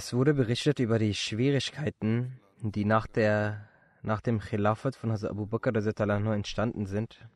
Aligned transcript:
Es 0.00 0.14
wurde 0.14 0.32
berichtet 0.32 0.78
über 0.78 0.98
die 0.98 1.12
Schwierigkeiten, 1.12 2.40
die 2.62 2.86
nach, 2.86 3.06
der, 3.06 3.68
nach 4.00 4.22
dem 4.22 4.40
Khilafat 4.40 4.96
von 4.96 5.12
Hazrat 5.12 5.32
Abu 5.32 5.44
Bakr 5.44 5.76
entstanden 5.76 6.86
sind. 6.86 7.28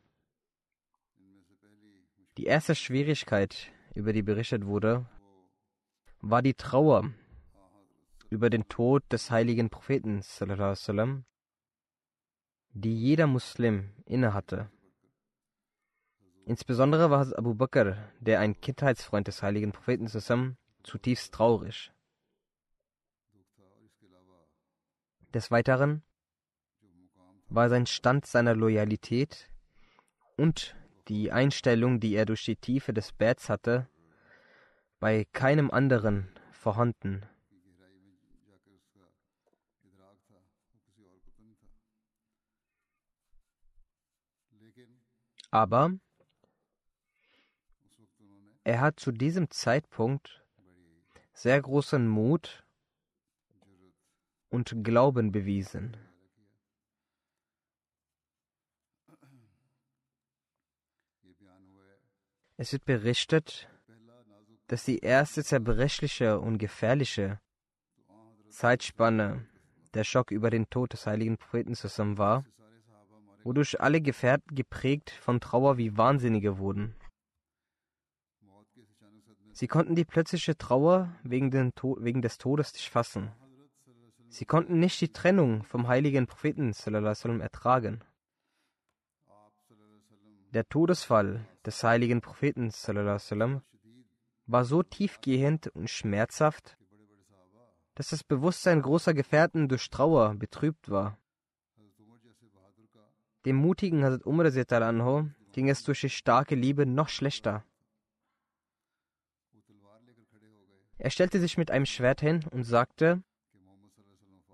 Die 2.37 2.45
erste 2.45 2.73
Schwierigkeit, 2.73 3.71
über 3.93 4.13
die 4.13 4.23
berichtet 4.23 4.65
wurde, 4.65 5.05
war 6.21 6.41
die 6.41 6.55
Trauer 6.55 7.11
über 8.31 8.49
den 8.49 8.67
Tod 8.67 9.03
des 9.11 9.29
heiligen 9.29 9.69
Propheten, 9.69 10.23
die 12.73 12.99
jeder 12.99 13.27
Muslim 13.27 13.91
innehatte. 14.07 14.71
Insbesondere 16.47 17.11
war 17.11 17.19
Hazrat 17.19 17.37
Abu 17.37 17.53
Bakr, 17.53 17.95
der 18.21 18.39
ein 18.39 18.59
Kindheitsfreund 18.59 19.27
des 19.27 19.43
heiligen 19.43 19.71
Propheten, 19.71 20.07
zutiefst 20.81 21.31
traurig. 21.31 21.91
Des 25.35 25.51
Weiteren 25.51 26.01
war 27.49 27.67
sein 27.67 27.85
Stand 27.87 28.25
seiner 28.25 28.55
Loyalität 28.55 29.51
und 30.37 30.77
die 31.09 31.29
Einstellung, 31.29 31.99
die 31.99 32.15
er 32.15 32.25
durch 32.25 32.45
die 32.45 32.55
Tiefe 32.55 32.93
des 32.93 33.11
Betts 33.11 33.49
hatte, 33.49 33.89
bei 35.01 35.25
keinem 35.33 35.71
anderen 35.71 36.29
vorhanden. 36.53 37.25
Aber 45.51 45.91
er 48.63 48.79
hat 48.79 49.01
zu 49.01 49.11
diesem 49.11 49.51
Zeitpunkt 49.51 50.45
sehr 51.33 51.61
großen 51.61 52.07
Mut 52.07 52.64
und 54.55 54.83
Glauben 54.83 55.33
bewiesen. 55.33 55.97
Es 62.57 62.71
wird 62.71 62.85
berichtet, 62.85 63.69
dass 64.67 64.85
die 64.85 64.99
erste 64.99 65.43
zerbrechliche 65.43 66.39
und 66.39 66.57
gefährliche 66.57 67.41
Zeitspanne 68.49 69.45
der 69.93 70.05
Schock 70.05 70.31
über 70.31 70.49
den 70.49 70.69
Tod 70.69 70.93
des 70.93 71.05
heiligen 71.05 71.37
Propheten 71.37 71.75
zusammen 71.75 72.17
war, 72.17 72.45
wodurch 73.43 73.81
alle 73.81 73.99
Gefährten 73.99 74.55
geprägt 74.55 75.09
von 75.09 75.41
Trauer 75.41 75.77
wie 75.77 75.97
Wahnsinnige 75.97 76.57
wurden. 76.57 76.95
Sie 79.51 79.67
konnten 79.67 79.95
die 79.95 80.05
plötzliche 80.05 80.57
Trauer 80.57 81.13
wegen, 81.23 81.51
wegen 81.51 82.21
des 82.21 82.37
Todes 82.37 82.73
nicht 82.73 82.89
fassen. 82.89 83.33
Sie 84.35 84.43
konnten 84.43 84.79
nicht 84.79 84.99
die 84.99 85.13
Trennung 85.13 85.63
vom 85.63 85.87
heiligen 85.87 86.27
Propheten 86.27 86.73
ertragen. 87.39 88.03
Der 90.53 90.67
Todesfall 90.67 91.47
des 91.65 91.81
heiligen 91.81 92.19
Propheten 92.19 92.69
war 94.45 94.65
so 94.65 94.83
tiefgehend 94.83 95.67
und 95.67 95.89
schmerzhaft, 95.89 96.77
dass 97.93 98.09
das 98.09 98.25
Bewusstsein 98.25 98.81
großer 98.81 99.13
Gefährten 99.13 99.69
durch 99.69 99.89
Trauer 99.89 100.35
betrübt 100.35 100.89
war. 100.89 101.17
Dem 103.45 103.55
mutigen 103.55 104.03
Hazrat 104.03 104.25
Umar 104.25 104.51
anho 104.81 105.29
ging 105.53 105.69
es 105.69 105.81
durch 105.85 106.01
die 106.01 106.09
starke 106.09 106.55
Liebe 106.55 106.85
noch 106.85 107.07
schlechter. 107.07 107.63
Er 110.97 111.09
stellte 111.09 111.39
sich 111.39 111.57
mit 111.57 111.71
einem 111.71 111.85
Schwert 111.85 112.19
hin 112.19 112.43
und 112.51 112.65
sagte, 112.65 113.23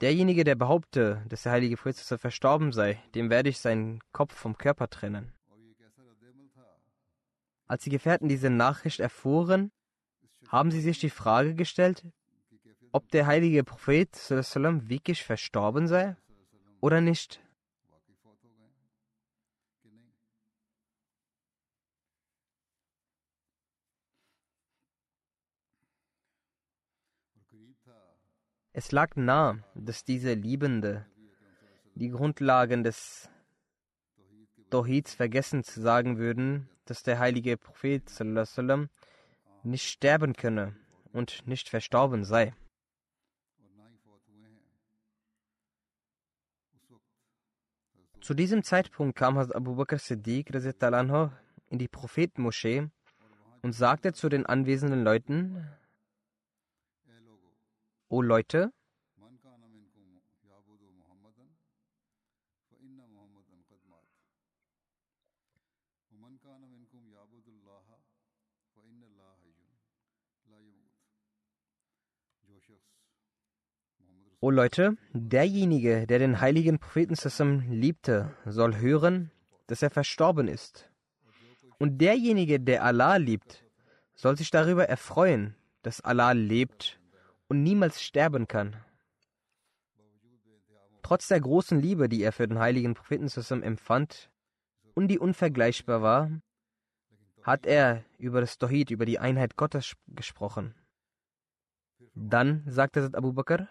Derjenige, 0.01 0.43
der 0.43 0.55
behaupte, 0.55 1.23
dass 1.29 1.43
der 1.43 1.51
heilige 1.51 1.77
Prophet 1.77 1.95
verstorben 2.19 2.71
sei, 2.71 2.99
dem 3.13 3.29
werde 3.29 3.49
ich 3.49 3.59
seinen 3.59 3.99
Kopf 4.11 4.33
vom 4.33 4.57
Körper 4.57 4.89
trennen. 4.89 5.31
Als 7.67 7.83
die 7.83 7.91
Gefährten 7.91 8.27
diese 8.27 8.49
Nachricht 8.49 8.99
erfuhren, 8.99 9.71
haben 10.47 10.71
sie 10.71 10.81
sich 10.81 10.99
die 10.99 11.11
Frage 11.11 11.53
gestellt, 11.53 12.03
ob 12.91 13.09
der 13.11 13.27
heilige 13.27 13.63
Prophet 13.63 14.09
wirklich 14.89 15.23
verstorben 15.23 15.87
sei 15.87 16.17
oder 16.81 16.99
nicht. 16.99 17.39
Es 28.73 28.93
lag 28.93 29.17
nahe, 29.17 29.63
dass 29.75 30.05
diese 30.05 30.33
Liebende 30.33 31.05
die 31.95 32.09
Grundlagen 32.09 32.83
des 32.83 33.29
Tawhids 34.69 35.13
vergessen 35.13 35.65
zu 35.65 35.81
sagen 35.81 36.17
würden, 36.17 36.69
dass 36.85 37.03
der 37.03 37.19
heilige 37.19 37.57
Prophet 37.57 38.09
sallam, 38.09 38.89
nicht 39.63 39.83
sterben 39.83 40.33
könne 40.33 40.75
und 41.11 41.45
nicht 41.47 41.67
verstorben 41.67 42.23
sei. 42.23 42.53
Zu 48.21 48.33
diesem 48.33 48.63
Zeitpunkt 48.63 49.17
kam 49.17 49.37
Hazrat 49.37 49.55
Abu 49.55 49.75
Bakr 49.75 49.97
Siddiq 49.97 50.49
in 51.69 51.77
die 51.77 51.87
Prophetenmoschee 51.89 52.87
und 53.63 53.73
sagte 53.73 54.13
zu 54.13 54.29
den 54.29 54.45
anwesenden 54.45 55.03
Leuten, 55.03 55.67
O 58.11 58.21
Leute, 58.21 58.73
O 74.41 74.49
Leute, 74.49 74.97
derjenige, 75.13 76.05
der 76.05 76.19
den 76.19 76.41
heiligen 76.41 76.79
Propheten 76.79 77.15
zusammen 77.15 77.71
liebte, 77.71 78.35
soll 78.45 78.75
hören, 78.75 79.31
dass 79.67 79.81
er 79.81 79.89
verstorben 79.89 80.49
ist. 80.49 80.89
Und 81.79 81.99
derjenige, 81.99 82.59
der 82.59 82.83
Allah 82.83 83.15
liebt, 83.15 83.63
soll 84.15 84.35
sich 84.35 84.51
darüber 84.51 84.89
erfreuen, 84.89 85.55
dass 85.81 86.01
Allah 86.01 86.33
lebt 86.33 87.00
und 87.51 87.63
niemals 87.63 88.01
sterben 88.01 88.47
kann. 88.47 88.77
Trotz 91.03 91.27
der 91.27 91.41
großen 91.41 91.81
Liebe, 91.81 92.07
die 92.07 92.23
er 92.23 92.31
für 92.31 92.47
den 92.47 92.59
heiligen 92.59 92.93
Propheten 92.93 93.27
zusammen 93.27 93.61
empfand 93.61 94.31
und 94.93 95.09
die 95.09 95.19
unvergleichbar 95.19 96.01
war, 96.01 96.31
hat 97.43 97.65
er 97.65 98.05
über 98.17 98.39
das 98.39 98.57
Tawhid, 98.57 98.89
über 98.89 99.03
die 99.05 99.19
Einheit 99.19 99.57
Gottes 99.57 99.97
gesprochen. 100.07 100.75
Dann 102.15 102.63
sagte 102.67 103.09
Abu 103.11 103.33
Bakr, 103.33 103.67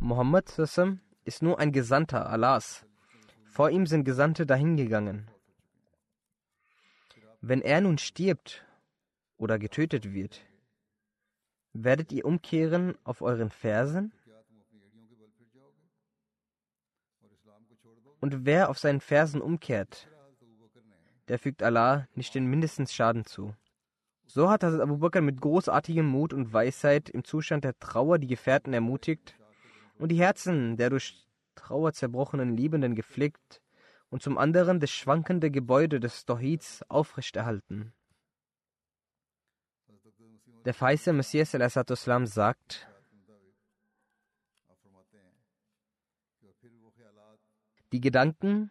Muhammad 0.00 0.56
ist 1.24 1.42
nur 1.42 1.58
ein 1.58 1.72
Gesandter 1.72 2.30
Allahs. 2.30 2.86
Vor 3.46 3.70
ihm 3.70 3.86
sind 3.86 4.04
Gesandte 4.04 4.46
dahingegangen. 4.46 5.28
Wenn 7.40 7.62
er 7.62 7.80
nun 7.80 7.98
stirbt 7.98 8.64
oder 9.36 9.58
getötet 9.58 10.12
wird, 10.12 10.44
werdet 11.72 12.12
ihr 12.12 12.24
umkehren 12.24 12.96
auf 13.04 13.22
euren 13.22 13.50
Fersen? 13.50 14.12
Und 18.20 18.44
wer 18.44 18.68
auf 18.68 18.78
seinen 18.78 19.00
Fersen 19.00 19.40
umkehrt, 19.40 20.08
der 21.28 21.38
fügt 21.38 21.62
Allah 21.62 22.08
nicht 22.14 22.34
den 22.34 22.46
mindesten 22.46 22.86
Schaden 22.86 23.24
zu. 23.24 23.54
So 24.30 24.50
hat 24.50 24.62
Hazrat 24.62 24.82
Abu 24.82 24.98
Bakr 24.98 25.22
mit 25.22 25.40
großartigem 25.40 26.06
Mut 26.06 26.34
und 26.34 26.52
Weisheit 26.52 27.08
im 27.08 27.24
Zustand 27.24 27.64
der 27.64 27.78
Trauer 27.78 28.18
die 28.18 28.26
Gefährten 28.26 28.74
ermutigt 28.74 29.38
und 29.98 30.10
die 30.10 30.18
Herzen 30.18 30.76
der 30.76 30.90
durch 30.90 31.26
Trauer 31.54 31.94
zerbrochenen 31.94 32.54
Liebenden 32.54 32.94
gepflegt 32.94 33.62
und 34.10 34.22
zum 34.22 34.36
anderen 34.36 34.80
das 34.80 34.90
schwankende 34.90 35.50
Gebäude 35.50 35.98
des 35.98 36.26
Tawhids 36.26 36.84
aufrechterhalten. 36.90 37.94
Der 40.66 40.74
Feise 40.74 41.14
Messias 41.14 41.54
al 41.54 42.26
sagt, 42.26 42.86
die 47.92 48.00
Gedanken, 48.02 48.70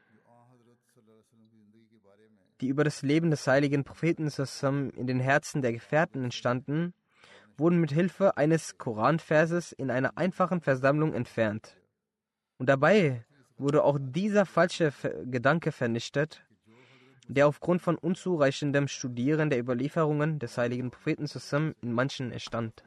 die 2.62 2.68
über 2.68 2.84
das 2.84 3.02
Leben 3.02 3.30
des 3.32 3.46
heiligen 3.48 3.84
Propheten 3.84 4.30
in 4.96 5.08
den 5.08 5.20
Herzen 5.20 5.62
der 5.62 5.74
Gefährten 5.74 6.24
entstanden, 6.24 6.94
wurden 7.58 7.80
mit 7.80 7.92
Hilfe 7.92 8.38
eines 8.38 8.78
Koranverses 8.78 9.72
in 9.72 9.90
einer 9.90 10.18
einfachen 10.18 10.62
Versammlung 10.62 11.14
entfernt. 11.14 11.78
Und 12.58 12.70
dabei 12.70 13.26
wurde 13.58 13.84
auch 13.84 13.98
dieser 14.00 14.46
falsche 14.46 14.94
Gedanke 15.26 15.72
vernichtet, 15.72 16.44
der 17.28 17.48
aufgrund 17.48 17.82
von 17.82 17.98
unzureichendem 17.98 18.88
Studieren 18.88 19.50
der 19.50 19.60
Überlieferungen 19.60 20.40
des 20.40 20.58
heiligen 20.58 20.92
Propheten 20.92 21.28
zusammen 21.28 21.76
in 21.82 21.92
manchen 21.92 22.32
entstand. 22.32 22.84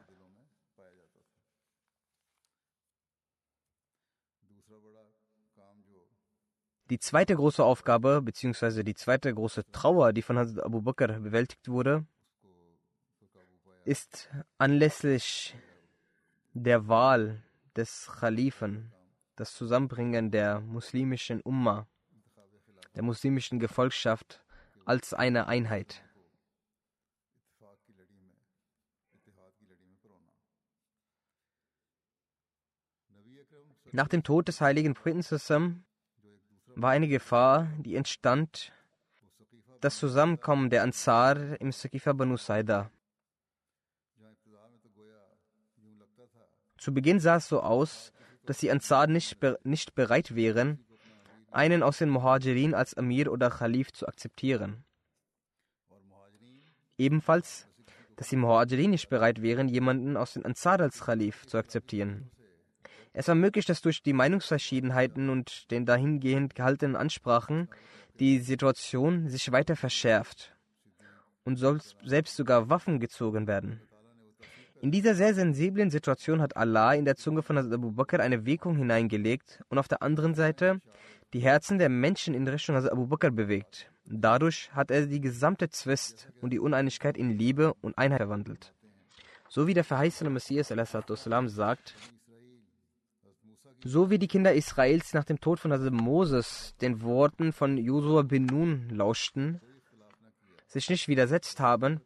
Die 6.91 6.99
zweite 6.99 7.37
große 7.37 7.63
Aufgabe 7.63 8.21
bzw. 8.21 8.83
die 8.83 8.95
zweite 8.95 9.33
große 9.33 9.63
Trauer, 9.71 10.11
die 10.11 10.21
von 10.21 10.37
Hazrat 10.37 10.65
Abu 10.65 10.81
Bakr 10.81 11.07
bewältigt 11.21 11.69
wurde, 11.69 12.05
ist 13.85 14.29
anlässlich 14.57 15.55
der 16.51 16.89
Wahl 16.89 17.41
des 17.77 18.11
Khalifen 18.19 18.91
das 19.37 19.53
Zusammenbringen 19.53 20.31
der 20.31 20.59
muslimischen 20.59 21.39
Umma, 21.39 21.87
der 22.93 23.03
muslimischen 23.03 23.57
Gefolgschaft 23.57 24.43
als 24.83 25.13
eine 25.13 25.47
Einheit. 25.47 26.03
Nach 33.93 34.09
dem 34.09 34.23
Tod 34.23 34.49
des 34.49 34.59
heiligen 34.59 34.93
Propheten 34.93 35.23
war 36.75 36.91
eine 36.91 37.07
Gefahr, 37.07 37.67
die 37.79 37.95
entstand, 37.95 38.71
das 39.81 39.97
Zusammenkommen 39.97 40.69
der 40.69 40.83
Ansar 40.83 41.59
im 41.59 41.71
Sakifa 41.71 42.13
Banu 42.13 42.37
Saida. 42.37 42.91
Zu 46.77 46.93
Beginn 46.93 47.19
sah 47.19 47.35
es 47.37 47.47
so 47.47 47.61
aus, 47.61 48.11
dass 48.45 48.57
die 48.57 48.71
Ansar 48.71 49.07
nicht, 49.07 49.37
nicht 49.63 49.93
bereit 49.95 50.35
wären, 50.35 50.85
einen 51.51 51.83
aus 51.83 51.99
den 51.99 52.09
Muhajirin 52.09 52.73
als 52.73 52.95
Amir 52.95 53.31
oder 53.31 53.49
Khalif 53.49 53.91
zu 53.91 54.07
akzeptieren. 54.07 54.83
Ebenfalls, 56.97 57.67
dass 58.15 58.29
die 58.29 58.35
Muhajirin 58.35 58.91
nicht 58.91 59.09
bereit 59.09 59.41
wären, 59.41 59.67
jemanden 59.67 60.17
aus 60.17 60.33
den 60.33 60.45
Ansar 60.45 60.79
als 60.79 61.01
Khalif 61.01 61.45
zu 61.47 61.57
akzeptieren. 61.57 62.31
Es 63.13 63.27
war 63.27 63.35
möglich, 63.35 63.65
dass 63.65 63.81
durch 63.81 64.01
die 64.01 64.13
Meinungsverschiedenheiten 64.13 65.29
und 65.29 65.69
den 65.69 65.85
dahingehend 65.85 66.55
gehaltenen 66.55 66.95
Ansprachen 66.95 67.67
die 68.19 68.39
Situation 68.39 69.27
sich 69.27 69.51
weiter 69.51 69.75
verschärft 69.75 70.55
und 71.43 71.57
soll 71.57 71.81
selbst 72.05 72.35
sogar 72.35 72.69
Waffen 72.69 72.99
gezogen 72.99 73.47
werden. 73.47 73.81
In 74.79 74.91
dieser 74.91 75.13
sehr 75.13 75.33
sensiblen 75.33 75.91
Situation 75.91 76.41
hat 76.41 76.57
Allah 76.57 76.93
in 76.93 77.05
der 77.05 77.15
Zunge 77.15 77.43
von 77.43 77.57
Abu 77.57 77.91
Bakr 77.91 78.19
eine 78.19 78.45
Wirkung 78.45 78.75
hineingelegt 78.77 79.61
und 79.69 79.77
auf 79.77 79.87
der 79.87 80.01
anderen 80.01 80.33
Seite 80.33 80.81
die 81.33 81.39
Herzen 81.41 81.77
der 81.77 81.89
Menschen 81.89 82.33
in 82.33 82.47
Richtung 82.47 82.75
Abu 82.75 83.07
Bakr 83.07 83.29
bewegt. 83.29 83.91
Dadurch 84.05 84.73
hat 84.73 84.89
er 84.89 85.05
die 85.05 85.21
gesamte 85.21 85.69
Zwist 85.69 86.29
und 86.41 86.51
die 86.51 86.59
Uneinigkeit 86.59 87.15
in 87.15 87.37
Liebe 87.37 87.73
und 87.81 87.97
Einheit 87.97 88.19
verwandelt. 88.19 88.73
So 89.49 89.67
wie 89.67 89.73
der 89.73 89.83
verheißene 89.83 90.29
Messias 90.29 90.69
sagt, 90.69 91.95
so 93.83 94.09
wie 94.09 94.19
die 94.19 94.27
Kinder 94.27 94.53
Israels 94.53 95.13
nach 95.13 95.23
dem 95.23 95.39
Tod 95.39 95.59
von 95.59 95.71
Moses 95.93 96.75
den 96.81 97.01
Worten 97.01 97.51
von 97.51 97.77
Josua 97.77 98.21
bin 98.21 98.45
Nun 98.45 98.89
lauschten, 98.89 99.61
sich 100.67 100.89
nicht 100.89 101.07
widersetzt 101.07 101.59
haben 101.59 102.01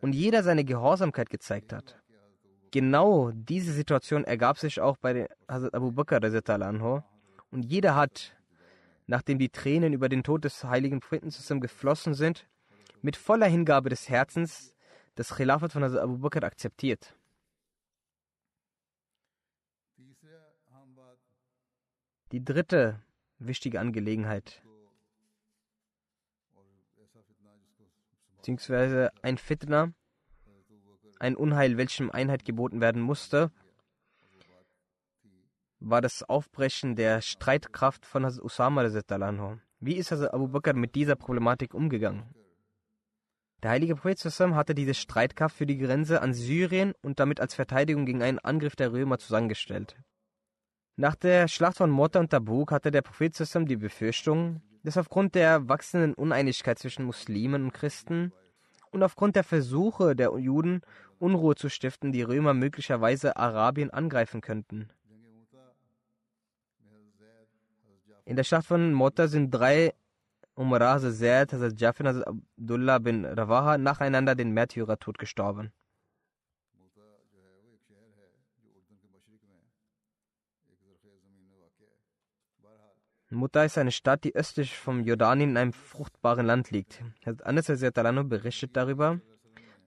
und 0.00 0.14
jeder 0.14 0.42
seine 0.42 0.64
Gehorsamkeit 0.64 1.30
gezeigt 1.30 1.72
hat. 1.72 2.00
Genau 2.70 3.30
diese 3.32 3.72
Situation 3.72 4.24
ergab 4.24 4.58
sich 4.58 4.80
auch 4.80 4.96
bei 4.98 5.28
Hazrat 5.48 5.74
Abu 5.74 5.92
Bakr 5.92 6.20
und 7.50 7.62
jeder 7.64 7.94
hat, 7.94 8.36
nachdem 9.06 9.38
die 9.38 9.48
Tränen 9.48 9.92
über 9.92 10.08
den 10.08 10.22
Tod 10.22 10.44
des 10.44 10.64
heiligen 10.64 11.00
Propheten 11.00 11.30
zusammen 11.30 11.60
geflossen 11.60 12.14
sind, 12.14 12.46
mit 13.00 13.16
voller 13.16 13.46
Hingabe 13.46 13.88
des 13.88 14.08
Herzens 14.08 14.74
das 15.14 15.34
Khilafat 15.34 15.72
von 15.72 15.82
Hazrat 15.82 16.02
Abu 16.02 16.18
Bakr 16.18 16.44
akzeptiert. 16.44 17.15
Die 22.32 22.44
dritte 22.44 23.00
wichtige 23.38 23.78
Angelegenheit, 23.78 24.60
beziehungsweise 28.36 29.12
ein 29.22 29.38
Fitna, 29.38 29.92
ein 31.20 31.36
Unheil, 31.36 31.76
welchem 31.76 32.10
Einheit 32.10 32.44
geboten 32.44 32.80
werden 32.80 33.00
musste, 33.00 33.52
war 35.78 36.00
das 36.00 36.24
Aufbrechen 36.24 36.96
der 36.96 37.20
Streitkraft 37.20 38.04
von 38.06 38.24
Hazrat 38.24 38.44
Usama. 38.44 39.60
Wie 39.78 39.94
ist 39.94 40.10
Hazrat 40.10 40.34
Abu 40.34 40.48
Bakr 40.48 40.74
mit 40.74 40.96
dieser 40.96 41.14
Problematik 41.14 41.74
umgegangen? 41.74 42.34
Der 43.62 43.70
heilige 43.70 43.94
Prophet 43.94 44.22
hatte 44.24 44.74
diese 44.74 44.94
Streitkraft 44.94 45.56
für 45.56 45.66
die 45.66 45.78
Grenze 45.78 46.22
an 46.22 46.34
Syrien 46.34 46.92
und 47.02 47.20
damit 47.20 47.40
als 47.40 47.54
Verteidigung 47.54 48.04
gegen 48.04 48.22
einen 48.22 48.40
Angriff 48.40 48.74
der 48.74 48.92
Römer 48.92 49.18
zusammengestellt. 49.18 49.96
Nach 50.98 51.14
der 51.14 51.46
Schlacht 51.46 51.76
von 51.76 51.90
Mota 51.90 52.20
und 52.20 52.30
Tabuk 52.30 52.72
hatte 52.72 52.90
der 52.90 53.02
Prophet 53.02 53.34
Sassam 53.34 53.66
die 53.66 53.76
Befürchtung, 53.76 54.62
dass 54.82 54.96
aufgrund 54.96 55.34
der 55.34 55.68
wachsenden 55.68 56.14
Uneinigkeit 56.14 56.78
zwischen 56.78 57.04
Muslimen 57.04 57.64
und 57.64 57.74
Christen 57.74 58.32
und 58.92 59.02
aufgrund 59.02 59.36
der 59.36 59.44
Versuche 59.44 60.16
der 60.16 60.32
Juden, 60.38 60.80
Unruhe 61.18 61.54
zu 61.54 61.68
stiften, 61.68 62.12
die 62.12 62.22
Römer 62.22 62.54
möglicherweise 62.54 63.36
Arabien 63.36 63.90
angreifen 63.90 64.40
könnten. 64.40 64.88
In 68.24 68.36
der 68.36 68.44
Schlacht 68.44 68.66
von 68.66 68.94
Mota 68.94 69.28
sind 69.28 69.50
drei 69.50 69.92
Umrah, 70.54 70.94
Hazrat 70.94 71.14
Zaid, 71.14 71.52
Hazrat 71.52 71.78
Jafin, 71.78 72.08
Hazrat 72.08 72.26
Abdullah 72.26 72.98
bin 73.00 73.26
Rawaha 73.26 73.76
nacheinander 73.76 74.34
den 74.34 74.52
Märtyrertod 74.52 75.18
gestorben. 75.18 75.72
Mutta 83.30 83.64
ist 83.64 83.76
eine 83.76 83.90
Stadt, 83.90 84.22
die 84.22 84.34
östlich 84.36 84.76
vom 84.78 85.02
Jordanien 85.02 85.50
in 85.50 85.56
einem 85.56 85.72
fruchtbaren 85.72 86.46
Land 86.46 86.70
liegt. 86.70 87.02
Anas 87.42 87.66
berichtet 87.66 88.76
darüber, 88.76 89.20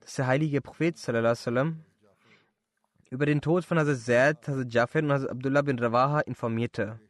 dass 0.00 0.14
der 0.14 0.26
heilige 0.26 0.60
Prophet 0.60 0.98
sallam, 0.98 1.84
über 3.08 3.26
den 3.26 3.40
Tod 3.40 3.64
von 3.64 3.78
Hazrat 3.78 3.98
Zaid, 3.98 4.48
Hazrat 4.48 4.72
Jafar 4.72 5.02
und 5.02 5.12
Hazrat 5.12 5.30
Abdullah 5.30 5.62
bin 5.62 5.78
Rawaha 5.78 6.20
informierte, 6.20 7.00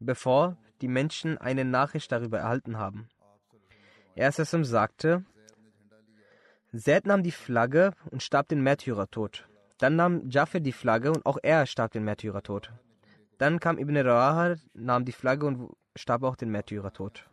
bevor 0.00 0.56
die 0.80 0.88
Menschen 0.88 1.38
eine 1.38 1.64
Nachricht 1.64 2.10
darüber 2.10 2.40
erhalten 2.40 2.76
haben. 2.76 3.08
Er 4.16 4.32
sagte, 4.32 5.24
Zaid 6.76 7.06
nahm 7.06 7.22
die 7.22 7.32
Flagge 7.32 7.92
und 8.10 8.22
starb 8.22 8.48
den 8.48 8.62
Märtyrertod. 8.62 9.48
Dann 9.78 9.96
nahm 9.96 10.28
Jafar 10.28 10.60
die 10.60 10.72
Flagge 10.72 11.12
und 11.12 11.24
auch 11.24 11.38
er 11.42 11.66
starb 11.66 11.92
den 11.92 12.04
Märtyrertod. 12.04 12.72
Dann 13.40 13.58
kam 13.58 13.78
Ibn 13.78 13.96
Rawaha, 13.96 14.56
nahm 14.74 15.06
die 15.06 15.12
Flagge 15.12 15.46
und 15.46 15.70
starb 15.96 16.24
auch 16.24 16.36
den 16.36 16.50
Märtyrertod. 16.50 17.26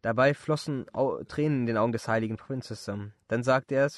Dabei 0.00 0.32
flossen 0.32 0.86
Tränen 1.26 1.62
in 1.62 1.66
den 1.66 1.76
Augen 1.76 1.90
des 1.90 2.06
heiligen 2.06 2.36
Propheten. 2.36 3.12
Dann 3.26 3.42
sagte 3.42 3.74
er, 3.74 3.90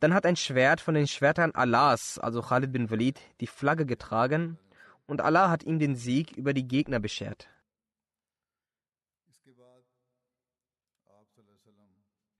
dann 0.00 0.12
hat 0.12 0.26
ein 0.26 0.34
Schwert 0.34 0.80
von 0.80 0.94
den 0.94 1.06
Schwertern 1.06 1.52
Allahs, 1.54 2.18
also 2.18 2.42
Khalid 2.42 2.72
bin 2.72 2.90
Walid, 2.90 3.20
die 3.40 3.46
Flagge 3.46 3.86
getragen 3.86 4.58
und 5.06 5.20
Allah 5.20 5.50
hat 5.50 5.62
ihm 5.62 5.78
den 5.78 5.94
Sieg 5.94 6.32
über 6.36 6.52
die 6.52 6.66
Gegner 6.66 6.98
beschert. 6.98 7.48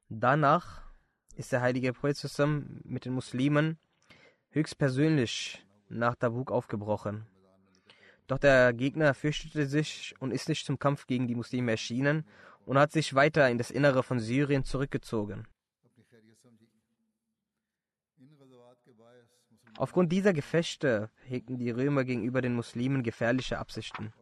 Danach 0.08 0.82
ist 1.36 1.52
der 1.52 1.60
heilige 1.60 1.92
Prophet 1.92 2.18
mit 2.82 3.04
den 3.04 3.12
Muslimen 3.12 3.78
höchstpersönlich 4.50 5.64
nach 5.88 6.16
Tabuk 6.16 6.50
aufgebrochen. 6.50 7.28
Doch 8.26 8.38
der 8.38 8.72
Gegner 8.72 9.14
fürchtete 9.14 9.66
sich 9.66 10.14
und 10.18 10.32
ist 10.32 10.48
nicht 10.48 10.66
zum 10.66 10.78
Kampf 10.78 11.06
gegen 11.06 11.28
die 11.28 11.34
Muslime 11.34 11.70
erschienen 11.70 12.26
und 12.64 12.78
hat 12.78 12.92
sich 12.92 13.14
weiter 13.14 13.48
in 13.48 13.58
das 13.58 13.70
Innere 13.70 14.02
von 14.02 14.18
Syrien 14.18 14.64
zurückgezogen. 14.64 15.46
Aufgrund 19.78 20.10
dieser 20.10 20.32
Gefechte 20.32 21.10
hegten 21.24 21.58
die 21.58 21.70
Römer 21.70 22.04
gegenüber 22.04 22.40
den 22.40 22.54
Muslimen 22.54 23.02
gefährliche 23.02 23.58
Absichten. 23.58 24.12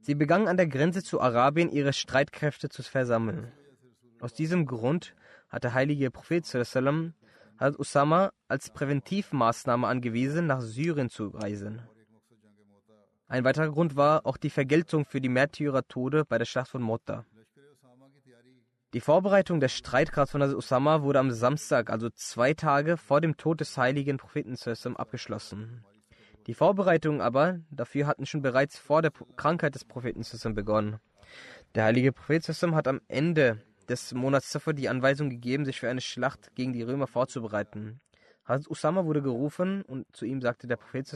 Sie 0.00 0.14
begannen 0.14 0.48
an 0.48 0.56
der 0.56 0.66
Grenze 0.66 1.02
zu 1.02 1.20
Arabien 1.20 1.70
ihre 1.70 1.92
Streitkräfte 1.92 2.68
zu 2.68 2.82
versammeln. 2.82 3.52
Aus 4.20 4.32
diesem 4.32 4.66
Grund 4.66 5.14
hat 5.48 5.64
der 5.64 5.74
heilige 5.74 6.10
Prophet 6.10 6.46
hat 7.58 7.78
Usama 7.78 8.32
als 8.48 8.70
Präventivmaßnahme 8.70 9.86
angewiesen, 9.86 10.46
nach 10.46 10.60
Syrien 10.60 11.10
zu 11.10 11.28
reisen. 11.28 11.82
Ein 13.28 13.44
weiterer 13.44 13.70
Grund 13.70 13.96
war 13.96 14.24
auch 14.24 14.36
die 14.36 14.50
Vergeltung 14.50 15.04
für 15.04 15.20
die 15.20 15.28
Märtyrertode 15.28 16.24
bei 16.24 16.38
der 16.38 16.44
Schlacht 16.44 16.70
von 16.70 16.82
Motta. 16.82 17.24
Die 18.92 19.00
Vorbereitung 19.00 19.58
der 19.58 19.68
Streitkraft 19.68 20.32
von 20.32 20.40
Usama 20.54 21.02
wurde 21.02 21.18
am 21.18 21.32
Samstag, 21.32 21.90
also 21.90 22.08
zwei 22.10 22.54
Tage 22.54 22.96
vor 22.96 23.20
dem 23.20 23.36
Tod 23.36 23.60
des 23.60 23.76
heiligen 23.76 24.16
Propheten 24.16 24.56
abgeschlossen. 24.96 25.84
Die 26.46 26.54
Vorbereitungen 26.54 27.20
aber 27.20 27.58
dafür 27.70 28.06
hatten 28.06 28.26
schon 28.26 28.42
bereits 28.42 28.78
vor 28.78 29.02
der 29.02 29.10
Krankheit 29.34 29.74
des 29.74 29.84
Propheten 29.84 30.22
begonnen. 30.54 31.00
Der 31.74 31.84
heilige 31.84 32.12
Prophet 32.12 32.46
hat 32.46 32.86
am 32.86 33.00
Ende 33.08 33.60
des 33.88 34.14
Monats 34.14 34.52
Safar 34.52 34.72
die 34.72 34.88
Anweisung 34.88 35.30
gegeben, 35.30 35.64
sich 35.64 35.80
für 35.80 35.90
eine 35.90 36.00
Schlacht 36.00 36.54
gegen 36.54 36.72
die 36.72 36.82
Römer 36.82 37.08
vorzubereiten. 37.08 38.00
Hazrat 38.44 38.70
Usama 38.70 39.04
wurde 39.04 39.22
gerufen 39.22 39.82
und 39.82 40.06
zu 40.14 40.24
ihm 40.24 40.40
sagte 40.40 40.68
der 40.68 40.76
Prophet 40.76 41.08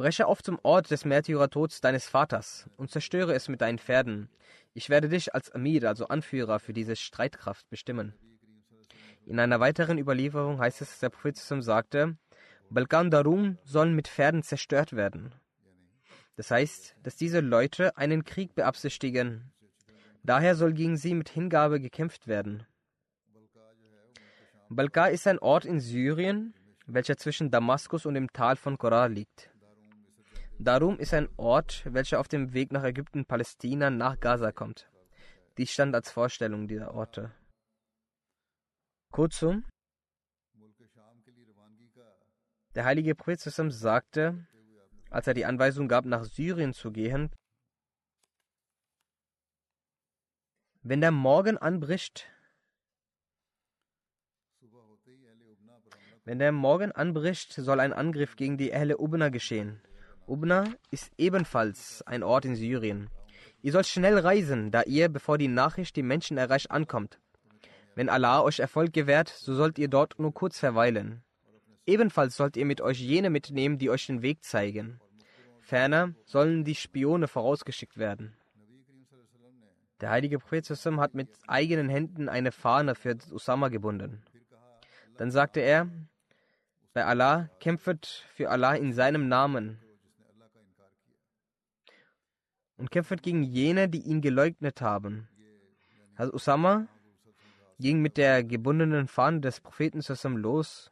Breche 0.00 0.26
auf 0.26 0.42
zum 0.42 0.58
Ort 0.62 0.90
des 0.90 1.04
Märtyrertods 1.04 1.82
deines 1.82 2.08
Vaters 2.08 2.70
und 2.78 2.90
zerstöre 2.90 3.34
es 3.34 3.48
mit 3.48 3.60
deinen 3.60 3.78
Pferden. 3.78 4.30
Ich 4.72 4.88
werde 4.88 5.10
dich 5.10 5.34
als 5.34 5.50
Amir, 5.50 5.86
also 5.86 6.08
Anführer 6.08 6.58
für 6.58 6.72
diese 6.72 6.96
Streitkraft 6.96 7.68
bestimmen. 7.68 8.14
In 9.26 9.38
einer 9.38 9.60
weiteren 9.60 9.98
Überlieferung 9.98 10.58
heißt 10.58 10.80
es, 10.80 10.88
dass 10.88 11.00
der 11.00 11.10
Prophet 11.10 11.36
sagte, 11.36 12.16
Balkan 12.70 13.10
Darum 13.10 13.58
sollen 13.62 13.94
mit 13.94 14.08
Pferden 14.08 14.42
zerstört 14.42 14.94
werden. 14.94 15.34
Das 16.34 16.50
heißt, 16.50 16.96
dass 17.02 17.16
diese 17.16 17.40
Leute 17.40 17.94
einen 17.98 18.24
Krieg 18.24 18.54
beabsichtigen. 18.54 19.52
Daher 20.22 20.54
soll 20.54 20.72
gegen 20.72 20.96
sie 20.96 21.12
mit 21.12 21.28
Hingabe 21.28 21.78
gekämpft 21.78 22.26
werden. 22.26 22.66
Balka 24.70 25.08
ist 25.08 25.26
ein 25.26 25.40
Ort 25.40 25.66
in 25.66 25.78
Syrien, 25.78 26.54
welcher 26.86 27.18
zwischen 27.18 27.50
Damaskus 27.50 28.06
und 28.06 28.14
dem 28.14 28.32
Tal 28.32 28.56
von 28.56 28.78
Korah 28.78 29.04
liegt. 29.04 29.50
Darum 30.62 30.98
ist 30.98 31.14
ein 31.14 31.26
Ort, 31.38 31.82
welcher 31.86 32.20
auf 32.20 32.28
dem 32.28 32.52
Weg 32.52 32.70
nach 32.70 32.84
Ägypten, 32.84 33.24
Palästina, 33.24 33.88
nach 33.88 34.20
Gaza 34.20 34.52
kommt. 34.52 34.90
Dies 35.56 35.70
stand 35.70 35.94
als 35.94 36.10
Vorstellung 36.10 36.68
dieser 36.68 36.92
Orte. 36.92 37.34
Kurzum, 39.10 39.64
der 42.74 42.84
heilige 42.84 43.14
Prophet 43.14 43.40
sagte, 43.40 44.46
als 45.08 45.26
er 45.26 45.32
die 45.32 45.46
Anweisung 45.46 45.88
gab, 45.88 46.04
nach 46.04 46.24
Syrien 46.24 46.74
zu 46.74 46.92
gehen, 46.92 47.30
wenn 50.82 51.00
der 51.00 51.10
Morgen 51.10 51.56
anbricht, 51.56 52.30
wenn 56.24 56.38
der 56.38 56.52
Morgen 56.52 56.92
anbricht, 56.92 57.54
soll 57.54 57.80
ein 57.80 57.94
Angriff 57.94 58.36
gegen 58.36 58.58
die 58.58 58.68
Ehle 58.68 58.98
Ubna 58.98 59.30
geschehen. 59.30 59.82
Ubna 60.30 60.64
ist 60.92 61.10
ebenfalls 61.18 62.02
ein 62.06 62.22
Ort 62.22 62.44
in 62.44 62.54
Syrien. 62.54 63.10
Ihr 63.62 63.72
sollt 63.72 63.88
schnell 63.88 64.16
reisen, 64.16 64.70
da 64.70 64.82
ihr, 64.82 65.08
bevor 65.08 65.38
die 65.38 65.48
Nachricht 65.48 65.96
die 65.96 66.04
Menschen 66.04 66.38
erreicht, 66.38 66.70
ankommt. 66.70 67.18
Wenn 67.96 68.08
Allah 68.08 68.42
euch 68.42 68.60
Erfolg 68.60 68.92
gewährt, 68.92 69.28
so 69.28 69.56
sollt 69.56 69.76
ihr 69.76 69.88
dort 69.88 70.20
nur 70.20 70.32
kurz 70.32 70.60
verweilen. 70.60 71.24
Ebenfalls 71.84 72.36
sollt 72.36 72.56
ihr 72.56 72.64
mit 72.64 72.80
euch 72.80 73.00
jene 73.00 73.28
mitnehmen, 73.28 73.76
die 73.76 73.90
euch 73.90 74.06
den 74.06 74.22
Weg 74.22 74.44
zeigen. 74.44 75.00
Ferner 75.62 76.14
sollen 76.26 76.62
die 76.62 76.76
Spione 76.76 77.26
vorausgeschickt 77.26 77.98
werden. 77.98 78.36
Der 80.00 80.10
heilige 80.10 80.38
Prophet 80.38 80.70
hat 80.70 81.14
mit 81.14 81.28
eigenen 81.48 81.88
Händen 81.88 82.28
eine 82.28 82.52
Fahne 82.52 82.94
für 82.94 83.18
Usama 83.32 83.66
gebunden. 83.66 84.22
Dann 85.16 85.32
sagte 85.32 85.58
er, 85.58 85.90
bei 86.94 87.04
Allah 87.04 87.50
kämpft 87.58 88.24
für 88.36 88.48
Allah 88.48 88.74
in 88.74 88.92
seinem 88.92 89.26
Namen 89.26 89.80
und 92.80 92.90
kämpft 92.90 93.22
gegen 93.22 93.42
jene, 93.42 93.88
die 93.88 94.00
ihn 94.00 94.22
geleugnet 94.22 94.80
haben. 94.80 95.28
Also 96.16 96.32
Usama 96.32 96.86
ging 97.78 98.00
mit 98.00 98.16
der 98.16 98.42
gebundenen 98.42 99.06
Fahne 99.06 99.40
des 99.40 99.60
Propheten 99.60 100.00
Sassam 100.00 100.36
los 100.36 100.90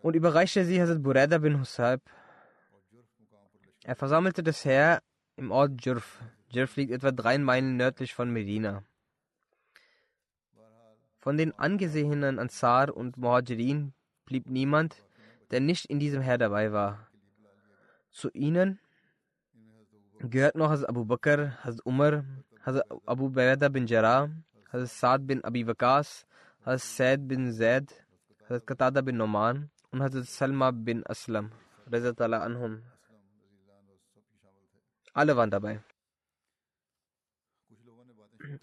und 0.00 0.14
überreichte 0.14 0.64
sie 0.64 0.80
Hazrat 0.80 1.02
Bureda 1.02 1.38
bin 1.38 1.60
Husayb. 1.60 2.00
Er 3.84 3.96
versammelte 3.96 4.42
das 4.42 4.64
Heer 4.64 5.02
im 5.36 5.50
Ort 5.50 5.84
Jurf. 5.84 6.20
Jurf 6.50 6.76
liegt 6.76 6.92
etwa 6.92 7.10
drei 7.12 7.38
Meilen 7.38 7.76
nördlich 7.76 8.14
von 8.14 8.30
Medina. 8.30 8.84
Von 11.18 11.36
den 11.36 11.52
angesehenen 11.58 12.38
Ansar 12.38 12.96
und 12.96 13.16
Muhajirin 13.16 13.92
blieb 14.24 14.48
niemand, 14.48 15.04
der 15.50 15.60
nicht 15.60 15.86
in 15.86 15.98
diesem 15.98 16.22
Heer 16.22 16.38
dabei 16.38 16.72
war. 16.72 17.08
Zu 18.10 18.30
ihnen 18.30 18.78
gehört 20.20 20.56
noch 20.56 20.70
Hazrat 20.70 20.88
Abu 20.88 21.04
Bakr, 21.04 21.62
Hazrat 21.62 21.84
Umar, 21.84 22.24
Hazrat 22.64 22.86
Abu 23.06 23.30
Baida 23.30 23.68
bin 23.68 23.86
Jarrah, 23.86 24.30
Hazrat 24.72 24.88
Saad 24.88 25.26
bin 25.26 25.44
Abi 25.44 25.66
Waqas, 25.66 26.26
Hazrat 26.64 26.80
Said 26.80 27.28
bin 27.28 27.52
Zaid, 27.52 28.04
Hazrat 28.48 28.66
Qatada 28.66 29.02
bin 29.02 29.16
Noman 29.16 29.70
und 29.90 30.02
Hazrat 30.02 30.26
Salma 30.26 30.70
bin 30.70 31.04
Aslam. 31.06 31.52
Anhum. 31.88 32.82
Alle 35.12 35.36
waren 35.36 35.50
dabei. 35.50 35.80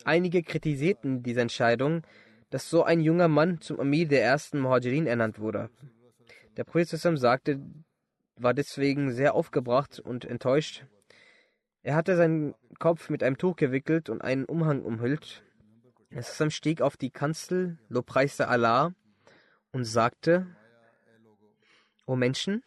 Einige 0.06 0.44
kritisierten 0.44 1.24
diese 1.24 1.42
Entscheidung, 1.42 2.04
dass 2.50 2.70
so 2.70 2.84
ein 2.84 3.02
junger 3.02 3.28
Mann 3.28 3.62
zum 3.62 3.80
Amir 3.80 4.08
der 4.08 4.24
ersten 4.24 4.60
Muhajirin 4.60 5.08
ernannt 5.08 5.40
wurde. 5.40 5.70
Der 6.58 6.64
Prophet 6.64 6.90
sagte, 6.90 7.60
war 8.36 8.54
deswegen 8.54 9.12
sehr 9.12 9.34
aufgebracht 9.34 10.00
und 10.00 10.26
enttäuscht, 10.26 10.86
er 11.84 11.96
hatte 11.96 12.16
seinen 12.16 12.56
Kopf 12.80 13.10
mit 13.10 13.24
einem 13.24 13.38
Tuch 13.38 13.58
gewickelt 13.58 14.10
und 14.10 14.22
einen 14.22 14.46
Umhang 14.46 14.82
umhüllt. 14.82 15.44
Sassam 16.12 16.50
stieg 16.50 16.82
auf 16.82 16.96
die 16.96 17.10
Kanzel, 17.10 17.78
lobpreiste 17.90 18.48
Allah 18.48 18.94
und 19.72 19.84
sagte, 19.84 20.48
O 22.06 22.16
Menschen, 22.16 22.63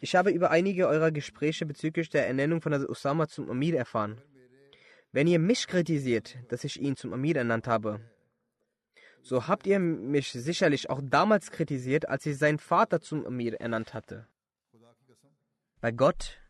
ich 0.00 0.14
habe 0.16 0.30
über 0.30 0.50
einige 0.50 0.88
eurer 0.88 1.10
Gespräche 1.10 1.66
bezüglich 1.66 2.08
der 2.08 2.26
Ernennung 2.26 2.60
von 2.60 2.72
Usama 2.72 3.28
zum 3.28 3.50
Amir 3.50 3.76
erfahren. 3.76 4.20
Wenn 5.12 5.26
ihr 5.26 5.38
mich 5.38 5.66
kritisiert, 5.66 6.38
dass 6.48 6.64
ich 6.64 6.80
ihn 6.80 6.96
zum 6.96 7.12
Amir 7.12 7.36
ernannt 7.36 7.66
habe, 7.66 8.00
so 9.22 9.46
habt 9.46 9.66
ihr 9.66 9.78
mich 9.78 10.32
sicherlich 10.32 10.90
auch 10.90 11.00
damals 11.02 11.50
kritisiert, 11.50 12.08
als 12.08 12.26
ich 12.26 12.38
seinen 12.38 12.58
Vater 12.58 13.00
zum 13.00 13.24
Amir 13.24 13.60
ernannt 13.60 13.94
hatte. 13.94 14.26
Bei 15.80 15.92
Gott 15.92 16.41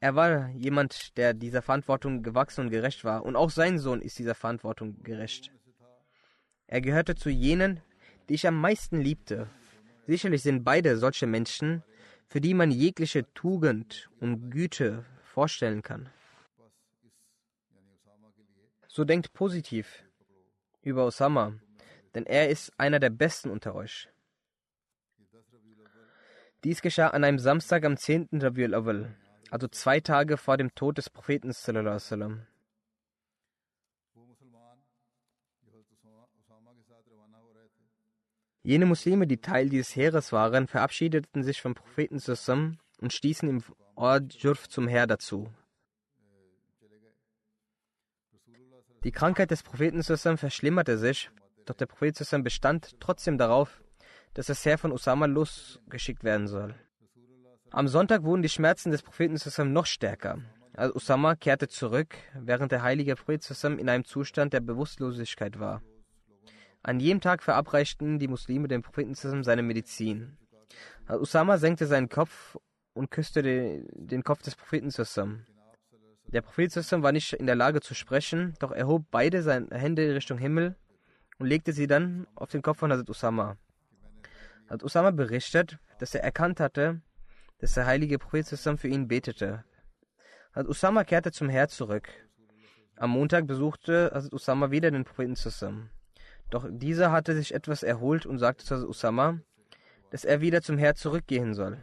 er 0.00 0.14
war 0.14 0.48
jemand, 0.50 1.16
der 1.16 1.32
dieser 1.34 1.62
Verantwortung 1.62 2.22
gewachsen 2.22 2.62
und 2.62 2.70
gerecht 2.70 3.04
war. 3.04 3.24
Und 3.24 3.36
auch 3.36 3.50
sein 3.50 3.78
Sohn 3.78 4.02
ist 4.02 4.18
dieser 4.18 4.34
Verantwortung 4.34 5.02
gerecht. 5.02 5.52
Er 6.66 6.80
gehörte 6.80 7.14
zu 7.14 7.30
jenen, 7.30 7.80
die 8.28 8.34
ich 8.34 8.46
am 8.46 8.60
meisten 8.60 9.00
liebte. 9.00 9.48
Sicherlich 10.06 10.42
sind 10.42 10.64
beide 10.64 10.98
solche 10.98 11.26
Menschen, 11.26 11.82
für 12.26 12.40
die 12.40 12.54
man 12.54 12.70
jegliche 12.70 13.32
Tugend 13.34 14.10
und 14.20 14.50
Güte 14.50 15.04
vorstellen 15.22 15.82
kann. 15.82 16.10
So 18.88 19.04
denkt 19.04 19.32
positiv 19.32 20.04
über 20.82 21.04
Osama, 21.04 21.54
denn 22.14 22.26
er 22.26 22.48
ist 22.48 22.72
einer 22.78 22.98
der 22.98 23.10
Besten 23.10 23.50
unter 23.50 23.74
euch. 23.74 24.08
Dies 26.64 26.82
geschah 26.82 27.08
an 27.08 27.22
einem 27.22 27.38
Samstag 27.38 27.84
am 27.84 27.96
10. 27.96 28.28
Rabiul 28.32 28.74
Awal, 28.74 29.14
also 29.50 29.68
zwei 29.68 30.00
Tage 30.00 30.36
vor 30.36 30.56
dem 30.56 30.74
Tod 30.74 30.98
des 30.98 31.10
Propheten. 31.10 31.52
Jene 38.62 38.86
Muslime, 38.86 39.26
die 39.26 39.40
Teil 39.40 39.68
dieses 39.68 39.94
Heeres 39.94 40.32
waren, 40.32 40.66
verabschiedeten 40.66 41.44
sich 41.44 41.62
vom 41.62 41.74
Propheten 41.74 42.20
und 43.00 43.12
stießen 43.12 43.48
im 43.48 43.62
Ort 43.94 44.34
Jurf 44.34 44.68
zum 44.68 44.88
Heer 44.88 45.06
dazu. 45.06 45.52
Die 49.04 49.12
Krankheit 49.12 49.52
des 49.52 49.62
Propheten 49.62 50.02
verschlimmerte 50.02 50.98
sich, 50.98 51.30
doch 51.64 51.76
der 51.76 51.86
Prophet 51.86 52.18
bestand 52.42 52.98
trotzdem 52.98 53.38
darauf, 53.38 53.80
dass 54.34 54.46
das 54.46 54.64
Heer 54.64 54.78
von 54.78 54.90
Usama 54.90 55.26
losgeschickt 55.26 56.24
werden 56.24 56.48
soll. 56.48 56.74
Am 57.70 57.88
Sonntag 57.88 58.22
wurden 58.22 58.42
die 58.42 58.48
Schmerzen 58.48 58.90
des 58.90 59.02
Propheten 59.02 59.38
noch 59.72 59.86
stärker. 59.86 60.38
Also 60.74 60.94
Usama 60.94 61.34
kehrte 61.34 61.68
zurück, 61.68 62.16
während 62.34 62.72
der 62.72 62.82
heilige 62.82 63.16
Prophet 63.16 63.50
in 63.78 63.88
einem 63.88 64.04
Zustand 64.04 64.52
der 64.52 64.60
Bewusstlosigkeit 64.60 65.58
war. 65.58 65.82
An 66.82 67.00
jedem 67.00 67.20
Tag 67.20 67.42
verabreichten 67.42 68.18
die 68.18 68.28
Muslime 68.28 68.68
dem 68.68 68.82
Propheten 68.82 69.14
seine 69.14 69.62
Medizin. 69.62 70.36
Also 71.06 71.22
Usama 71.22 71.58
senkte 71.58 71.86
seinen 71.86 72.08
Kopf 72.08 72.56
und 72.94 73.10
küsste 73.10 73.42
den, 73.42 73.86
den 73.94 74.22
Kopf 74.22 74.42
des 74.42 74.54
Propheten 74.54 74.90
der 76.28 76.42
Prophet 76.42 76.74
war 77.02 77.12
nicht 77.12 77.34
in 77.34 77.46
der 77.46 77.54
Lage 77.54 77.80
zu 77.80 77.94
sprechen, 77.94 78.54
doch 78.58 78.72
er 78.72 78.88
hob 78.88 79.04
beide 79.10 79.42
seine 79.42 79.68
Hände 79.70 80.14
Richtung 80.14 80.38
Himmel 80.38 80.74
und 81.38 81.46
legte 81.46 81.72
sie 81.72 81.86
dann 81.86 82.26
auf 82.34 82.50
den 82.50 82.62
Kopf 82.62 82.78
von 82.78 82.90
Hazrat 82.90 83.08
Usama. 83.08 83.56
Hazrat 84.64 84.82
Usama 84.82 85.10
berichtet, 85.12 85.78
dass 85.98 86.14
er 86.14 86.24
erkannt 86.24 86.58
hatte, 86.58 87.00
dass 87.58 87.74
der 87.74 87.86
heilige 87.86 88.18
Prophet 88.18 88.46
für 88.46 88.88
ihn 88.88 89.08
betete. 89.08 89.64
Hazrat 90.52 90.68
Usama 90.68 91.04
kehrte 91.04 91.32
zum 91.32 91.48
Herr 91.48 91.68
zurück. 91.68 92.08
Am 92.96 93.10
Montag 93.10 93.46
besuchte 93.46 94.10
Hazrat 94.14 94.32
Usama 94.32 94.70
wieder 94.70 94.90
den 94.90 95.04
Propheten 95.04 95.36
zusammen. 95.36 95.90
Doch 96.50 96.66
dieser 96.70 97.12
hatte 97.12 97.34
sich 97.34 97.54
etwas 97.54 97.82
erholt 97.82 98.26
und 98.26 98.38
sagte 98.38 98.64
zu 98.64 98.74
Hazrat 98.74 98.88
Usama, 98.88 99.40
dass 100.10 100.24
er 100.24 100.40
wieder 100.40 100.62
zum 100.62 100.78
Herr 100.78 100.94
zurückgehen 100.94 101.54
soll. 101.54 101.78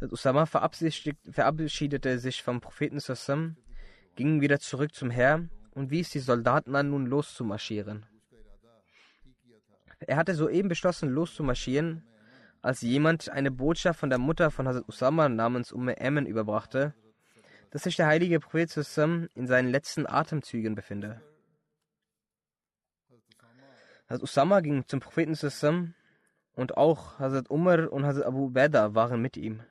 Usama 0.00 0.46
verabschiedete 0.46 2.18
sich 2.18 2.42
vom 2.42 2.60
Propheten 2.60 3.00
Sassam, 3.00 3.56
ging 4.14 4.40
wieder 4.40 4.60
zurück 4.60 4.94
zum 4.94 5.10
Herr 5.10 5.48
und 5.72 5.90
wies 5.90 6.10
die 6.10 6.18
Soldaten 6.20 6.76
an, 6.76 6.90
nun 6.90 7.06
loszumarschieren. 7.06 8.06
Er 10.00 10.16
hatte 10.16 10.34
soeben 10.34 10.68
beschlossen, 10.68 11.08
loszumarschieren, 11.08 12.04
als 12.62 12.80
jemand 12.82 13.30
eine 13.30 13.50
Botschaft 13.50 14.00
von 14.00 14.10
der 14.10 14.18
Mutter 14.18 14.50
von 14.50 14.66
Hazrat 14.66 14.88
Usama 14.88 15.28
namens 15.28 15.72
Umme 15.72 15.98
Emmen 15.98 16.26
überbrachte, 16.26 16.94
dass 17.70 17.84
sich 17.84 17.96
der 17.96 18.06
heilige 18.06 18.40
Prophet 18.40 18.70
Sassam 18.70 19.28
in 19.34 19.46
seinen 19.46 19.68
letzten 19.68 20.06
Atemzügen 20.06 20.74
befinde. 20.74 21.20
Hazrat 24.08 24.22
Usama 24.22 24.60
ging 24.60 24.86
zum 24.86 25.00
Propheten 25.00 25.34
Sassam 25.34 25.94
und 26.54 26.76
auch 26.76 27.18
Hazrat 27.18 27.50
Umar 27.50 27.92
und 27.92 28.06
Hazrat 28.06 28.26
Abu 28.26 28.50
Beda 28.50 28.94
waren 28.94 29.22
mit 29.22 29.36
ihm. 29.36 29.62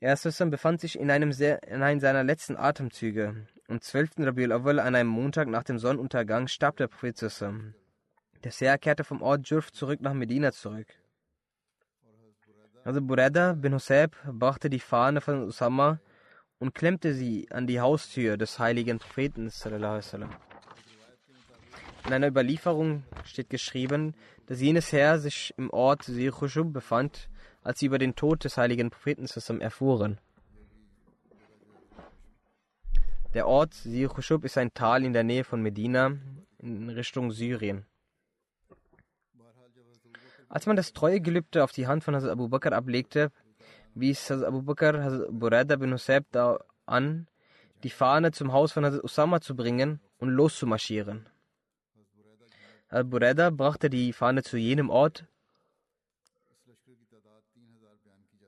Erstesem 0.00 0.48
befand 0.48 0.80
sich 0.80 0.98
in 0.98 1.10
einem, 1.10 1.30
sehr, 1.30 1.62
in 1.68 1.82
einem 1.82 2.00
seiner 2.00 2.24
letzten 2.24 2.56
Atemzüge. 2.56 3.46
Am 3.68 3.82
12. 3.82 4.12
Rabiul 4.20 4.50
Awal, 4.50 4.80
an 4.80 4.94
einem 4.94 5.10
Montag 5.10 5.46
nach 5.46 5.62
dem 5.62 5.78
Sonnenuntergang, 5.78 6.48
starb 6.48 6.78
der 6.78 6.88
Prophet 6.88 7.18
Sassam. 7.18 7.74
Der 8.44 8.52
Seher 8.52 8.78
kehrte 8.78 9.04
vom 9.04 9.20
Ort 9.22 9.48
Jurf 9.48 9.70
zurück 9.72 10.00
nach 10.00 10.14
Medina 10.14 10.52
zurück. 10.52 10.88
Also 12.84 13.02
Bureda 13.02 13.52
bin 13.52 13.74
Husayb 13.74 14.16
brachte 14.24 14.70
die 14.70 14.80
Fahne 14.80 15.20
von 15.20 15.42
Usama 15.42 16.00
und 16.58 16.74
klemmte 16.74 17.12
sie 17.12 17.48
an 17.50 17.66
die 17.66 17.80
Haustür 17.80 18.38
des 18.38 18.58
heiligen 18.58 18.98
Propheten. 18.98 19.50
In 22.06 22.12
einer 22.14 22.28
Überlieferung 22.28 23.04
steht 23.24 23.50
geschrieben, 23.50 24.14
dass 24.46 24.60
jenes 24.60 24.90
Heer 24.90 25.18
sich 25.18 25.52
im 25.58 25.70
Ort 25.70 26.04
Sir 26.04 26.32
befand, 26.64 27.28
als 27.62 27.80
sie 27.80 27.86
über 27.86 27.98
den 27.98 28.16
Tod 28.16 28.44
des 28.44 28.56
heiligen 28.56 28.90
Propheten 28.90 29.26
erfuhren. 29.60 30.18
Der 33.34 33.46
Ort 33.46 33.74
Sir 33.74 34.08
Khushub 34.08 34.44
ist 34.44 34.56
ein 34.56 34.72
Tal 34.72 35.04
in 35.04 35.12
der 35.12 35.24
Nähe 35.24 35.44
von 35.44 35.62
Medina 35.62 36.16
in 36.58 36.88
Richtung 36.88 37.30
Syrien. 37.30 37.84
Als 40.50 40.66
man 40.66 40.74
das 40.74 40.92
Treuegelübde 40.92 41.62
auf 41.62 41.70
die 41.70 41.86
Hand 41.86 42.02
von 42.02 42.16
Hazrat 42.16 42.32
Abu 42.32 42.48
Bakr 42.48 42.72
ablegte, 42.72 43.30
wies 43.94 44.28
Hazrat 44.28 44.48
Abu 44.48 44.62
Bakr 44.62 45.00
Hazrat 45.02 45.28
Burada 45.30 45.76
bin 45.76 45.96
da 46.32 46.58
an, 46.86 47.28
die 47.84 47.90
Fahne 47.90 48.32
zum 48.32 48.52
Haus 48.52 48.72
von 48.72 48.84
Hazrat 48.84 49.04
Usama 49.04 49.40
zu 49.40 49.54
bringen 49.54 50.00
und 50.18 50.30
loszumarschieren. 50.30 51.28
Hazrat 52.90 53.10
Burada 53.10 53.50
brachte 53.50 53.90
die 53.90 54.12
Fahne 54.12 54.42
zu 54.42 54.56
jenem 54.56 54.90
Ort, 54.90 55.24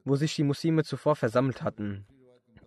wo 0.05 0.17
sich 0.17 0.35
die 0.35 0.43
Muslime 0.43 0.83
zuvor 0.83 1.15
versammelt 1.15 1.63
hatten. 1.63 2.05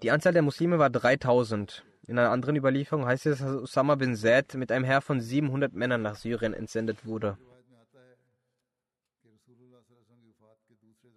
Die 0.01 0.11
Anzahl 0.11 0.31
der 0.31 0.43
Muslime 0.43 0.79
war 0.79 0.89
3000. 0.89 1.83
In 2.07 2.17
einer 2.17 2.31
anderen 2.31 2.55
Überlieferung 2.55 3.05
heißt 3.05 3.25
es, 3.25 3.39
dass 3.39 3.53
Osama 3.53 3.95
bin 3.95 4.15
Zaid 4.15 4.53
mit 4.53 4.71
einem 4.71 4.85
Heer 4.85 5.01
von 5.01 5.19
700 5.19 5.73
Männern 5.73 6.03
nach 6.03 6.15
Syrien 6.15 6.53
entsendet 6.53 7.05
wurde. 7.05 7.37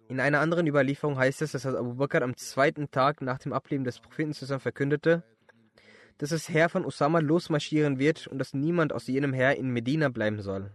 In 0.09 0.19
einer 0.19 0.39
anderen 0.39 0.65
Überlieferung 0.65 1.19
heißt 1.19 1.43
es, 1.43 1.51
dass 1.51 1.67
Abu 1.67 1.93
Bakr 1.93 2.23
am 2.23 2.35
zweiten 2.35 2.89
Tag 2.89 3.21
nach 3.21 3.37
dem 3.37 3.53
Ableben 3.53 3.83
des 3.83 3.99
Propheten 3.99 4.33
zusammen 4.33 4.59
verkündete, 4.59 5.23
dass 6.17 6.31
das 6.31 6.49
Heer 6.49 6.67
von 6.67 6.83
Osama 6.83 7.19
losmarschieren 7.19 7.99
wird 7.99 8.25
und 8.25 8.39
dass 8.39 8.55
niemand 8.55 8.91
aus 8.91 9.05
jenem 9.05 9.33
Heer 9.33 9.55
in 9.55 9.69
Medina 9.69 10.09
bleiben 10.09 10.41
soll. 10.41 10.71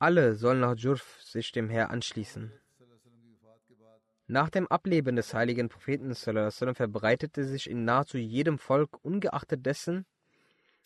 Alle 0.00 0.34
sollen 0.34 0.58
nach 0.58 0.74
Jurf 0.74 1.22
sich 1.22 1.52
dem 1.52 1.70
Herr 1.70 1.90
anschließen. 1.90 2.52
Nach 4.26 4.50
dem 4.50 4.66
Ableben 4.66 5.14
des 5.14 5.32
heiligen 5.34 5.68
Propheten 5.68 6.16
verbreitete 6.16 7.44
sich 7.44 7.70
in 7.70 7.84
nahezu 7.84 8.18
jedem 8.18 8.58
Volk, 8.58 8.98
ungeachtet 9.04 9.64
dessen, 9.64 10.04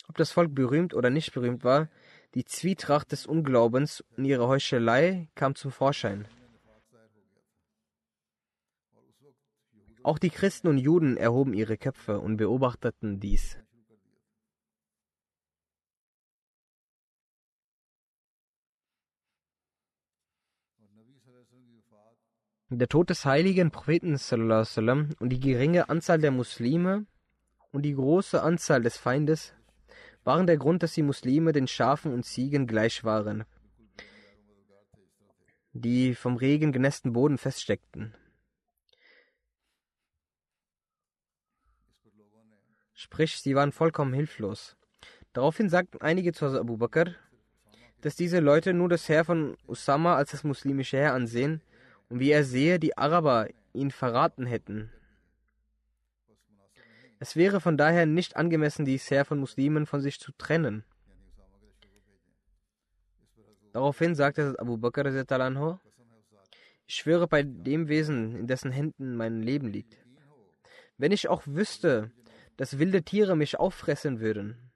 ob 0.08 0.18
das 0.18 0.30
Volk 0.30 0.54
berühmt 0.54 0.92
oder 0.92 1.08
nicht 1.08 1.32
berühmt 1.32 1.64
war, 1.64 1.88
die 2.34 2.44
Zwietracht 2.44 3.12
des 3.12 3.26
Unglaubens 3.26 4.02
und 4.16 4.24
ihre 4.24 4.48
Heuchelei 4.48 5.28
kam 5.34 5.54
zum 5.54 5.70
Vorschein. 5.70 6.26
Auch 10.02 10.18
die 10.18 10.30
Christen 10.30 10.66
und 10.68 10.78
Juden 10.78 11.16
erhoben 11.16 11.54
ihre 11.54 11.76
Köpfe 11.76 12.18
und 12.18 12.36
beobachteten 12.36 13.20
dies. 13.20 13.58
Der 22.68 22.88
Tod 22.88 23.10
des 23.10 23.26
heiligen 23.26 23.70
Propheten 23.70 24.16
und 25.20 25.28
die 25.28 25.40
geringe 25.40 25.90
Anzahl 25.90 26.18
der 26.18 26.30
Muslime 26.30 27.04
und 27.70 27.82
die 27.82 27.94
große 27.94 28.42
Anzahl 28.42 28.80
des 28.80 28.96
Feindes 28.96 29.54
waren 30.24 30.46
der 30.46 30.56
Grund, 30.56 30.82
dass 30.82 30.94
die 30.94 31.02
Muslime 31.02 31.52
den 31.52 31.66
Schafen 31.66 32.12
und 32.12 32.24
Ziegen 32.24 32.66
gleich 32.66 33.04
waren, 33.04 33.44
die 35.72 36.14
vom 36.14 36.36
Regen 36.36 36.72
genässten 36.72 37.12
Boden 37.12 37.38
feststeckten. 37.38 38.14
Sprich, 42.94 43.38
sie 43.40 43.56
waren 43.56 43.72
vollkommen 43.72 44.14
hilflos. 44.14 44.76
Daraufhin 45.32 45.68
sagten 45.68 46.00
einige 46.00 46.32
zu 46.32 46.46
Abu 46.46 46.76
Bakr, 46.76 47.16
dass 48.00 48.14
diese 48.14 48.38
Leute 48.38 48.74
nur 48.74 48.88
das 48.88 49.08
Heer 49.08 49.24
von 49.24 49.56
Usama 49.66 50.14
als 50.14 50.30
das 50.30 50.44
muslimische 50.44 50.98
Heer 50.98 51.14
ansehen 51.14 51.62
und 52.08 52.20
wie 52.20 52.30
er 52.30 52.44
sehe, 52.44 52.78
die 52.78 52.96
Araber 52.96 53.48
ihn 53.72 53.90
verraten 53.90 54.46
hätten. 54.46 54.92
Es 57.22 57.36
wäre 57.36 57.60
von 57.60 57.76
daher 57.76 58.04
nicht 58.04 58.34
angemessen, 58.34 58.84
dies 58.84 59.08
Heer 59.08 59.24
von 59.24 59.38
Muslimen 59.38 59.86
von 59.86 60.00
sich 60.00 60.18
zu 60.18 60.32
trennen. 60.32 60.82
Daraufhin 63.72 64.16
sagte 64.16 64.56
Abu 64.58 64.76
Bakr, 64.76 65.06
ich 66.84 66.94
schwöre 66.96 67.28
bei 67.28 67.44
dem 67.44 67.86
Wesen, 67.86 68.34
in 68.34 68.48
dessen 68.48 68.72
Händen 68.72 69.14
mein 69.14 69.40
Leben 69.40 69.68
liegt. 69.68 69.98
Wenn 70.98 71.12
ich 71.12 71.28
auch 71.28 71.44
wüsste, 71.46 72.10
dass 72.56 72.80
wilde 72.80 73.04
Tiere 73.04 73.36
mich 73.36 73.56
auffressen 73.56 74.18
würden. 74.18 74.72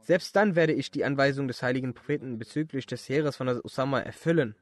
Selbst 0.00 0.36
dann 0.36 0.54
werde 0.54 0.74
ich 0.74 0.92
die 0.92 1.04
Anweisung 1.04 1.48
des 1.48 1.60
heiligen 1.64 1.92
Propheten 1.92 2.38
bezüglich 2.38 2.86
des 2.86 3.08
Heeres 3.08 3.34
von 3.34 3.48
Usama 3.64 3.98
erfüllen. 3.98 4.54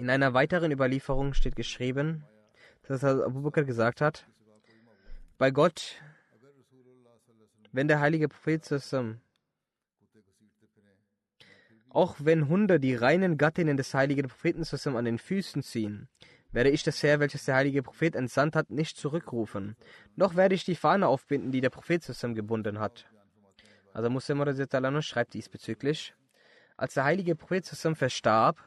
In 0.00 0.08
einer 0.08 0.32
weiteren 0.32 0.72
Überlieferung 0.72 1.34
steht 1.34 1.56
geschrieben, 1.56 2.24
dass 2.88 3.04
Abu 3.04 3.42
Bakr 3.42 3.64
gesagt 3.64 4.00
hat, 4.00 4.26
bei 5.36 5.50
Gott, 5.50 6.00
wenn 7.70 7.86
der 7.86 8.00
heilige 8.00 8.30
Prophet 8.30 8.64
auch 11.90 12.16
wenn 12.18 12.48
Hunde 12.48 12.80
die 12.80 12.94
reinen 12.94 13.36
Gattinnen 13.36 13.76
des 13.76 13.92
heiligen 13.92 14.28
Propheten 14.28 14.64
an 14.96 15.04
den 15.04 15.18
Füßen 15.18 15.62
ziehen, 15.62 16.08
werde 16.50 16.70
ich 16.70 16.82
das 16.82 17.02
Heer, 17.02 17.20
welches 17.20 17.44
der 17.44 17.56
heilige 17.56 17.82
Prophet 17.82 18.16
entsandt 18.16 18.56
hat, 18.56 18.70
nicht 18.70 18.96
zurückrufen. 18.96 19.76
Noch 20.16 20.34
werde 20.34 20.54
ich 20.54 20.64
die 20.64 20.76
Fahne 20.76 21.08
aufbinden, 21.08 21.52
die 21.52 21.60
der 21.60 21.68
Prophet 21.68 22.02
gebunden 22.34 22.78
hat. 22.78 23.04
Also 23.92 24.08
Muslim 24.08 24.40
schreibt 25.02 25.34
diesbezüglich. 25.34 26.14
Als 26.78 26.94
der 26.94 27.04
heilige 27.04 27.36
Prophet 27.36 27.66
verstarb, 27.66 28.64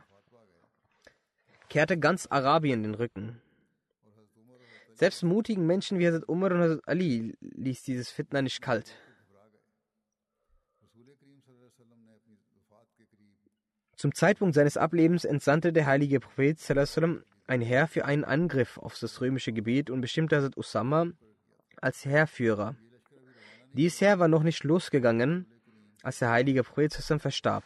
kehrte 1.73 1.97
ganz 1.97 2.27
Arabien 2.29 2.83
den 2.83 2.93
Rücken. 2.93 3.41
Selbst 4.93 5.23
mutigen 5.23 5.65
Menschen 5.65 5.97
wie 5.97 6.05
Hazrat 6.05 6.29
Umar 6.29 6.51
und 6.51 6.59
Hazrat 6.59 6.87
Ali 6.87 7.35
ließ 7.41 7.81
dieses 7.81 8.11
Fitna 8.11 8.43
nicht 8.43 8.61
kalt. 8.61 8.95
Zum 13.95 14.13
Zeitpunkt 14.13 14.53
seines 14.53 14.77
Ablebens 14.77 15.25
entsandte 15.25 15.73
der 15.73 15.87
heilige 15.87 16.19
Prophet 16.19 16.59
ein 17.47 17.61
Heer 17.61 17.87
für 17.87 18.05
einen 18.05 18.23
Angriff 18.23 18.77
auf 18.77 18.99
das 18.99 19.19
römische 19.19 19.51
Gebiet 19.51 19.89
und 19.89 20.01
bestimmte 20.01 20.35
Hazrat 20.35 20.55
Usama 20.55 21.07
als 21.81 22.05
Heerführer. 22.05 22.75
Dies 23.73 23.99
Heer 23.99 24.19
war 24.19 24.27
noch 24.27 24.43
nicht 24.43 24.63
losgegangen, 24.63 25.47
als 26.03 26.19
der 26.19 26.29
heilige 26.29 26.61
Prophet 26.61 26.93
verstarb. 26.93 27.63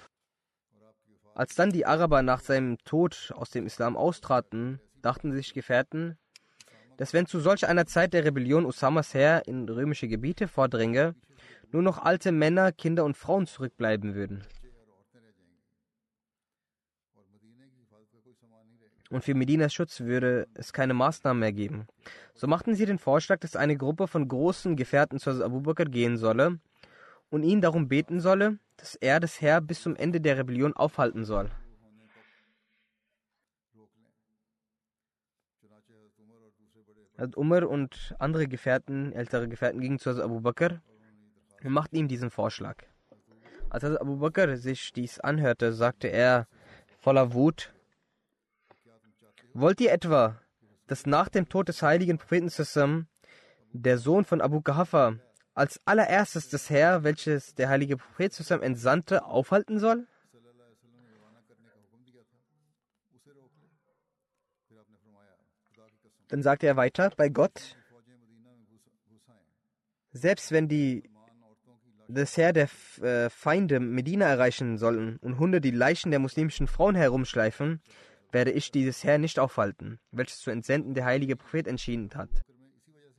Als 1.37 1.53
dann 1.53 1.69
die 1.69 1.85
Araber 1.85 2.23
nach 2.23 2.39
seinem 2.39 2.79
Tod 2.79 3.31
aus 3.35 3.51
dem 3.51 3.67
Islam 3.67 3.95
austraten, 3.95 4.81
dachten 5.03 5.31
sich 5.31 5.53
Gefährten, 5.53 6.17
dass 6.97 7.13
wenn 7.13 7.27
zu 7.27 7.39
solch 7.39 7.67
einer 7.67 7.85
Zeit 7.85 8.13
der 8.13 8.25
Rebellion 8.25 8.65
Usamas 8.65 9.13
Heer 9.13 9.43
in 9.45 9.69
römische 9.69 10.07
Gebiete 10.07 10.47
vordringe, 10.47 11.13
nur 11.71 11.83
noch 11.83 11.99
alte 11.99 12.31
Männer, 12.31 12.71
Kinder 12.71 13.05
und 13.05 13.15
Frauen 13.15 13.45
zurückbleiben 13.45 14.15
würden. 14.15 14.47
Und 19.11 19.23
für 19.23 19.35
Medinas 19.35 19.75
Schutz 19.75 19.99
würde 19.99 20.47
es 20.55 20.73
keine 20.73 20.95
Maßnahmen 20.95 21.39
mehr 21.39 21.53
geben. 21.53 21.85
So 22.33 22.47
machten 22.47 22.73
sie 22.73 22.87
den 22.87 22.97
Vorschlag, 22.97 23.41
dass 23.41 23.55
eine 23.55 23.77
Gruppe 23.77 24.07
von 24.07 24.27
großen 24.27 24.75
Gefährten 24.75 25.19
zu 25.19 25.29
Abu 25.45 25.61
Bakr 25.61 25.85
gehen 25.85 26.17
solle 26.17 26.59
und 27.29 27.43
ihn 27.43 27.61
darum 27.61 27.87
beten 27.87 28.19
solle, 28.19 28.59
dass 28.77 28.95
er 28.95 29.19
das 29.19 29.41
Heer 29.41 29.61
bis 29.61 29.81
zum 29.81 29.95
Ende 29.95 30.21
der 30.21 30.37
Rebellion 30.37 30.73
aufhalten 30.73 31.25
soll. 31.25 31.51
Umar 37.35 37.67
und 37.67 38.15
andere 38.19 38.47
Gefährten, 38.47 39.11
ältere 39.11 39.47
Gefährten, 39.47 39.81
gingen 39.81 39.97
zu 39.97 40.11
Abu 40.21 40.39
Bakr 40.39 40.81
und 41.63 41.71
machten 41.71 41.95
ihm 41.95 42.07
diesen 42.07 42.29
Vorschlag. 42.29 42.83
Als 43.69 43.83
Abu 43.83 44.17
Bakr 44.17 44.55
sich 44.57 44.93
dies 44.93 45.19
anhörte, 45.19 45.73
sagte 45.73 46.07
er 46.07 46.47
voller 46.99 47.33
Wut: 47.33 47.73
Wollt 49.53 49.81
ihr 49.81 49.91
etwa, 49.91 50.39
dass 50.85 51.07
nach 51.07 51.29
dem 51.29 51.49
Tod 51.49 51.69
des 51.69 51.81
heiligen 51.81 52.19
Propheten 52.19 52.49
Sassam 52.49 53.07
der 53.73 53.97
Sohn 53.97 54.23
von 54.23 54.39
Abu 54.39 54.61
Kahafa 54.61 55.17
als 55.57 55.81
allererstes 55.85 56.49
das 56.49 56.69
Heer, 56.69 57.03
welches 57.03 57.55
der 57.55 57.69
heilige 57.69 57.97
Prophet 57.97 58.31
zusammen 58.31 58.61
entsandte, 58.61 59.25
aufhalten 59.25 59.79
soll? 59.79 60.05
Dann 66.27 66.43
sagte 66.43 66.67
er 66.67 66.75
weiter, 66.75 67.11
bei 67.15 67.29
Gott, 67.29 67.75
selbst 70.11 70.51
wenn 70.51 70.67
die 70.67 71.09
das 72.07 72.37
Heer 72.37 72.53
der 72.53 72.69
äh, 73.01 73.29
Feinde 73.29 73.79
Medina 73.79 74.25
erreichen 74.25 74.77
sollen 74.77 75.17
und 75.17 75.39
Hunde 75.39 75.59
die 75.59 75.71
Leichen 75.71 76.11
der 76.11 76.19
muslimischen 76.19 76.67
Frauen 76.67 76.95
herumschleifen, 76.95 77.81
werde 78.31 78.51
ich 78.51 78.71
dieses 78.71 79.03
Heer 79.03 79.17
nicht 79.17 79.39
aufhalten, 79.39 79.99
welches 80.11 80.39
zu 80.39 80.51
entsenden 80.51 80.93
der 80.93 81.05
heilige 81.05 81.35
Prophet 81.35 81.67
entschieden 81.67 82.11
hat. 82.13 82.29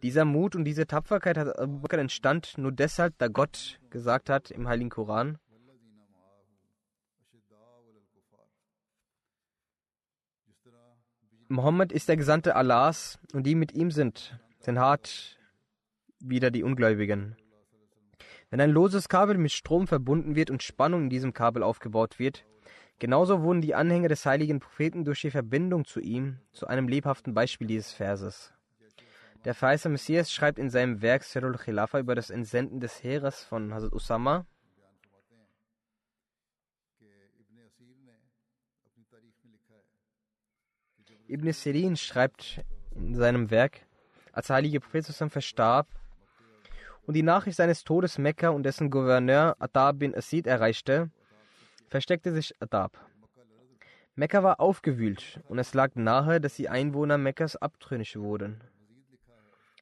Dieser 0.02 0.24
Mut 0.24 0.54
und 0.54 0.64
diese 0.64 0.86
Tapferkeit 0.86 1.36
hat 1.36 1.58
Abu 1.58 1.80
Bakr 1.80 1.98
entstand 1.98 2.56
nur 2.56 2.70
deshalb, 2.70 3.18
da 3.18 3.26
Gott 3.28 3.80
gesagt 3.90 4.30
hat 4.30 4.50
im 4.50 4.68
Heiligen 4.68 4.90
Koran, 4.90 5.38
Mohammed 11.50 11.92
ist 11.92 12.10
der 12.10 12.18
Gesandte 12.18 12.56
Allahs 12.56 13.18
und 13.32 13.44
die 13.44 13.54
mit 13.54 13.72
ihm 13.72 13.90
sind, 13.90 14.38
sind 14.60 14.78
hart 14.78 15.38
wieder 16.20 16.50
die 16.50 16.62
Ungläubigen. 16.62 17.36
Wenn 18.50 18.60
ein 18.60 18.70
loses 18.70 19.08
Kabel 19.08 19.38
mit 19.38 19.52
Strom 19.52 19.86
verbunden 19.86 20.36
wird 20.36 20.50
und 20.50 20.62
Spannung 20.62 21.04
in 21.04 21.10
diesem 21.10 21.32
Kabel 21.32 21.62
aufgebaut 21.62 22.18
wird, 22.18 22.44
genauso 22.98 23.42
wurden 23.42 23.62
die 23.62 23.74
Anhänger 23.74 24.08
des 24.08 24.26
heiligen 24.26 24.60
Propheten 24.60 25.04
durch 25.06 25.22
die 25.22 25.30
Verbindung 25.30 25.86
zu 25.86 26.00
ihm 26.00 26.38
zu 26.52 26.66
einem 26.66 26.86
lebhaften 26.86 27.32
Beispiel 27.32 27.66
dieses 27.66 27.92
Verses. 27.92 28.52
Der 29.48 29.54
verheißene 29.54 29.92
Messias 29.92 30.30
schreibt 30.30 30.58
in 30.58 30.68
seinem 30.68 31.00
Werk 31.00 31.24
Sirul 31.24 31.56
Khilafa 31.56 31.98
über 31.98 32.14
das 32.14 32.28
Entsenden 32.28 32.80
des 32.80 33.02
Heeres 33.02 33.44
von 33.44 33.72
Hazrat 33.72 33.94
Usama. 33.94 34.44
Ibn 41.28 41.52
Sirin 41.54 41.96
schreibt 41.96 42.62
in 42.94 43.14
seinem 43.14 43.50
Werk, 43.50 43.86
als 44.32 44.48
der 44.48 44.56
heilige 44.56 44.80
Prophet 44.80 45.06
verstarb 45.06 45.88
und 47.06 47.14
die 47.14 47.22
Nachricht 47.22 47.56
seines 47.56 47.84
Todes 47.84 48.18
Mekka 48.18 48.50
und 48.50 48.64
dessen 48.64 48.90
Gouverneur 48.90 49.56
Adab 49.60 50.00
bin 50.00 50.14
Asid 50.14 50.46
erreichte, 50.46 51.10
versteckte 51.88 52.34
sich 52.34 52.54
Adab. 52.60 53.00
Mekka 54.14 54.42
war 54.42 54.60
aufgewühlt 54.60 55.40
und 55.48 55.58
es 55.58 55.72
lag 55.72 55.94
nahe, 55.94 56.38
dass 56.38 56.56
die 56.56 56.68
Einwohner 56.68 57.16
Mekkas 57.16 57.56
abtrünnig 57.56 58.14
wurden. 58.18 58.60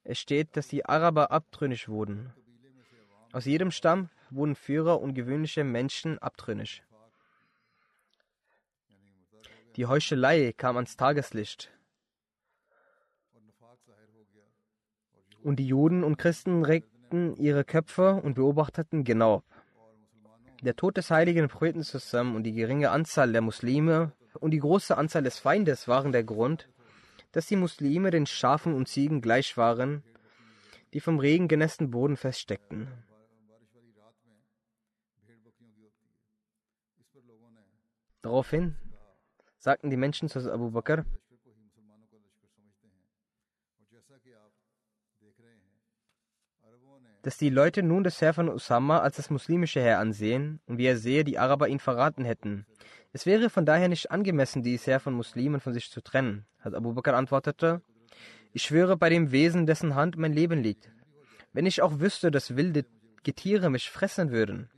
Es 0.08 0.20
steht, 0.20 0.56
dass 0.56 0.68
die 0.68 0.86
Araber 0.86 1.32
abtrünnig 1.32 1.88
wurden. 1.88 2.32
Aus 3.32 3.44
jedem 3.44 3.72
Stamm 3.72 4.08
wurden 4.30 4.54
Führer 4.54 5.00
und 5.00 5.14
gewöhnliche 5.14 5.64
Menschen 5.64 6.18
abtrünnig. 6.20 6.84
Die 9.74 9.86
Heuchelei 9.86 10.54
kam 10.56 10.76
ans 10.76 10.96
Tageslicht. 10.96 11.72
Und 15.42 15.56
die 15.56 15.66
Juden 15.66 16.04
und 16.04 16.18
Christen 16.18 16.64
regten 16.64 17.34
ihre 17.34 17.64
Köpfe 17.64 18.14
und 18.14 18.34
beobachteten 18.34 19.02
genau. 19.02 19.42
Der 20.62 20.76
Tod 20.76 20.96
des 20.96 21.10
heiligen 21.10 21.48
Propheten 21.48 21.82
zusammen 21.82 22.36
und 22.36 22.44
die 22.44 22.52
geringe 22.52 22.90
Anzahl 22.90 23.32
der 23.32 23.42
Muslime 23.42 24.12
und 24.34 24.52
die 24.52 24.60
große 24.60 24.96
Anzahl 24.96 25.24
des 25.24 25.40
Feindes 25.40 25.88
waren 25.88 26.12
der 26.12 26.22
Grund, 26.22 26.68
dass 27.36 27.48
die 27.48 27.56
Muslime 27.56 28.10
den 28.10 28.24
Schafen 28.24 28.72
und 28.72 28.88
Ziegen 28.88 29.20
gleich 29.20 29.58
waren, 29.58 30.02
die 30.94 31.00
vom 31.00 31.18
Regen 31.18 31.48
genässten 31.48 31.90
Boden 31.90 32.16
feststeckten. 32.16 32.88
Daraufhin 38.22 38.74
sagten 39.58 39.90
die 39.90 39.98
Menschen 39.98 40.30
zu 40.30 40.50
Abu 40.50 40.70
Bakr, 40.70 41.04
dass 47.20 47.36
die 47.36 47.50
Leute 47.50 47.82
nun 47.82 48.02
das 48.02 48.22
Heer 48.22 48.32
von 48.32 48.48
Usama 48.48 49.00
als 49.00 49.16
das 49.16 49.28
muslimische 49.28 49.80
Heer 49.80 49.98
ansehen 49.98 50.62
und 50.64 50.78
wie 50.78 50.86
er 50.86 50.96
sehe, 50.96 51.22
die 51.22 51.38
Araber 51.38 51.68
ihn 51.68 51.80
verraten 51.80 52.24
hätten. 52.24 52.64
Es 53.12 53.26
wäre 53.26 53.50
von 53.50 53.64
daher 53.64 53.88
nicht 53.88 54.10
angemessen, 54.10 54.62
dieses 54.62 54.86
Heer 54.86 55.00
von 55.00 55.14
Muslimen 55.14 55.60
von 55.60 55.72
sich 55.72 55.90
zu 55.90 56.02
trennen. 56.02 56.46
Hat 56.60 56.74
Abu 56.74 56.92
Bakr 56.92 57.14
antwortete, 57.14 57.82
ich 58.52 58.62
schwöre 58.62 58.96
bei 58.96 59.08
dem 59.08 59.32
Wesen, 59.32 59.66
dessen 59.66 59.94
Hand 59.94 60.16
mein 60.16 60.32
Leben 60.32 60.62
liegt. 60.62 60.90
Wenn 61.52 61.66
ich 61.66 61.82
auch 61.82 62.00
wüsste, 62.00 62.30
dass 62.30 62.56
wilde 62.56 62.84
Getiere 63.22 63.70
mich 63.70 63.90
fressen 63.90 64.30
würden, 64.30 64.70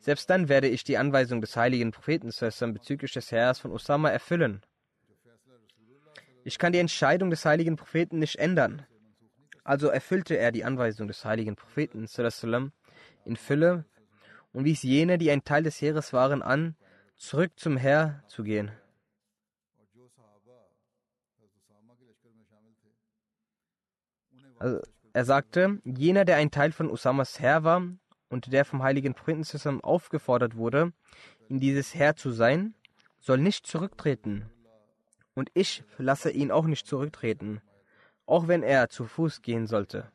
selbst 0.00 0.30
dann 0.30 0.48
werde 0.48 0.68
ich 0.68 0.84
die 0.84 0.98
Anweisung 0.98 1.40
des 1.40 1.56
heiligen 1.56 1.90
Propheten 1.90 2.30
bezüglich 2.72 3.12
des 3.12 3.32
Heers 3.32 3.58
von 3.58 3.72
Osama 3.72 4.10
erfüllen. 4.10 4.62
Ich 6.44 6.58
kann 6.58 6.72
die 6.72 6.78
Entscheidung 6.78 7.30
des 7.30 7.44
heiligen 7.44 7.76
Propheten 7.76 8.18
nicht 8.18 8.36
ändern. 8.36 8.86
Also 9.64 9.88
erfüllte 9.88 10.38
er 10.38 10.52
die 10.52 10.64
Anweisung 10.64 11.08
des 11.08 11.24
heiligen 11.24 11.56
Propheten 11.56 12.06
in 13.24 13.36
Fülle 13.36 13.84
und 14.52 14.64
wies 14.64 14.82
jene, 14.82 15.18
die 15.18 15.30
ein 15.30 15.44
Teil 15.44 15.62
des 15.62 15.80
Heeres 15.82 16.12
waren, 16.12 16.42
an, 16.42 16.76
zurück 17.18 17.52
zum 17.56 17.76
Herr 17.76 18.22
zu 18.28 18.42
gehen. 18.42 18.70
Also, 24.60 24.82
er 25.12 25.24
sagte, 25.24 25.80
jener, 25.84 26.24
der 26.24 26.36
ein 26.36 26.50
Teil 26.50 26.72
von 26.72 26.90
Usamas 26.90 27.38
Herr 27.38 27.64
war 27.64 27.82
und 28.28 28.52
der 28.52 28.64
vom 28.64 28.82
heiligen 28.82 29.14
Prinzessin 29.14 29.80
aufgefordert 29.80 30.56
wurde, 30.56 30.92
in 31.48 31.60
dieses 31.60 31.94
Herr 31.94 32.16
zu 32.16 32.30
sein, 32.30 32.74
soll 33.20 33.38
nicht 33.38 33.66
zurücktreten. 33.66 34.50
Und 35.34 35.50
ich 35.54 35.84
lasse 35.96 36.30
ihn 36.30 36.50
auch 36.50 36.66
nicht 36.66 36.86
zurücktreten, 36.86 37.60
auch 38.26 38.48
wenn 38.48 38.62
er 38.62 38.88
zu 38.88 39.04
Fuß 39.04 39.42
gehen 39.42 39.66
sollte. 39.66 40.10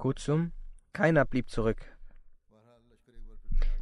Kurzum, 0.00 0.52
keiner 0.94 1.26
blieb 1.26 1.50
zurück. 1.50 1.76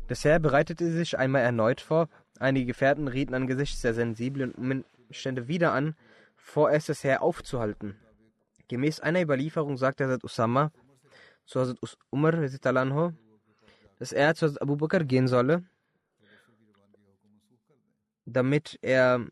Das 0.08 0.24
Heer 0.24 0.40
bereitete 0.40 0.90
sich 0.90 1.16
einmal 1.16 1.42
erneut 1.42 1.80
vor. 1.80 2.08
Einige 2.40 2.66
Gefährten 2.66 3.06
rieten 3.06 3.34
angesichts 3.34 3.82
der 3.82 3.94
sensiblen 3.94 4.52
Umstände 4.52 5.46
wieder 5.46 5.72
an, 5.72 5.94
vorerst 6.34 6.88
das 6.88 7.04
Heer 7.04 7.22
aufzuhalten. 7.22 7.94
Gemäß 8.66 8.98
einer 8.98 9.22
Überlieferung 9.22 9.76
sagte 9.76 10.06
Hazrat 10.06 10.24
Usama 10.24 10.72
zu 11.46 11.60
Hazrat 11.60 11.78
Umar, 12.10 12.32
dass 12.32 14.12
er 14.12 14.34
zu 14.34 14.46
Hazrat 14.46 14.60
Abu 14.60 14.76
Bakr 14.76 15.04
gehen 15.04 15.28
solle, 15.28 15.62
damit 18.26 18.76
er 18.82 19.24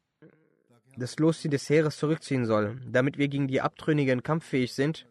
das 0.96 1.18
Losziehen 1.18 1.50
des 1.50 1.68
Heeres 1.68 1.96
zurückziehen 1.96 2.46
soll, 2.46 2.80
damit 2.86 3.18
wir 3.18 3.26
gegen 3.26 3.48
die 3.48 3.60
Abtrünnigen 3.60 4.22
kampffähig 4.22 4.72
sind 4.72 5.08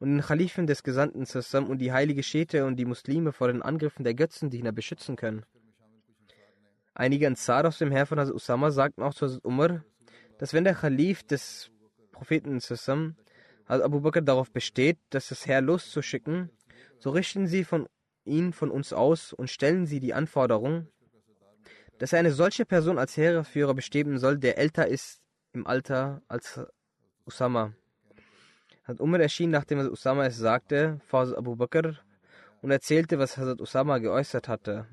und 0.00 0.08
den 0.08 0.22
Khalifen 0.22 0.66
des 0.66 0.82
Gesandten 0.82 1.26
zusammen 1.26 1.68
und 1.68 1.78
die 1.78 1.92
heilige 1.92 2.22
Schete 2.22 2.64
und 2.64 2.76
die 2.76 2.86
Muslime 2.86 3.32
vor 3.32 3.48
den 3.48 3.62
Angriffen 3.62 4.02
der 4.02 4.14
Götzendiener 4.14 4.72
beschützen 4.72 5.14
können. 5.14 5.44
Einige 6.94 7.26
Ansar 7.26 7.66
aus 7.66 7.78
dem 7.78 7.92
Heer 7.92 8.06
von 8.06 8.18
Hazrat 8.18 8.34
Usama 8.34 8.70
sagten 8.70 9.02
auch 9.02 9.14
zu 9.14 9.26
Hazrat 9.26 9.44
Umar, 9.44 9.84
dass 10.38 10.54
wenn 10.54 10.64
der 10.64 10.74
Khalif 10.74 11.22
des 11.22 11.70
Propheten 12.12 12.60
zusammen, 12.60 13.16
Hazrat 13.68 13.84
Abu 13.84 14.00
Bakr 14.00 14.22
darauf 14.22 14.50
besteht, 14.50 14.98
dass 15.10 15.28
das 15.28 15.46
Heer 15.46 15.60
loszuschicken, 15.60 16.50
so 16.98 17.10
richten 17.10 17.46
sie 17.46 17.64
von 17.64 17.86
ihn 18.24 18.52
von 18.52 18.70
uns 18.70 18.92
aus 18.92 19.32
und 19.32 19.50
stellen 19.50 19.86
sie 19.86 20.00
die 20.00 20.14
Anforderung, 20.14 20.88
dass 21.98 22.14
er 22.14 22.20
eine 22.20 22.32
solche 22.32 22.64
Person 22.64 22.98
als 22.98 23.16
Heeresführer 23.16 23.74
bestimmen 23.74 24.18
soll, 24.18 24.38
der 24.38 24.56
älter 24.56 24.88
ist 24.88 25.20
im 25.52 25.66
Alter 25.66 26.22
als 26.26 26.60
Usama. 27.26 27.74
Hazrat 28.90 29.00
Umar 29.02 29.20
erschien, 29.20 29.50
nachdem 29.50 29.78
Hazrat 29.78 29.92
Usama 29.92 30.26
es 30.26 30.36
sagte, 30.36 31.00
vor 31.06 31.20
Hazrat 31.20 31.38
Abu 31.38 31.54
Bakr 31.54 31.94
und 32.60 32.72
erzählte, 32.72 33.20
was 33.20 33.36
Hazrat 33.36 33.60
Usama 33.60 33.98
geäußert 33.98 34.48
hatte. 34.48 34.88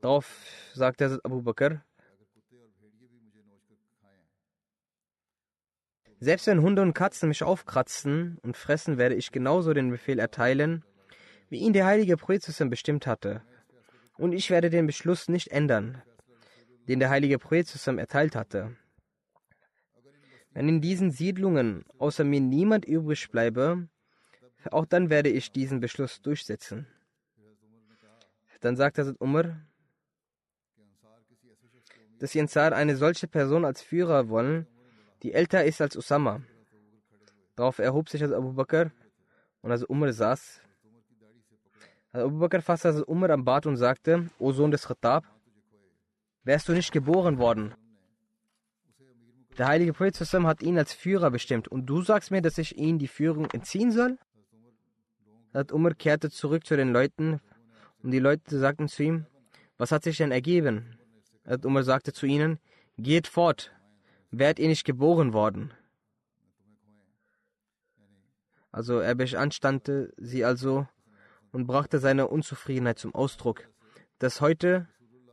Darauf 0.00 0.26
sagte 0.74 1.04
Hazrat 1.04 1.24
Abu 1.24 1.40
Bakr, 1.42 1.84
Selbst 6.18 6.48
wenn 6.48 6.60
Hunde 6.60 6.82
und 6.82 6.94
Katzen 6.94 7.28
mich 7.28 7.44
aufkratzen 7.44 8.38
und 8.42 8.56
fressen, 8.56 8.98
werde 8.98 9.14
ich 9.14 9.30
genauso 9.30 9.72
den 9.72 9.92
Befehl 9.92 10.18
erteilen, 10.18 10.84
wie 11.50 11.58
ihn 11.58 11.72
der 11.72 11.86
heilige 11.86 12.16
Prophet 12.16 12.68
bestimmt 12.68 13.06
hatte. 13.06 13.42
Und 14.16 14.32
ich 14.32 14.50
werde 14.50 14.68
den 14.68 14.88
Beschluss 14.88 15.28
nicht 15.28 15.52
ändern, 15.52 16.02
den 16.88 16.98
der 16.98 17.10
heilige 17.10 17.38
Prophet 17.38 17.86
erteilt 17.86 18.34
hatte. 18.34 18.76
Wenn 20.50 20.68
in 20.68 20.80
diesen 20.80 21.10
Siedlungen 21.10 21.84
außer 21.98 22.24
mir 22.24 22.40
niemand 22.40 22.84
übrig 22.84 23.30
bleibe, 23.30 23.88
auch 24.70 24.86
dann 24.86 25.10
werde 25.10 25.28
ich 25.28 25.52
diesen 25.52 25.80
Beschluss 25.80 26.20
durchsetzen. 26.20 26.86
Dann 28.60 28.76
sagt 28.76 28.98
Hazrat 28.98 29.20
Umar, 29.20 29.60
dass 32.18 32.32
die 32.32 32.40
Ansar 32.40 32.72
eine 32.72 32.96
solche 32.96 33.28
Person 33.28 33.64
als 33.64 33.82
Führer 33.82 34.28
wollen, 34.28 34.66
die 35.22 35.32
älter 35.32 35.64
ist 35.64 35.80
als 35.80 35.96
Usama. 35.96 36.42
Darauf 37.54 37.78
erhob 37.78 38.08
sich 38.08 38.22
Hazrat 38.22 38.38
Abu 38.38 38.52
Bakr 38.52 38.90
und 39.62 39.70
als 39.70 39.84
Umar 39.84 40.12
saß. 40.12 40.60
Hazrat 42.12 42.26
Abu 42.26 42.38
Bakr 42.38 42.62
fasste 42.62 42.88
Hazrat 42.88 43.08
Umar 43.08 43.30
am 43.30 43.44
Bart 43.44 43.66
und 43.66 43.76
sagte, 43.76 44.28
O 44.40 44.50
Sohn 44.50 44.72
des 44.72 44.88
Khattab, 44.88 45.24
wärst 46.42 46.68
du 46.68 46.72
nicht 46.72 46.90
geboren 46.90 47.38
worden, 47.38 47.74
der 49.58 49.66
heilige 49.66 49.92
Prophet 49.92 50.16
hat 50.20 50.62
ihn 50.62 50.78
als 50.78 50.92
Führer 50.92 51.30
bestimmt 51.30 51.68
und 51.68 51.86
du 51.86 52.02
sagst 52.02 52.30
mir, 52.30 52.40
dass 52.40 52.58
ich 52.58 52.78
ihm 52.78 52.98
die 52.98 53.08
Führung 53.08 53.50
entziehen 53.50 53.90
soll? 53.90 54.16
Hat 55.52 55.72
Umar 55.72 55.94
kehrte 55.94 56.30
zurück 56.30 56.64
zu 56.64 56.76
den 56.76 56.92
Leuten 56.92 57.40
und 58.02 58.12
die 58.12 58.20
Leute 58.20 58.58
sagten 58.58 58.88
zu 58.88 59.02
ihm, 59.02 59.26
was 59.76 59.90
hat 59.90 60.04
sich 60.04 60.16
denn 60.18 60.30
ergeben? 60.30 60.98
Hat 61.44 61.66
Umar 61.66 61.82
sagte 61.82 62.12
zu 62.12 62.26
ihnen, 62.26 62.58
geht 62.96 63.26
fort, 63.26 63.72
wärt 64.30 64.58
ihr 64.60 64.68
nicht 64.68 64.84
geboren 64.84 65.32
worden? 65.32 65.72
Also 68.70 69.00
er 69.00 69.14
beanstandte 69.16 70.12
sie 70.18 70.44
also 70.44 70.86
und 71.50 71.66
brachte 71.66 71.98
seine 71.98 72.28
Unzufriedenheit 72.28 72.98
zum 72.98 73.14
Ausdruck, 73.14 73.68
dass 74.18 74.40
heute 74.40 74.86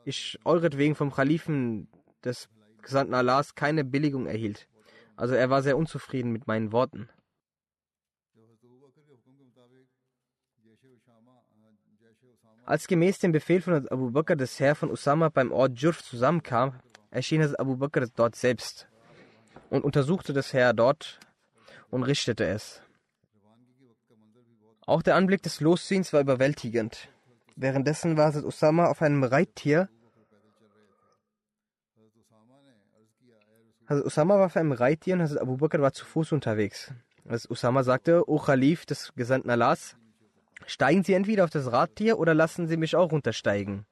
ich 0.03 0.39
euretwegen 0.45 0.95
vom 0.95 1.11
Kalifen 1.11 1.89
des 2.23 2.49
Gesandten 2.86 3.15
Allahs 3.15 3.56
keine 3.56 3.84
Billigung 3.84 4.28
erhielt. 4.28 4.67
Also 5.17 5.34
er 5.34 5.50
war 5.50 5.62
sehr 5.62 5.78
unzufrieden 5.78 6.32
mit 6.32 6.48
meinen 6.48 6.71
Worten. 6.71 7.10
Als 12.65 12.88
gemäß 12.88 13.19
dem 13.19 13.32
Befehl 13.32 13.62
von 13.62 13.88
Abu 13.89 14.10
Bakr 14.12 14.36
das 14.36 14.60
Heer 14.60 14.76
von 14.76 14.89
Usama 14.89 15.30
beim 15.30 15.52
Ort 15.52 15.80
Jurf 15.80 16.04
zusammenkam, 16.04 16.80
erschien 17.12 17.41
Abu 17.56 17.76
Bakr 17.78 18.08
dort 18.15 18.36
selbst 18.36 18.88
und 19.69 19.84
untersuchte 19.84 20.34
das 20.34 20.52
Heer 20.54 20.74
dort 20.74 21.19
und 21.91 22.04
richtete 22.04 22.45
es. 22.45 22.82
Auch 24.88 25.02
der 25.02 25.15
Anblick 25.15 25.43
des 25.43 25.62
Losziehens 25.62 26.13
war 26.13 26.21
überwältigend. 26.21 27.10
Währenddessen 27.56 28.17
war 28.17 28.36
Usama 28.43 28.88
auf 28.88 29.02
einem 29.02 29.24
Reittier 29.24 29.89
Also 33.88 34.04
Usama 34.04 34.39
war 34.39 34.48
auf 34.48 34.58
einem 34.58 34.71
Reittier 34.71 35.13
und 35.13 35.21
Hazrat 35.21 35.41
Abu 35.41 35.58
Bakr 35.58 35.80
war 35.80 35.93
zu 35.93 36.06
Fuß 36.06 36.32
unterwegs. 36.32 36.91
Als 37.28 37.50
Usama 37.50 37.84
sagte, 37.84 38.28
O 38.28 38.39
Khalif 38.39 38.86
des 38.86 39.13
Gesandten 39.15 39.50
Allahs, 39.50 39.95
steigen 40.65 41.04
Sie 41.04 41.13
entweder 41.13 41.43
auf 41.43 41.52
das 41.52 41.71
Radtier 41.71 42.17
oder 42.17 42.34
lassen 42.34 42.67
Sie 42.67 42.78
mich 42.78 42.95
auch 42.95 43.12
runtersteigen. 43.12 43.86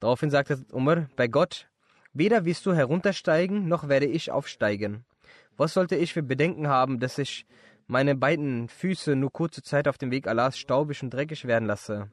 Daraufhin 0.00 0.30
sagte 0.30 0.64
Umar, 0.72 1.08
bei 1.16 1.28
Gott, 1.28 1.68
weder 2.12 2.44
wirst 2.44 2.66
du 2.66 2.74
heruntersteigen, 2.74 3.68
noch 3.68 3.88
werde 3.88 4.06
ich 4.06 4.30
aufsteigen. 4.30 5.04
Was 5.56 5.72
sollte 5.74 5.96
ich 5.96 6.12
für 6.12 6.22
Bedenken 6.22 6.68
haben, 6.68 7.00
dass 7.00 7.18
ich 7.18 7.46
meine 7.86 8.14
beiden 8.14 8.68
Füße 8.68 9.16
nur 9.16 9.32
kurze 9.32 9.62
Zeit 9.62 9.88
auf 9.88 9.98
dem 9.98 10.10
Weg 10.10 10.28
Allahs 10.28 10.58
staubig 10.58 11.02
und 11.02 11.10
dreckig 11.10 11.46
werden 11.46 11.66
lasse? 11.66 12.10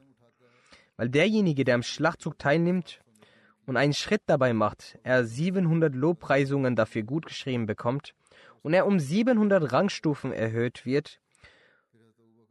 Weil 0.96 1.10
derjenige, 1.10 1.64
der 1.64 1.74
am 1.74 1.82
Schlachtzug 1.82 2.38
teilnimmt, 2.38 3.00
und 3.66 3.76
einen 3.76 3.92
Schritt 3.92 4.22
dabei 4.26 4.52
macht, 4.52 4.98
er 5.02 5.24
700 5.24 5.94
Lobpreisungen 5.94 6.76
dafür 6.76 7.02
gutgeschrieben 7.02 7.66
bekommt 7.66 8.14
und 8.62 8.72
er 8.72 8.86
um 8.86 8.98
700 8.98 9.72
Rangstufen 9.72 10.32
erhöht 10.32 10.86
wird 10.86 11.20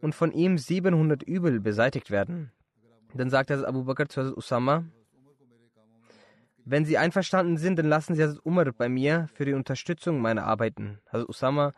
und 0.02 0.14
von 0.14 0.32
ihm 0.32 0.58
700 0.58 1.24
Übel 1.24 1.60
beseitigt 1.60 2.12
werden. 2.12 2.52
Dann 3.14 3.30
sagt 3.30 3.50
er 3.50 3.66
Abu 3.68 3.86
Bakr 3.86 4.10
zu 4.10 4.36
Usama, 4.36 4.84
wenn 6.68 6.84
Sie 6.84 6.98
einverstanden 6.98 7.58
sind, 7.58 7.78
dann 7.78 7.86
lassen 7.86 8.16
Sie 8.16 8.24
Hazrat 8.24 8.44
Umar 8.44 8.66
bei 8.72 8.90
mir 8.90 9.30
für 9.36 9.46
die 9.46 9.54
Unterstützung 9.54 10.20
meiner 10.20 10.46
Arbeiten. 10.46 10.98
Hazrat 11.14 11.30
Usama 11.30 11.74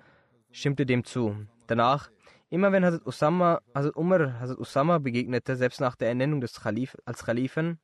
stimmte 0.50 0.86
dem 0.86 1.04
zu. 1.04 1.36
Danach, 1.67 2.10
immer 2.50 2.71
wenn 2.71 2.86
Hazrat 2.86 3.06
Usama, 3.06 3.60
Hazrat 3.76 3.97
Umar 3.97 4.39
Hazrat 4.39 4.58
Usama 4.58 4.97
begegnete, 5.00 5.58
selbst 5.58 5.82
nach 5.82 5.97
der 5.97 6.08
Ernennung 6.08 6.39
des 6.39 6.62
Khalif, 6.62 6.95
als 7.04 7.26
Khalifen, 7.26 7.80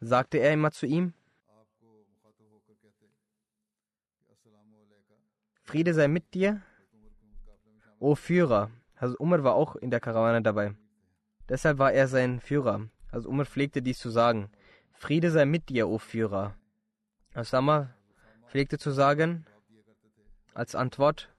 sagte 0.00 0.38
er 0.38 0.52
immer 0.52 0.70
zu 0.70 0.86
ihm, 0.86 1.14
Friede 5.62 5.92
sei 5.92 6.08
mit 6.08 6.32
dir, 6.32 6.62
o 7.98 8.14
Führer. 8.14 8.70
Also 8.96 9.16
Umar 9.18 9.44
war 9.44 9.54
auch 9.54 9.76
in 9.76 9.90
der 9.90 10.00
Karawane 10.00 10.42
dabei. 10.42 10.74
Deshalb 11.48 11.78
war 11.78 11.92
er 11.92 12.08
sein 12.08 12.40
Führer. 12.40 12.88
Also 13.10 13.28
Umar 13.28 13.44
pflegte 13.44 13.82
dies 13.82 13.98
zu 13.98 14.10
sagen. 14.10 14.50
Friede 14.92 15.30
sei 15.30 15.44
mit 15.44 15.68
dir, 15.68 15.88
o 15.88 15.98
Führer. 15.98 16.54
Osama 17.34 17.94
pflegte 18.46 18.78
zu 18.78 18.90
sagen, 18.90 19.46
als 20.54 20.74
Antwort, 20.74 21.30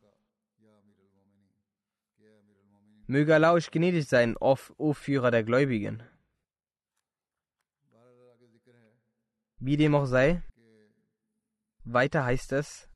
Möge 3.07 3.33
Allah 3.33 3.53
euch 3.53 3.71
gnädig 3.71 4.07
sein, 4.07 4.35
o 4.39 4.93
Führer 4.93 5.31
der 5.31 5.43
Gläubigen. 5.43 6.03
Wie 9.61 9.75
dem 9.75 9.93
auch 9.93 10.05
sei, 10.05 10.41
weiter 11.83 12.23
heißt 12.23 12.53
es, 12.53 12.87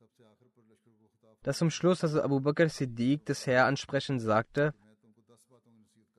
dass 1.42 1.58
zum 1.58 1.70
Schluss 1.70 2.02
also 2.02 2.22
Abu 2.22 2.40
Bakr 2.40 2.70
Siddiq 2.70 3.26
das 3.26 3.46
Herr 3.46 3.66
ansprechend 3.66 4.22
sagte, 4.22 4.72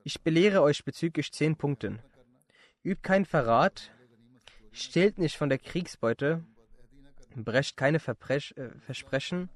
ich 0.04 0.22
belehre 0.22 0.62
euch 0.62 0.84
bezüglich 0.84 1.32
zehn 1.32 1.56
Punkten. 1.56 2.00
Übt 2.84 3.02
keinen 3.02 3.24
Verrat, 3.24 3.90
stehlt 4.70 5.18
nicht 5.18 5.36
von 5.36 5.48
der 5.48 5.58
Kriegsbeute, 5.58 6.44
brecht 7.34 7.76
keine 7.76 7.98
Verbrech 7.98 8.54
äh, 8.56 8.70
Versprechen, 8.78 9.50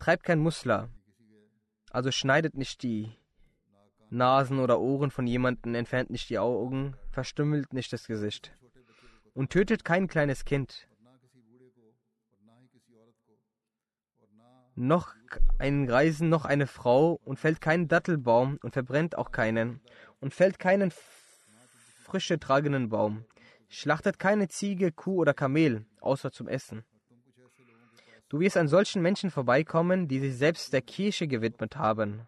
treibt 0.00 0.24
kein 0.24 0.40
Musler, 0.40 0.90
also 1.90 2.10
schneidet 2.10 2.54
nicht 2.56 2.82
die 2.82 3.16
Nasen 4.10 4.58
oder 4.58 4.80
Ohren 4.80 5.12
von 5.12 5.28
jemandem, 5.28 5.76
entfernt 5.76 6.10
nicht 6.10 6.30
die 6.30 6.40
Augen, 6.40 6.96
verstümmelt 7.12 7.72
nicht 7.72 7.92
das 7.92 8.08
Gesicht 8.08 8.52
und 9.36 9.50
tötet 9.50 9.84
kein 9.84 10.08
kleines 10.08 10.46
Kind, 10.46 10.88
noch 14.74 15.14
einen 15.58 15.86
Greisen, 15.86 16.28
noch 16.28 16.44
eine 16.44 16.66
Frau 16.66 17.20
und 17.24 17.38
fällt 17.38 17.60
keinen 17.60 17.86
Dattelbaum 17.86 18.58
und 18.62 18.72
verbrennt 18.72 19.16
auch 19.16 19.32
keinen 19.32 19.80
und 20.20 20.34
fällt 20.34 20.58
keinen 20.58 20.90
frische 22.02 22.38
tragenden 22.38 22.88
Baum, 22.88 23.24
schlachtet 23.68 24.18
keine 24.18 24.48
Ziege, 24.48 24.90
Kuh 24.90 25.16
oder 25.16 25.34
Kamel, 25.34 25.84
außer 26.00 26.32
zum 26.32 26.48
Essen. 26.48 26.84
Du 28.28 28.40
wirst 28.40 28.56
an 28.56 28.68
solchen 28.68 29.02
Menschen 29.02 29.30
vorbeikommen, 29.30 30.08
die 30.08 30.18
sich 30.18 30.36
selbst 30.36 30.72
der 30.72 30.82
Kirche 30.82 31.28
gewidmet 31.28 31.76
haben. 31.76 32.26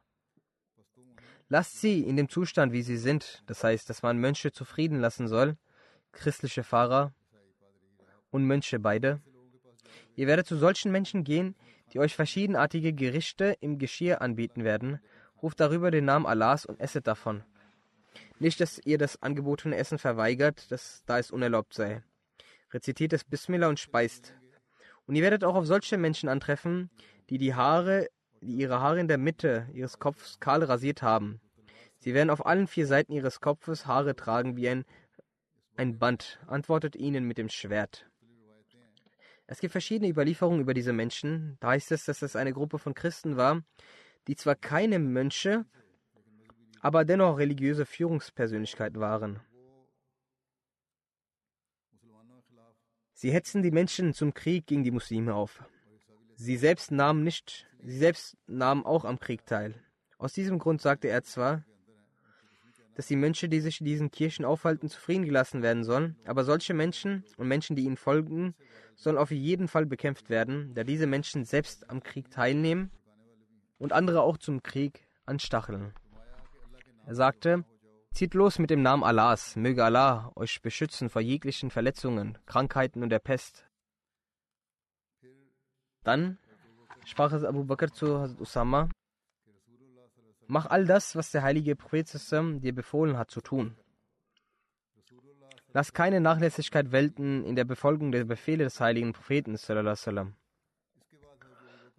Lasst 1.49 1.81
sie 1.81 2.03
in 2.03 2.17
dem 2.17 2.29
Zustand, 2.29 2.73
wie 2.73 2.83
sie 2.83 2.99
sind, 2.99 3.43
das 3.47 3.65
heißt, 3.65 3.89
dass 3.89 4.03
man 4.03 4.19
Mönche 4.19 4.53
zufrieden 4.53 5.01
lassen 5.01 5.27
soll, 5.27 5.57
christliche 6.13 6.65
Pfarrer 6.65 7.13
und 8.31 8.45
Mönche 8.45 8.79
beide. 8.79 9.21
Ihr 10.15 10.27
werdet 10.27 10.47
zu 10.47 10.57
solchen 10.57 10.93
Menschen 10.93 11.25
gehen, 11.25 11.55
die 11.93 12.01
euch 12.01 12.15
verschiedenartige 12.15 12.93
Gerichte 12.93 13.57
im 13.61 13.79
Geschirr 13.79 14.21
anbieten 14.21 14.65
werden. 14.65 15.01
Ruft 15.43 15.61
darüber 15.61 15.91
den 15.91 16.05
Namen 16.05 16.27
Allahs 16.27 16.67
und 16.67 16.81
esset 16.81 17.07
davon. 17.07 17.45
Nicht, 18.39 18.61
dass 18.61 18.81
ihr 18.85 18.99
das 18.99 19.23
angebotene 19.23 19.77
Essen 19.77 19.99
verweigert, 19.99 20.71
das, 20.71 21.03
da 21.07 21.19
es 21.19 21.31
unerlaubt 21.31 21.75
sei. 21.75 22.03
Rezitiert 22.73 23.13
es 23.13 23.25
Bismillah 23.25 23.69
und 23.69 23.81
speist. 23.81 24.35
Und 25.07 25.15
ihr 25.15 25.23
werdet 25.23 25.45
auch 25.45 25.55
auf 25.55 25.67
solche 25.67 25.97
Menschen 25.97 26.29
antreffen, 26.29 26.91
die 27.31 27.39
die 27.39 27.55
Haare, 27.55 28.09
die 28.41 28.57
ihre 28.57 28.81
Haare 28.81 29.01
in 29.01 29.09
der 29.09 29.19
Mitte 29.19 29.69
ihres 29.73 29.99
Kopfes 29.99 30.39
kahl 30.41 30.63
rasiert 30.63 31.03
haben. 31.03 31.41
Sie 31.99 32.15
werden 32.15 32.31
auf 32.31 32.45
allen 32.47 32.67
vier 32.67 32.87
Seiten 32.87 33.13
ihres 33.13 33.41
Kopfes 33.41 33.87
Haare 33.87 34.15
tragen 34.15 34.57
wie 34.57 34.69
ein, 34.69 34.85
ein 35.79 35.99
Band, 35.99 36.41
antwortet 36.47 36.97
ihnen 36.97 37.25
mit 37.25 37.39
dem 37.39 37.49
Schwert. 37.49 38.11
Es 39.47 39.61
gibt 39.61 39.73
verschiedene 39.73 40.11
Überlieferungen 40.11 40.61
über 40.61 40.75
diese 40.75 40.93
Menschen. 40.93 41.57
Da 41.61 41.69
heißt 41.69 41.93
es, 41.93 42.05
dass 42.05 42.21
es 42.21 42.37
eine 42.37 42.53
Gruppe 42.53 42.79
von 42.79 42.95
Christen 42.95 43.37
war, 43.37 43.63
die 44.27 44.37
zwar 44.37 44.57
keine 44.57 44.99
Mönche, 44.99 45.65
aber 46.81 47.05
dennoch 47.05 47.39
religiöse 47.39 47.87
Führungspersönlichkeiten 47.87 49.01
waren. 49.01 49.41
Sie 53.15 53.33
hetzten 53.33 53.63
die 53.63 53.71
Menschen 53.71 54.13
zum 54.15 54.35
Krieg 54.35 54.67
gegen 54.67 54.85
die 54.85 54.91
Muslime 54.91 55.35
auf. 55.35 55.65
Sie 56.35 56.57
selbst 56.57 56.93
nahmen 56.93 57.25
nicht, 57.25 57.67
sie 57.83 57.99
selbst 57.99 58.37
nahmen 58.47 58.85
auch 58.85 59.05
am 59.05 59.19
Krieg 59.19 59.47
teil. 59.47 59.75
Aus 60.19 60.33
diesem 60.35 60.59
Grund 60.59 60.83
sagte 60.83 61.09
er 61.09 61.25
zwar, 61.25 61.65
dass 62.99 63.07
die 63.07 63.15
Mönche, 63.15 63.49
die 63.49 63.61
sich 63.61 63.79
in 63.79 63.87
diesen 63.87 64.11
Kirchen 64.11 64.45
aufhalten, 64.45 64.89
zufrieden 64.89 65.25
gelassen 65.25 65.63
werden 65.63 65.85
sollen, 65.85 66.17
aber 66.25 66.43
solche 66.43 66.75
Menschen 66.75 67.25
und 67.37 67.47
Menschen, 67.47 67.77
die 67.77 67.85
ihnen 67.85 67.97
folgen, 67.97 68.57
sollen 68.97 69.19
auf 69.19 69.31
jeden 69.31 69.69
Fall 69.69 69.87
bekämpft 69.87 70.31
werden, 70.31 70.75
da 70.75 70.83
diese 70.83 71.07
Menschen 71.07 71.45
selbst 71.45 71.89
am 71.91 72.03
Krieg 72.03 72.29
teilnehmen 72.29 72.91
und 73.79 73.93
andere 73.93 74.23
auch 74.23 74.37
zum 74.37 74.65
Krieg 74.65 75.07
anstacheln. 75.27 75.95
Er 77.07 77.15
sagte, 77.15 77.65
Zieht 78.13 78.35
los 78.35 78.59
mit 78.59 78.69
dem 78.69 78.83
Namen 78.83 79.05
Allahs, 79.05 79.55
möge 79.55 79.85
Allah 79.85 80.33
euch 80.35 80.61
beschützen 80.61 81.09
vor 81.09 81.23
jeglichen 81.23 81.71
Verletzungen, 81.71 82.37
Krankheiten 82.47 83.05
und 83.05 83.11
der 83.11 83.21
Pest. 83.21 83.65
Dann 86.03 86.39
sprach 87.05 87.31
es 87.31 87.45
Abu 87.45 87.63
Bakr 87.63 87.93
zu 87.93 88.19
Hazrat 88.19 88.41
Usama, 88.41 88.89
mach 90.49 90.67
all 90.67 90.85
das, 90.87 91.15
was 91.15 91.31
der 91.31 91.43
heilige 91.43 91.77
Prophet 91.77 92.11
dir 92.63 92.75
befohlen 92.75 93.17
hat 93.17 93.31
zu 93.31 93.41
tun. 93.41 93.77
Lass 95.73 95.93
keine 95.93 96.21
Nachlässigkeit 96.21 96.91
welten 96.91 97.45
in 97.45 97.55
der 97.55 97.65
Befolgung 97.65 98.11
der 98.11 98.25
Befehle 98.25 98.65
des 98.65 98.81
heiligen 98.81 99.13
Propheten. 99.13 99.57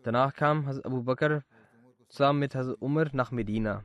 Danach 0.03 0.33
kam 0.33 0.65
Hazrat 0.65 0.85
Abu 0.85 1.03
Bakr 1.03 1.43
zusammen 2.09 2.39
mit 2.39 2.55
Hazrat 2.55 2.81
Umar 2.81 3.07
nach 3.13 3.31
Medina. 3.31 3.83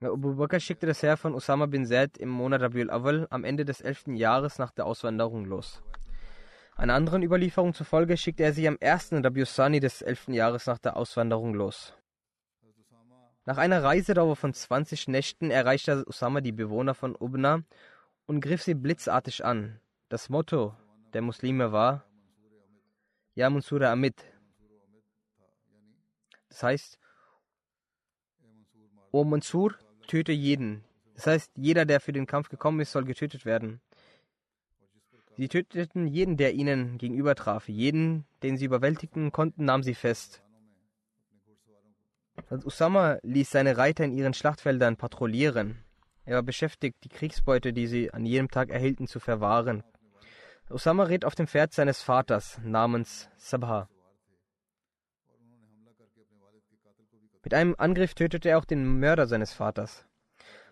Abu 0.00 0.36
Bakr 0.36 0.60
schickte 0.60 0.86
das 0.86 1.02
Heer 1.02 1.16
von 1.16 1.34
Osama 1.34 1.66
bin 1.66 1.86
Zaid 1.86 2.16
im 2.18 2.28
Monat 2.28 2.60
Rabiul 2.60 2.90
Awal 2.90 3.26
am 3.30 3.42
Ende 3.42 3.64
des 3.64 3.80
11. 3.80 4.08
Jahres 4.14 4.58
nach 4.58 4.70
der 4.70 4.86
Auswanderung 4.86 5.46
los. 5.46 5.82
Einer 6.76 6.94
anderen 6.94 7.22
Überlieferung 7.22 7.74
zufolge 7.74 8.16
schickte 8.16 8.44
er 8.44 8.52
sie 8.52 8.68
am 8.68 8.78
1. 8.80 9.12
Rabiul 9.12 9.46
Sani 9.46 9.80
des 9.80 10.02
11. 10.02 10.28
Jahres 10.28 10.66
nach 10.66 10.78
der 10.78 10.96
Auswanderung 10.96 11.54
los. 11.54 11.94
Nach 13.46 13.58
einer 13.58 13.82
Reisedauer 13.82 14.36
von 14.36 14.54
20 14.54 15.08
Nächten 15.08 15.50
erreichte 15.50 16.04
Osama 16.06 16.40
die 16.40 16.52
Bewohner 16.52 16.94
von 16.94 17.14
Ubna 17.14 17.62
und 18.26 18.40
griff 18.40 18.62
sie 18.62 18.74
blitzartig 18.74 19.44
an. 19.44 19.80
Das 20.08 20.30
Motto 20.30 20.74
der 21.12 21.22
Muslime 21.22 21.70
war 21.70 22.04
Ya 23.34 23.50
Mansura 23.50 23.92
Amit. 23.92 24.24
Das 26.48 26.62
heißt, 26.62 26.98
O 29.10 29.24
Mansur, 29.24 29.74
töte 30.06 30.32
jeden. 30.32 30.84
Das 31.14 31.26
heißt, 31.26 31.52
jeder, 31.56 31.84
der 31.84 32.00
für 32.00 32.12
den 32.12 32.26
Kampf 32.26 32.48
gekommen 32.48 32.80
ist, 32.80 32.92
soll 32.92 33.04
getötet 33.04 33.44
werden. 33.44 33.80
Sie 35.36 35.48
töteten 35.48 36.06
jeden, 36.06 36.36
der 36.36 36.54
ihnen 36.54 36.96
gegenüber 36.96 37.34
traf. 37.34 37.68
Jeden, 37.68 38.24
den 38.42 38.56
sie 38.56 38.66
überwältigen 38.66 39.32
konnten, 39.32 39.64
nahm 39.64 39.82
sie 39.82 39.94
fest. 39.94 40.43
Usama 42.50 43.18
ließ 43.22 43.50
seine 43.50 43.76
Reiter 43.76 44.04
in 44.04 44.12
ihren 44.12 44.34
Schlachtfeldern 44.34 44.96
patrouillieren. 44.96 45.84
Er 46.24 46.36
war 46.36 46.42
beschäftigt, 46.42 46.96
die 47.04 47.08
Kriegsbeute, 47.08 47.72
die 47.72 47.86
sie 47.86 48.12
an 48.12 48.24
jedem 48.24 48.50
Tag 48.50 48.70
erhielten, 48.70 49.06
zu 49.06 49.20
verwahren. 49.20 49.82
Usama 50.70 51.04
ritt 51.04 51.24
auf 51.24 51.34
dem 51.34 51.46
Pferd 51.46 51.72
seines 51.72 52.02
Vaters 52.02 52.58
namens 52.62 53.28
Sabha. 53.36 53.88
Mit 57.42 57.52
einem 57.52 57.74
Angriff 57.76 58.14
tötete 58.14 58.48
er 58.48 58.58
auch 58.58 58.64
den 58.64 58.98
Mörder 59.00 59.26
seines 59.26 59.52
Vaters. 59.52 60.06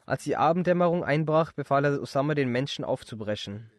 Als 0.07 0.25
die 0.25 0.37
Abenddämmerung 0.37 1.05
einbrach, 1.05 1.53
befahl 1.53 1.85
er 1.85 2.01
Usama 2.01 2.35
den 2.35 2.49
Menschen 2.49 2.85
aufzubrechen. 2.85 3.71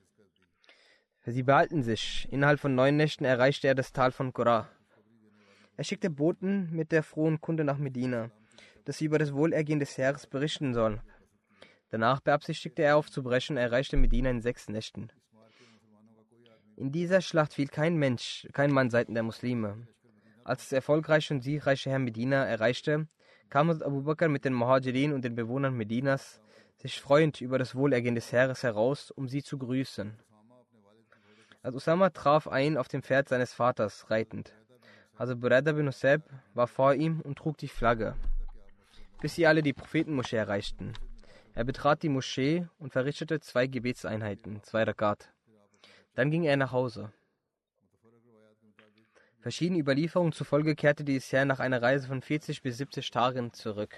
Sie 1.25 1.43
behalten 1.43 1.83
sich. 1.83 2.27
Innerhalb 2.31 2.59
von 2.59 2.75
neun 2.75 2.95
Nächten 2.97 3.25
erreichte 3.25 3.67
er 3.67 3.75
das 3.75 3.93
Tal 3.93 4.11
von 4.11 4.31
Qura. 4.31 4.69
Er 5.75 5.83
schickte 5.83 6.09
Boten 6.09 6.69
mit 6.71 6.91
der 6.91 7.03
frohen 7.03 7.41
Kunde 7.41 7.63
nach 7.63 7.77
Medina, 7.77 8.29
dass 8.85 8.99
sie 8.99 9.05
über 9.05 9.17
das 9.17 9.33
Wohlergehen 9.33 9.79
des 9.79 9.97
Heeres 9.97 10.27
berichten 10.27 10.73
sollen. 10.73 11.01
Danach 11.89 12.19
beabsichtigte 12.19 12.83
er 12.83 12.97
aufzubrechen, 12.97 13.57
erreichte 13.57 13.97
Medina 13.97 14.29
in 14.29 14.41
sechs 14.41 14.69
Nächten. 14.69 15.11
In 16.75 16.91
dieser 16.91 17.21
Schlacht 17.21 17.53
fiel 17.53 17.67
kein 17.67 17.97
Mensch, 17.97 18.47
kein 18.51 18.71
Mann 18.71 18.89
seiten 18.89 19.13
der 19.13 19.23
Muslime. 19.23 19.87
Als 20.43 20.63
das 20.63 20.71
erfolgreiche 20.73 21.33
und 21.33 21.41
siegreiche 21.41 21.89
Herr 21.89 21.99
Medina 21.99 22.45
erreichte, 22.45 23.07
kam 23.49 23.69
Abu 23.69 24.01
Bakr 24.01 24.27
mit 24.27 24.45
den 24.45 24.53
Muhajirin 24.53 25.13
und 25.13 25.23
den 25.23 25.35
Bewohnern 25.35 25.75
Medinas 25.75 26.41
sich 26.77 26.99
freuend 26.99 27.39
über 27.41 27.59
das 27.59 27.75
Wohlergehen 27.75 28.15
des 28.15 28.31
Heeres 28.31 28.63
heraus, 28.63 29.11
um 29.11 29.27
sie 29.27 29.43
zu 29.43 29.57
grüßen. 29.57 30.17
Als 31.61 31.75
Usama 31.75 32.09
traf 32.09 32.47
ein 32.47 32.77
auf 32.77 32.87
dem 32.89 33.03
Pferd 33.03 33.29
seines 33.29 33.53
Vaters, 33.53 34.09
reitend. 34.09 34.53
Also 35.15 35.35
Burada 35.35 35.73
bin 35.73 35.87
Usab 35.87 36.21
war 36.53 36.67
vor 36.67 36.95
ihm 36.95 37.21
und 37.21 37.37
trug 37.37 37.57
die 37.57 37.67
Flagge, 37.67 38.15
bis 39.21 39.35
sie 39.35 39.45
alle 39.45 39.61
die 39.61 39.73
Prophetenmoschee 39.73 40.37
erreichten. 40.37 40.93
Er 41.53 41.63
betrat 41.63 42.01
die 42.01 42.09
Moschee 42.09 42.67
und 42.79 42.91
verrichtete 42.91 43.39
zwei 43.39 43.67
Gebetseinheiten, 43.67 44.63
zwei 44.63 44.83
Rakat. 44.83 45.29
Dann 46.15 46.31
ging 46.31 46.43
er 46.43 46.57
nach 46.57 46.71
Hause. 46.71 47.11
Verschiedene 49.39 49.79
Überlieferungen 49.79 50.31
zufolge 50.31 50.73
kehrte 50.73 51.03
dieses 51.03 51.31
Heer 51.31 51.45
nach 51.45 51.59
einer 51.59 51.81
Reise 51.81 52.07
von 52.07 52.21
40 52.21 52.61
bis 52.61 52.77
70 52.77 53.11
Tagen 53.11 53.53
zurück. 53.53 53.95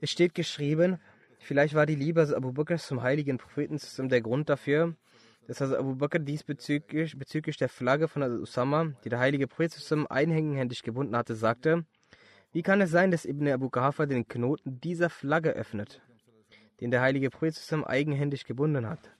Es 0.00 0.10
steht 0.10 0.34
geschrieben, 0.34 0.98
Vielleicht 1.40 1.74
war 1.74 1.86
die 1.86 1.96
Liebe 1.96 2.22
Abu 2.36 2.52
Bakr 2.52 2.76
zum 2.76 3.02
heiligen 3.02 3.38
Propheten 3.38 4.08
der 4.08 4.20
Grund 4.20 4.48
dafür, 4.48 4.94
dass 5.48 5.60
Abu 5.62 5.96
Bakr 5.96 6.18
diesbezüglich 6.18 7.18
bezüglich 7.18 7.56
der 7.56 7.68
Flagge 7.68 8.08
von 8.08 8.22
Usama, 8.22 8.92
die 9.04 9.08
der 9.08 9.18
heilige 9.18 9.48
Prophet 9.48 9.74
einhändig 10.08 10.82
gebunden 10.82 11.16
hatte, 11.16 11.34
sagte, 11.34 11.84
wie 12.52 12.62
kann 12.62 12.80
es 12.80 12.90
sein, 12.90 13.10
dass 13.10 13.24
Ibn 13.24 13.48
Abu 13.48 13.70
Kahafa 13.70 14.06
den 14.06 14.28
Knoten 14.28 14.80
dieser 14.80 15.08
Flagge 15.08 15.50
öffnet, 15.50 16.02
den 16.80 16.90
der 16.90 17.00
heilige 17.00 17.30
Prophet 17.30 17.56
eigenhändig 17.84 18.44
gebunden 18.44 18.86
hat? 18.86 19.10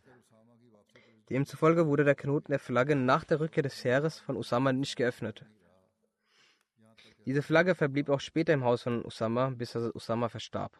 Demzufolge 1.31 1.87
wurde 1.87 2.05
der 2.05 2.16
Knoten 2.16 2.53
der 2.53 2.59
Flagge 2.59 2.97
nach 2.97 3.25
der 3.25 3.41
Rückkehr 3.41 3.62
des 3.62 3.83
Heeres 3.83 4.18
von 4.18 4.37
Usama 4.37 4.73
nicht 4.73 4.97
geöffnet. 4.97 5.47
Diese 7.25 7.43
Flagge 7.43 7.75
verblieb 7.75 8.09
auch 8.09 8.21
später 8.21 8.53
im 8.53 8.64
Haus 8.64 8.83
von 8.83 9.05
Usama, 9.05 9.51
bis 9.51 9.75
Usama 9.75 10.29
verstarb. 10.29 10.77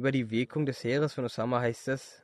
Über 0.00 0.12
die 0.12 0.30
Wirkung 0.30 0.64
des 0.64 0.82
Heeres 0.82 1.12
von 1.12 1.26
Usama 1.26 1.60
heißt 1.60 1.88
es, 1.88 2.22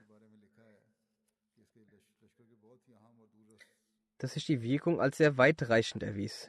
dass 4.16 4.32
sich 4.32 4.46
die 4.46 4.62
Wirkung 4.62 4.98
als 4.98 5.18
sehr 5.18 5.36
weitreichend 5.36 6.02
erwies. 6.02 6.48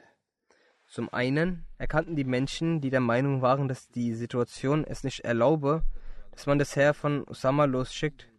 Zum 0.86 1.12
einen 1.12 1.66
erkannten 1.76 2.16
die 2.16 2.24
Menschen, 2.24 2.80
die 2.80 2.88
der 2.88 3.00
Meinung 3.00 3.42
waren, 3.42 3.68
dass 3.68 3.88
die 3.88 4.14
Situation 4.14 4.84
es 4.84 5.04
nicht 5.04 5.20
erlaube, 5.20 5.82
dass 6.30 6.46
man 6.46 6.58
das 6.58 6.74
Heer 6.74 6.94
von 6.94 7.28
Usama 7.28 7.66
losschickt, 7.66 8.32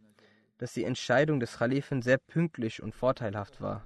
dass 0.58 0.74
die 0.74 0.84
Entscheidung 0.84 1.40
des 1.40 1.60
Khalifen 1.60 2.02
sehr 2.02 2.18
pünktlich 2.18 2.82
und 2.82 2.96
vorteilhaft 2.96 3.62
war. 3.62 3.86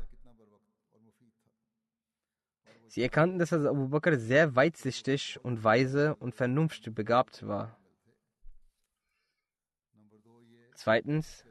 Sie 2.88 3.02
erkannten, 3.02 3.38
dass 3.38 3.52
Abu 3.52 3.90
Bakr 3.90 4.18
sehr 4.18 4.56
weitsichtig 4.56 5.42
und 5.44 5.62
weise 5.62 6.16
und 6.16 6.36
vernunftbegabt 6.36 7.46
war. 7.46 7.78
Zweitens, 10.84 11.46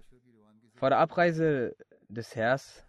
vor 0.75 0.91
der 0.91 0.99
Abreise 0.99 1.75
des 2.11 2.37
Herrs 2.37 2.85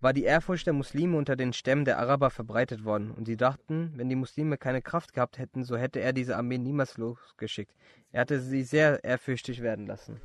war 0.00 0.12
die 0.12 0.22
Ehrfurcht 0.22 0.64
der 0.64 0.74
Muslime 0.74 1.16
unter 1.16 1.34
den 1.34 1.52
Stämmen 1.52 1.84
der 1.84 1.98
Araber 1.98 2.30
verbreitet 2.30 2.84
worden, 2.84 3.10
und 3.10 3.24
sie 3.24 3.36
dachten, 3.36 3.94
wenn 3.96 4.08
die 4.08 4.14
Muslime 4.14 4.58
keine 4.58 4.80
Kraft 4.80 5.12
gehabt 5.12 5.38
hätten, 5.38 5.64
so 5.64 5.76
hätte 5.76 5.98
er 5.98 6.12
diese 6.12 6.36
Armee 6.36 6.58
niemals 6.58 6.98
losgeschickt. 6.98 7.74
Er 8.12 8.20
hatte 8.20 8.38
sie 8.38 8.62
sehr 8.62 9.02
ehrfürchtig 9.02 9.60
werden 9.60 9.88
lassen. 9.88 10.20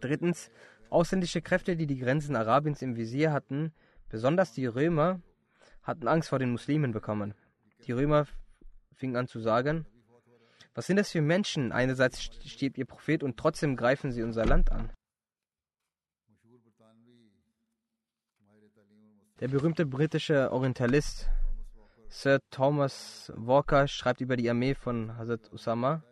Drittens, 0.00 0.50
ausländische 0.88 1.42
Kräfte, 1.42 1.76
die 1.76 1.86
die 1.86 1.98
Grenzen 1.98 2.36
Arabiens 2.36 2.80
im 2.80 2.96
Visier 2.96 3.32
hatten, 3.32 3.74
besonders 4.08 4.54
die 4.54 4.64
Römer, 4.64 5.20
hatten 5.82 6.08
Angst 6.08 6.30
vor 6.30 6.38
den 6.38 6.52
Muslimen 6.52 6.92
bekommen. 6.92 7.34
Die 7.86 7.92
Römer 7.92 8.26
fingen 8.94 9.16
an 9.16 9.28
zu 9.28 9.40
sagen, 9.40 9.84
was 10.74 10.86
sind 10.86 10.96
das 10.96 11.10
für 11.10 11.20
Menschen? 11.20 11.72
Einerseits 11.72 12.22
stirbt 12.22 12.78
ihr 12.78 12.86
Prophet 12.86 13.22
und 13.22 13.36
trotzdem 13.36 13.76
greifen 13.76 14.12
sie 14.12 14.22
unser 14.22 14.44
Land 14.46 14.70
an. 14.70 14.90
Der 19.40 19.48
berühmte 19.48 19.86
britische 19.86 20.52
Orientalist 20.52 21.28
Sir 22.08 22.40
Thomas 22.50 23.32
Walker 23.36 23.88
schreibt 23.88 24.20
über 24.20 24.36
die 24.36 24.50
Armee 24.50 24.74
von 24.74 25.16
Hazrat 25.16 25.52
Usama. 25.52 26.02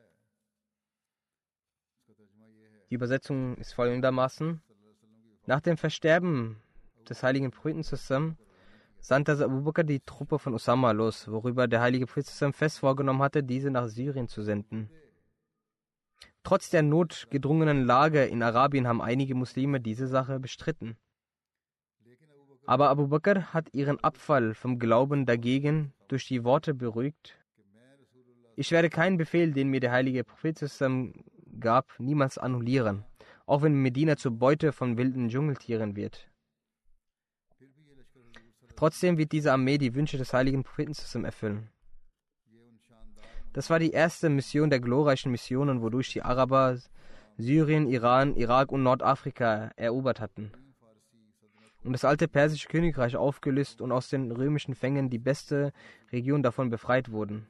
Die 2.88 2.94
Übersetzung 2.94 3.56
ist 3.56 3.74
folgendermaßen: 3.74 4.62
Nach 5.44 5.61
dem 5.61 5.76
Versterben 5.76 6.62
des 7.09 7.22
heiligen 7.22 7.50
Propheten 7.50 7.82
zusammen 7.82 8.38
sandte 9.01 9.32
Abu 9.44 9.62
Bakr 9.62 9.84
die 9.84 10.01
Truppe 10.01 10.38
von 10.38 10.55
Usama 10.55 10.92
los, 10.92 11.28
worüber 11.28 11.66
der 11.68 11.80
heilige 11.80 12.07
Prophet 12.07 12.55
fest 12.55 12.78
vorgenommen 12.78 13.22
hatte, 13.22 13.42
diese 13.42 13.70
nach 13.70 13.88
Syrien 13.88 14.28
zu 14.28 14.42
senden. 14.42 14.90
Trotz 16.42 16.70
der 16.70 16.82
notgedrungenen 16.82 17.84
Lage 17.84 18.24
in 18.24 18.42
Arabien 18.42 18.86
haben 18.86 19.03
einige 19.03 19.34
Muslime 19.34 19.80
diese 19.80 20.07
Sache 20.07 20.40
bestritten. 20.40 20.96
Aber 22.66 22.90
Abu 22.90 23.09
Bakr 23.09 23.53
hat 23.55 23.72
ihren 23.72 23.99
Abfall 24.01 24.55
vom 24.55 24.78
Glauben 24.78 25.26
dagegen 25.26 25.92
durch 26.09 26.26
die 26.26 26.44
Worte 26.44 26.74
beruhigt. 26.74 27.38
Ich 28.57 28.70
werde 28.72 28.90
keinen 28.90 29.16
Befehl, 29.16 29.53
den 29.53 29.68
mir 29.68 29.80
der 29.80 29.92
heilige 29.92 30.24
Prophet 30.24 30.59
gab, 31.61 31.99
niemals 31.99 32.38
annullieren, 32.38 33.05
auch 33.46 33.62
wenn 33.62 33.80
Medina 33.80 34.16
zur 34.16 34.32
Beute 34.32 34.72
von 34.72 34.99
wilden 34.99 35.28
Dschungeltieren 35.28 35.96
wird. 35.96 36.28
Trotzdem 38.79 39.18
wird 39.18 39.33
diese 39.33 39.53
Armee 39.53 39.76
die 39.76 39.97
Wünsche 39.97 40.18
des 40.18 40.33
heiligen 40.33 40.62
Propheten 40.62 41.24
erfüllen. 41.24 41.68
Das 43.53 43.70
war 43.70 43.81
die 43.81 43.91
erste 43.91 44.29
Mission 44.29 44.70
der 44.70 44.79
glorreichen 44.79 45.33
Missionen, 45.33 45.83
wodurch 45.83 46.12
die 46.12 46.22
Araber 46.22 46.79
Syrien, 47.37 47.89
Iran, 47.89 48.37
Irak 48.37 48.70
und 48.70 48.85
Nordafrika 48.85 49.72
erobert 49.74 50.20
hatten 50.20 50.53
und 51.83 51.93
das 51.93 52.05
alte 52.05 52.29
persische 52.29 52.68
Königreich 52.68 53.16
aufgelöst 53.16 53.81
und 53.81 53.91
aus 53.91 54.11
den 54.11 54.31
römischen 54.31 54.76
Fängen 54.76 55.11
die 55.11 55.18
beste 55.18 55.72
Region 56.12 56.45
davon 56.45 56.70
befreit 56.70 57.11
wurden. 57.11 57.49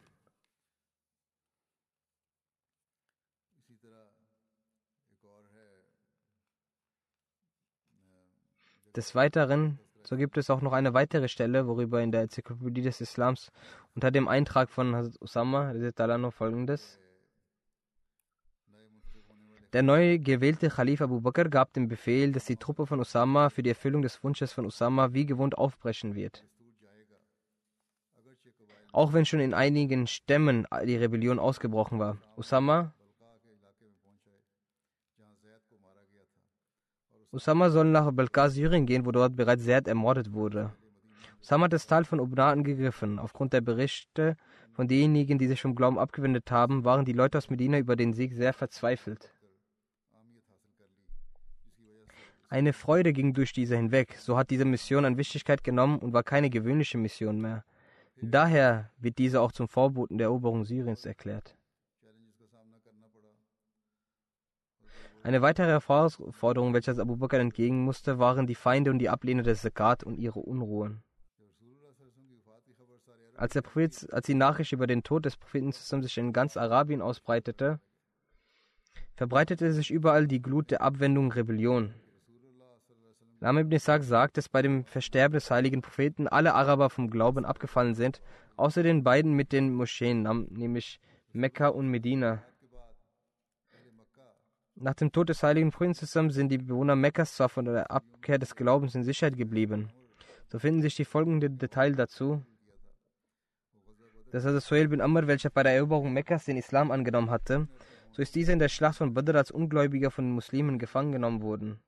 Des 8.96 9.14
Weiteren, 9.14 9.78
so 10.08 10.16
gibt 10.16 10.38
es 10.38 10.48
auch 10.48 10.62
noch 10.62 10.72
eine 10.72 10.94
weitere 10.94 11.28
Stelle, 11.28 11.66
worüber 11.66 12.00
in 12.02 12.10
der 12.10 12.22
Enzyklopädie 12.22 12.80
des 12.80 13.02
Islams 13.02 13.52
unter 13.94 14.10
dem 14.10 14.26
Eintrag 14.26 14.70
von 14.70 14.96
Hazrat 14.96 15.20
Usama 15.20 16.30
folgendes 16.30 16.98
der 19.74 19.82
neu 19.82 20.18
gewählte 20.18 20.70
Khalif 20.70 21.02
Abu 21.02 21.20
Bakr 21.20 21.50
gab 21.50 21.74
den 21.74 21.88
Befehl, 21.88 22.32
dass 22.32 22.46
die 22.46 22.56
Truppe 22.56 22.86
von 22.86 23.00
Usama 23.00 23.50
für 23.50 23.62
die 23.62 23.68
Erfüllung 23.68 24.00
des 24.00 24.24
Wunsches 24.24 24.50
von 24.54 24.64
Usama 24.64 25.12
wie 25.12 25.26
gewohnt 25.26 25.58
aufbrechen 25.58 26.14
wird. 26.14 26.42
Auch 28.92 29.12
wenn 29.12 29.26
schon 29.26 29.40
in 29.40 29.52
einigen 29.52 30.06
Stämmen 30.06 30.66
die 30.86 30.96
Rebellion 30.96 31.38
ausgebrochen 31.38 31.98
war. 31.98 32.16
Usama 32.38 32.94
Usama 37.30 37.68
soll 37.68 37.84
nach 37.86 38.10
Balkar, 38.10 38.48
Syrien 38.48 38.86
gehen, 38.86 39.04
wo 39.04 39.12
dort 39.12 39.36
bereits 39.36 39.64
Zerd 39.64 39.86
ermordet 39.86 40.32
wurde. 40.32 40.72
Usama 41.42 41.64
hat 41.64 41.74
das 41.74 41.86
Tal 41.86 42.04
von 42.04 42.20
Ubna 42.20 42.50
angegriffen. 42.50 43.18
Aufgrund 43.18 43.52
der 43.52 43.60
Berichte 43.60 44.36
von 44.72 44.88
denjenigen, 44.88 45.38
die 45.38 45.46
sich 45.46 45.60
vom 45.60 45.74
Glauben 45.74 45.98
abgewendet 45.98 46.50
haben, 46.50 46.84
waren 46.84 47.04
die 47.04 47.12
Leute 47.12 47.36
aus 47.36 47.50
Medina 47.50 47.78
über 47.78 47.96
den 47.96 48.14
Sieg 48.14 48.32
sehr 48.32 48.54
verzweifelt. 48.54 49.30
Eine 52.48 52.72
Freude 52.72 53.12
ging 53.12 53.34
durch 53.34 53.52
diese 53.52 53.76
hinweg, 53.76 54.16
so 54.18 54.38
hat 54.38 54.48
diese 54.48 54.64
Mission 54.64 55.04
an 55.04 55.18
Wichtigkeit 55.18 55.62
genommen 55.62 55.98
und 55.98 56.14
war 56.14 56.22
keine 56.22 56.48
gewöhnliche 56.48 56.96
Mission 56.96 57.42
mehr. 57.42 57.62
Daher 58.22 58.90
wird 58.98 59.18
diese 59.18 59.42
auch 59.42 59.52
zum 59.52 59.68
Vorboten 59.68 60.16
der 60.16 60.28
Eroberung 60.28 60.64
Syriens 60.64 61.04
erklärt. 61.04 61.57
Eine 65.28 65.42
weitere 65.42 65.66
Herausforderung, 65.66 66.72
welcher 66.72 66.98
Abu 66.98 67.18
Bakr 67.18 67.38
entgegen 67.38 67.84
musste, 67.84 68.18
waren 68.18 68.46
die 68.46 68.54
Feinde 68.54 68.90
und 68.90 68.98
die 68.98 69.10
Ablehner 69.10 69.42
des 69.42 69.60
Zakat 69.60 70.02
und 70.02 70.16
ihre 70.16 70.40
Unruhen. 70.40 71.02
Als, 73.36 73.52
der 73.52 73.60
Prophet, 73.60 74.10
als 74.10 74.24
die 74.24 74.32
Nachricht 74.32 74.72
über 74.72 74.86
den 74.86 75.02
Tod 75.02 75.26
des 75.26 75.36
Propheten 75.36 75.70
sich 75.72 76.16
in 76.16 76.32
ganz 76.32 76.56
Arabien 76.56 77.02
ausbreitete, 77.02 77.78
verbreitete 79.16 79.70
sich 79.74 79.90
überall 79.90 80.26
die 80.26 80.40
Glut 80.40 80.70
der 80.70 80.80
Abwendung 80.80 81.30
Rebellion. 81.30 81.92
Lam 83.40 83.58
ibn 83.58 83.72
Ishaq 83.72 84.04
sagt, 84.04 84.38
dass 84.38 84.48
bei 84.48 84.62
dem 84.62 84.86
Versterben 84.86 85.34
des 85.34 85.50
heiligen 85.50 85.82
Propheten 85.82 86.26
alle 86.26 86.54
Araber 86.54 86.88
vom 86.88 87.10
Glauben 87.10 87.44
abgefallen 87.44 87.94
sind, 87.94 88.22
außer 88.56 88.82
den 88.82 89.04
beiden 89.04 89.34
mit 89.34 89.52
den 89.52 89.74
Moscheen, 89.74 90.22
nämlich 90.48 91.00
Mekka 91.34 91.68
und 91.68 91.88
Medina. 91.88 92.42
Nach 94.80 94.94
dem 94.94 95.10
Tod 95.10 95.28
des 95.28 95.42
heiligen 95.42 95.72
Propheten 95.72 96.30
sind 96.30 96.50
die 96.50 96.58
Bewohner 96.58 96.94
Mekkas 96.94 97.34
zwar 97.34 97.48
von 97.48 97.64
der 97.64 97.90
Abkehr 97.90 98.38
des 98.38 98.54
Glaubens 98.54 98.94
in 98.94 99.02
Sicherheit 99.02 99.36
geblieben. 99.36 99.90
So 100.46 100.60
finden 100.60 100.82
sich 100.82 100.94
die 100.94 101.04
folgenden 101.04 101.58
Details 101.58 101.96
dazu. 101.96 102.44
Dass 104.30 104.46
also 104.46 104.60
Suhail 104.60 104.86
bin 104.86 105.00
Amr, 105.00 105.26
welcher 105.26 105.50
bei 105.50 105.64
der 105.64 105.72
Eroberung 105.72 106.12
Mekkas 106.12 106.44
den 106.44 106.56
Islam 106.56 106.92
angenommen 106.92 107.30
hatte, 107.30 107.66
so 108.12 108.22
ist 108.22 108.36
dieser 108.36 108.52
in 108.52 108.60
der 108.60 108.68
Schlacht 108.68 108.98
von 108.98 109.14
Badr 109.14 109.34
als 109.34 109.50
Ungläubiger 109.50 110.12
von 110.12 110.26
den 110.26 110.34
Muslimen 110.34 110.78
gefangen 110.78 111.10
genommen 111.10 111.42
worden. 111.42 111.80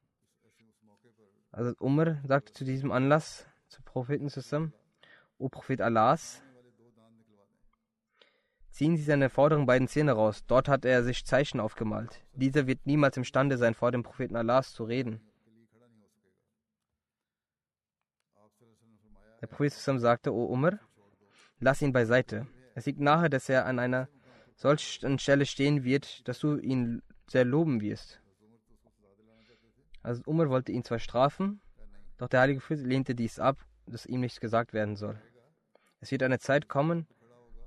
Also 1.53 1.75
Umar 1.79 2.21
sagte 2.27 2.53
zu 2.53 2.65
diesem 2.65 2.91
Anlass 2.91 3.47
zu 3.69 3.83
Propheten 3.83 4.29
zusammen, 4.31 4.73
O 5.39 5.49
Prophet 5.49 5.81
Allahs, 5.81 6.43
ziehen 8.81 8.97
Sie 8.97 9.03
seine 9.03 9.29
vorderen 9.29 9.67
beiden 9.67 9.89
Zähne 9.89 10.13
raus. 10.13 10.43
Dort 10.47 10.67
hat 10.67 10.87
er 10.87 11.05
sich 11.05 11.27
Zeichen 11.27 11.61
aufgemalt. 11.61 12.25
Dieser 12.33 12.67
wird 12.67 12.87
niemals 12.87 13.19
imstande 13.19 13.59
sein, 13.59 13.75
vor 13.75 13.93
dem 13.93 14.03
Propheten 14.03 14.37
Allahs 14.37 14.73
zu 14.73 14.85
reden. 14.85 15.21
Der 19.43 19.49
Prophet 19.49 19.75
sagte, 19.75 20.33
O 20.33 20.47
Umar, 20.47 20.79
lass 21.59 21.83
ihn 21.83 21.93
beiseite. 21.93 22.47
Es 22.75 22.87
liegt 22.87 23.01
nahe, 23.01 23.29
dass 23.29 23.51
er 23.51 23.67
an 23.67 23.79
einer 23.79 24.09
solchen 24.57 25.19
Stelle 25.19 25.45
stehen 25.45 25.85
wird, 25.85 26.27
dass 26.27 26.39
du 26.39 26.57
ihn 26.57 27.03
sehr 27.27 27.45
loben 27.45 27.83
wirst. 27.83 28.23
Also 30.03 30.23
Umar 30.25 30.49
wollte 30.49 30.73
ihn 30.73 30.85
zwar 30.85 31.01
strafen, 31.01 31.61
doch 32.17 32.29
der 32.29 32.41
heilige 32.41 32.61
Prophet 32.61 32.79
lehnte 32.79 33.15
dies 33.15 33.39
ab, 33.39 33.59
dass 33.85 34.07
ihm 34.07 34.21
nichts 34.21 34.41
gesagt 34.41 34.73
werden 34.73 34.97
soll. 34.97 35.21
Es 36.01 36.11
wird 36.11 36.23
eine 36.23 36.39
Zeit 36.39 36.67
kommen, 36.67 37.07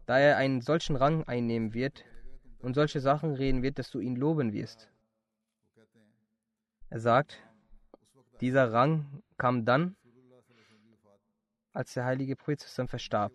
da 0.05 0.19
er 0.19 0.37
einen 0.37 0.61
solchen 0.61 0.95
Rang 0.95 1.23
einnehmen 1.23 1.73
wird 1.73 2.05
und 2.59 2.73
solche 2.73 2.99
Sachen 2.99 3.33
reden 3.33 3.63
wird, 3.63 3.79
dass 3.79 3.89
du 3.89 3.99
ihn 3.99 4.15
loben 4.15 4.53
wirst. 4.53 4.89
Er 6.89 6.99
sagt, 6.99 7.41
dieser 8.41 8.71
Rang 8.71 9.23
kam 9.37 9.65
dann, 9.65 9.95
als 11.73 11.93
der 11.93 12.05
heilige 12.05 12.35
Prophet 12.35 12.61
verstarb 12.61 13.33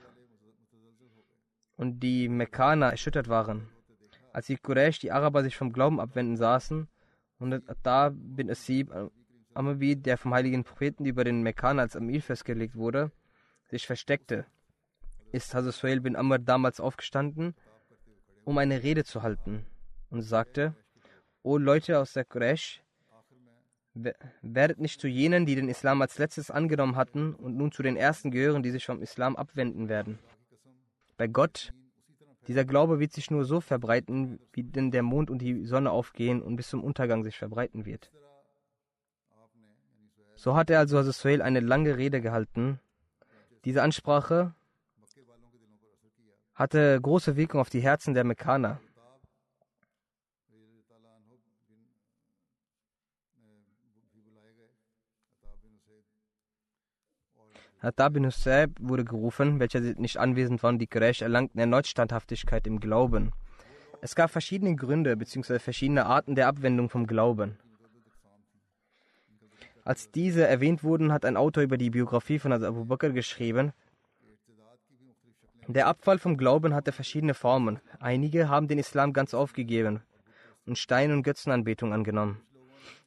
und 1.76 2.00
die 2.00 2.28
Mekkaner 2.28 2.90
erschüttert 2.90 3.28
waren. 3.28 3.68
Als 4.32 4.46
die 4.46 4.56
Quraysh, 4.56 5.00
die 5.00 5.10
Araber, 5.10 5.42
sich 5.42 5.56
vom 5.56 5.72
Glauben 5.72 6.00
abwenden 6.00 6.36
saßen 6.36 6.88
und 7.38 7.68
Atta 7.68 8.10
bin 8.12 8.50
Asib 8.50 8.92
Amavi, 9.54 9.96
der 9.96 10.18
vom 10.18 10.34
heiligen 10.34 10.62
Propheten 10.62 11.04
über 11.04 11.24
den 11.24 11.42
Mekkaner 11.42 11.82
als 11.82 11.96
Amir 11.96 12.22
festgelegt 12.22 12.76
wurde, 12.76 13.10
sich 13.64 13.86
versteckte, 13.86 14.46
ist 15.32 15.54
Hazrat 15.54 15.74
Suhail 15.74 16.00
bin 16.00 16.16
Amr 16.16 16.38
damals 16.38 16.80
aufgestanden, 16.80 17.54
um 18.44 18.58
eine 18.58 18.82
Rede 18.82 19.04
zu 19.04 19.22
halten 19.22 19.66
und 20.10 20.22
sagte, 20.22 20.74
O 21.42 21.56
Leute 21.56 21.98
aus 21.98 22.12
der 22.12 22.24
Quraysh, 22.24 22.82
werdet 24.42 24.78
nicht 24.78 25.00
zu 25.00 25.08
jenen, 25.08 25.46
die 25.46 25.54
den 25.54 25.68
Islam 25.68 26.02
als 26.02 26.18
letztes 26.18 26.50
angenommen 26.50 26.96
hatten 26.96 27.34
und 27.34 27.56
nun 27.56 27.72
zu 27.72 27.82
den 27.82 27.96
ersten 27.96 28.30
gehören, 28.30 28.62
die 28.62 28.70
sich 28.70 28.86
vom 28.86 29.02
Islam 29.02 29.36
abwenden 29.36 29.88
werden. 29.88 30.18
Bei 31.16 31.26
Gott, 31.26 31.72
dieser 32.46 32.64
Glaube 32.64 33.00
wird 33.00 33.12
sich 33.12 33.30
nur 33.30 33.44
so 33.44 33.60
verbreiten, 33.60 34.38
wie 34.52 34.62
denn 34.62 34.90
der 34.90 35.02
Mond 35.02 35.30
und 35.30 35.38
die 35.38 35.64
Sonne 35.64 35.90
aufgehen 35.90 36.42
und 36.42 36.56
bis 36.56 36.68
zum 36.68 36.84
Untergang 36.84 37.24
sich 37.24 37.36
verbreiten 37.36 37.84
wird. 37.84 38.10
So 40.36 40.54
hat 40.54 40.70
er 40.70 40.78
also 40.78 40.98
Hazrat 40.98 41.14
Suhail 41.14 41.42
eine 41.42 41.60
lange 41.60 41.96
Rede 41.96 42.20
gehalten. 42.20 42.78
Diese 43.64 43.82
Ansprache 43.82 44.54
hatte 46.59 47.00
große 47.00 47.36
Wirkung 47.36 47.61
auf 47.61 47.70
die 47.70 47.80
Herzen 47.80 48.14
der 48.14 48.24
Mekkaner. 48.24 48.80
Hatta 57.80 58.09
bin 58.09 58.26
Husayb 58.26 58.72
wurde 58.80 59.04
gerufen, 59.04 59.61
welcher 59.61 59.78
nicht 59.78 60.16
anwesend 60.16 60.64
war 60.64 60.70
und 60.70 60.80
die 60.80 60.88
Quraysh 60.88 61.22
erlangten 61.22 61.61
erneut 61.61 61.86
Standhaftigkeit 61.86 62.66
im 62.66 62.80
Glauben. 62.80 63.30
Es 64.00 64.16
gab 64.16 64.32
verschiedene 64.32 64.74
Gründe 64.74 65.16
bzw. 65.16 65.61
verschiedene 65.61 66.06
Arten 66.06 66.34
der 66.34 66.48
Abwendung 66.48 66.90
vom 66.90 67.06
Glauben. 67.06 67.56
Als 69.84 70.11
diese 70.11 70.44
erwähnt 70.44 70.82
wurden, 70.82 71.12
hat 71.12 71.24
ein 71.24 71.36
Autor 71.36 71.62
über 71.62 71.78
die 71.78 71.90
Biografie 71.90 72.40
von 72.40 72.52
Abu 72.52 72.84
Bakr 72.84 73.11
geschrieben, 73.11 73.72
der 75.74 75.86
Abfall 75.86 76.18
vom 76.18 76.36
Glauben 76.36 76.74
hatte 76.74 76.92
verschiedene 76.92 77.34
Formen. 77.34 77.80
Einige 78.00 78.48
haben 78.48 78.68
den 78.68 78.78
Islam 78.78 79.12
ganz 79.12 79.34
aufgegeben 79.34 80.02
und 80.66 80.78
Stein- 80.78 81.12
und 81.12 81.22
Götzenanbetung 81.22 81.92
angenommen. 81.92 82.40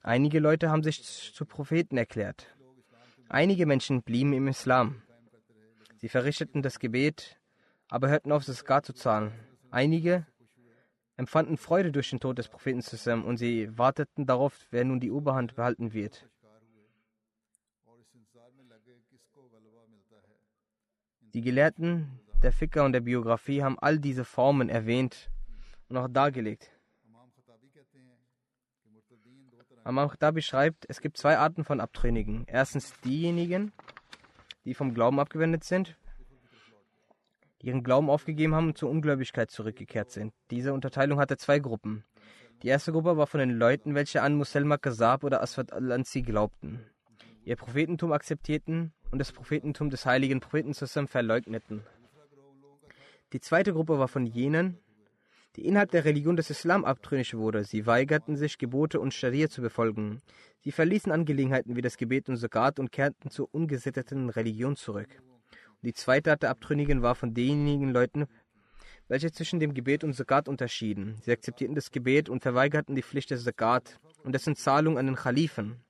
Einige 0.04 0.40
Leute 0.40 0.70
haben 0.70 0.84
sich 0.84 1.34
zu 1.34 1.46
Propheten 1.46 1.98
erklärt. 1.98 2.48
Einige 3.30 3.66
Menschen 3.66 4.04
blieben 4.04 4.34
im 4.34 4.48
Islam. 4.48 5.02
Sie 5.98 6.10
verrichteten 6.10 6.62
das 6.62 6.80
Gebet, 6.80 7.40
aber 7.88 8.10
hörten 8.10 8.32
auf, 8.32 8.46
das 8.46 8.58
Zakat 8.58 8.86
zu 8.86 8.94
zahlen. 8.94 9.32
Einige 9.70 10.26
empfanden 11.18 11.58
Freude 11.58 11.92
durch 11.92 12.10
den 12.10 12.20
Tod 12.20 12.38
des 12.38 12.48
Propheten 12.48 12.82
zusammen 12.82 13.24
und 13.24 13.38
sie 13.38 13.78
warteten 13.78 14.26
darauf, 14.26 14.54
wer 14.72 14.86
nun 14.86 15.00
die 15.00 15.12
Oberhand 15.12 15.56
behalten 15.56 15.94
wird. 15.94 16.28
Die 21.34 21.42
Gelehrten 21.42 22.20
der 22.42 22.52
Ficker 22.52 22.84
und 22.84 22.94
der 22.94 23.02
Biografie 23.02 23.64
haben 23.64 23.78
all 23.80 24.00
diese 24.00 24.26
Formen 24.26 24.70
erwähnt 24.70 25.30
und 25.90 25.98
auch 25.98 26.08
dargelegt. 26.08 26.72
Imam 29.86 30.10
Khatabi 30.10 30.42
schreibt, 30.42 30.86
es 30.90 31.02
gibt 31.02 31.18
zwei 31.18 31.38
Arten 31.38 31.64
von 31.64 31.80
Abtrünnigen. 31.80 32.46
Erstens 32.48 32.94
diejenigen, 33.02 33.72
die 34.64 34.74
vom 34.74 34.94
Glauben 34.94 35.20
abgewendet 35.20 35.64
sind, 35.64 35.98
ihren 37.60 37.84
Glauben 37.84 38.10
aufgegeben 38.10 38.56
haben 38.56 38.68
und 38.68 38.78
zur 38.78 38.90
Ungläubigkeit 38.90 39.50
zurückgekehrt 39.50 40.12
sind. 40.12 40.34
Diese 40.52 40.74
Unterteilung 40.74 41.20
hatte 41.20 41.38
zwei 41.38 41.60
Gruppen. 41.60 42.04
Die 42.62 42.68
erste 42.68 42.92
Gruppe 42.92 43.18
war 43.18 43.26
von 43.26 43.40
den 43.40 43.52
Leuten, 43.52 43.96
welche 43.96 44.22
an 44.22 44.36
Muselma 44.36 44.78
Kazab 44.78 45.24
oder 45.24 45.42
Aswad 45.42 45.74
al-Ansi 45.74 46.22
glaubten, 46.22 46.86
ihr 47.44 47.56
Prophetentum 47.56 48.12
akzeptierten 48.12 48.94
und 49.10 49.18
das 49.18 49.32
Prophetentum 49.32 49.90
des 49.90 50.06
heiligen 50.06 50.42
Propheten 50.42 50.76
zusammen 50.76 51.08
verleugneten. 51.08 51.84
Die 53.34 53.40
zweite 53.40 53.72
Gruppe 53.72 53.98
war 53.98 54.10
von 54.10 54.26
jenen, 54.26 54.78
die 55.56 55.66
innerhalb 55.66 55.92
der 55.92 56.04
Religion 56.06 56.36
des 56.36 56.50
Islam 56.50 56.84
abtrünnig 56.84 57.34
wurde. 57.34 57.64
Sie 57.64 57.86
weigerten 57.86 58.36
sich, 58.36 58.58
Gebote 58.58 59.00
und 59.00 59.14
Scharia 59.14 59.50
zu 59.50 59.62
befolgen. 59.62 60.22
Sie 60.60 60.72
verließen 60.72 61.12
Angelegenheiten 61.12 61.76
wie 61.76 61.82
das 61.82 61.98
Gebet 61.98 62.30
und 62.30 62.38
Zakat 62.38 62.80
und 62.80 62.92
kehrten 62.92 63.30
zur 63.30 63.48
ungesitteten 63.54 64.30
Religion 64.30 64.76
zurück. 64.76 65.10
Und 65.22 65.88
die 65.88 65.94
zweite 65.94 66.32
Art 66.32 66.44
der 66.44 66.50
Abtrünnigen 66.50 67.02
war 67.02 67.16
von 67.16 67.34
denjenigen 67.34 67.90
Leuten, 67.90 68.26
welche 69.08 69.32
zwischen 69.32 69.60
dem 69.60 69.74
Gebet 69.74 70.04
und 70.04 70.14
Zakat 70.14 70.48
unterschieden. 70.48 71.16
Sie 71.22 71.32
akzeptierten 71.32 71.76
das 71.76 71.92
Gebet 71.92 72.30
und 72.30 72.42
verweigerten 72.42 72.96
die 72.96 73.02
Pflicht 73.02 73.32
des 73.32 73.44
Zakat 73.44 74.00
und 74.24 74.34
dessen 74.34 74.56
Zahlung 74.56 74.98
an 74.98 75.06
den 75.06 75.16
Khalifen. 75.16 75.82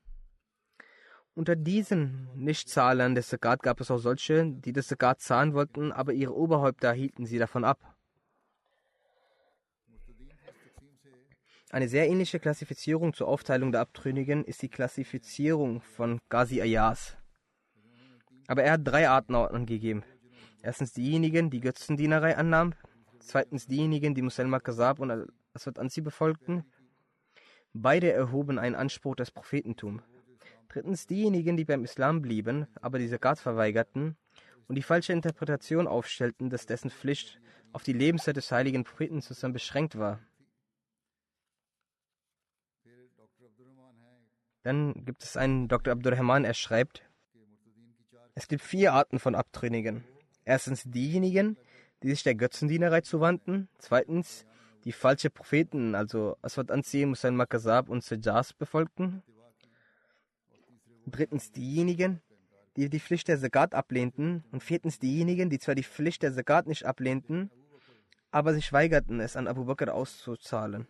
Unter 1.33 1.55
diesen 1.55 2.27
Nichtzahlern 2.35 3.15
des 3.15 3.29
Zakat 3.29 3.63
gab 3.63 3.79
es 3.79 3.89
auch 3.89 3.99
solche, 3.99 4.51
die 4.51 4.73
das 4.73 4.87
Zakat 4.87 5.21
zahlen 5.21 5.53
wollten, 5.53 5.93
aber 5.93 6.11
ihre 6.11 6.35
Oberhäupter 6.35 6.91
hielten 6.91 7.25
sie 7.25 7.37
davon 7.37 7.63
ab. 7.63 7.95
Eine 11.69 11.87
sehr 11.87 12.09
ähnliche 12.09 12.39
Klassifizierung 12.39 13.13
zur 13.13 13.29
Aufteilung 13.29 13.71
der 13.71 13.79
Abtrünnigen 13.79 14.43
ist 14.43 14.61
die 14.61 14.67
Klassifizierung 14.67 15.79
von 15.79 16.19
Ghazi 16.27 16.61
Ayaz. 16.61 17.15
Aber 18.47 18.63
er 18.63 18.73
hat 18.73 18.81
drei 18.83 19.07
Arten 19.07 19.33
angegeben. 19.33 20.03
Erstens 20.61 20.91
diejenigen, 20.91 21.49
die 21.49 21.61
Götzendienerei 21.61 22.35
annahmen. 22.35 22.75
Zweitens 23.19 23.67
diejenigen, 23.67 24.15
die 24.15 24.21
Muselma 24.21 24.59
Kasab 24.59 24.99
und 24.99 25.31
Aswad 25.53 25.79
Ansi 25.79 26.01
befolgten. 26.01 26.65
Beide 27.71 28.11
erhoben 28.11 28.59
einen 28.59 28.75
Anspruch 28.75 29.15
des 29.15 29.31
Prophetentum. 29.31 30.01
Drittens 30.71 31.05
diejenigen, 31.05 31.57
die 31.57 31.65
beim 31.65 31.83
Islam 31.83 32.21
blieben, 32.21 32.65
aber 32.79 32.97
die 32.97 33.09
Zakat 33.09 33.39
verweigerten 33.39 34.15
und 34.69 34.75
die 34.75 34.81
falsche 34.81 35.11
Interpretation 35.11 35.85
aufstellten, 35.85 36.49
dass 36.49 36.65
dessen 36.65 36.89
Pflicht 36.89 37.41
auf 37.73 37.83
die 37.83 37.91
Lebenszeit 37.91 38.37
des 38.37 38.53
heiligen 38.53 38.85
Propheten 38.85 39.21
zusammen 39.21 39.51
beschränkt 39.51 39.97
war. 39.97 40.21
Dann 44.63 45.03
gibt 45.03 45.23
es 45.23 45.35
einen 45.35 45.67
Dr. 45.67 45.91
Abdurrahman, 45.91 46.45
er 46.45 46.53
schreibt, 46.53 47.03
es 48.33 48.47
gibt 48.47 48.61
vier 48.61 48.93
Arten 48.93 49.19
von 49.19 49.35
Abtrünnigen. 49.35 50.05
Erstens 50.45 50.83
diejenigen, 50.85 51.57
die 52.01 52.11
sich 52.11 52.23
der 52.23 52.35
Götzendienerei 52.35 53.01
zuwandten. 53.01 53.67
Zweitens 53.77 54.45
die 54.85 54.93
falsche 54.93 55.29
Propheten, 55.29 55.95
also 55.95 56.37
Aswad 56.41 56.71
Ansi, 56.71 57.05
Musain 57.05 57.35
Makazab 57.35 57.89
und 57.89 58.05
Sejas 58.05 58.53
befolgten. 58.53 59.21
Drittens 61.11 61.51
diejenigen, 61.51 62.21
die 62.77 62.89
die 62.89 62.99
Pflicht 62.99 63.27
der 63.27 63.39
Zakat 63.39 63.75
ablehnten. 63.75 64.43
Und 64.51 64.63
viertens 64.63 64.97
diejenigen, 64.97 65.49
die 65.49 65.59
zwar 65.59 65.75
die 65.75 65.83
Pflicht 65.83 66.23
der 66.23 66.33
Zakat 66.33 66.67
nicht 66.67 66.85
ablehnten, 66.85 67.51
aber 68.31 68.53
sich 68.53 68.71
weigerten, 68.71 69.19
es 69.19 69.35
an 69.35 69.47
Abu 69.47 69.65
Bakr 69.65 69.93
auszuzahlen. 69.93 70.87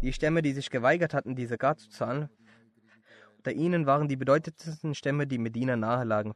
Die 0.00 0.12
Stämme, 0.12 0.42
die 0.42 0.52
sich 0.52 0.70
geweigert 0.70 1.14
hatten, 1.14 1.36
diese 1.36 1.50
Zakat 1.50 1.80
zu 1.80 1.90
zahlen, 1.90 2.28
unter 3.36 3.52
ihnen 3.52 3.86
waren 3.86 4.08
die 4.08 4.16
bedeutendsten 4.16 4.94
Stämme, 4.94 5.26
die 5.26 5.38
Medina 5.38 5.76
nahe 5.76 6.04
lagen. 6.04 6.32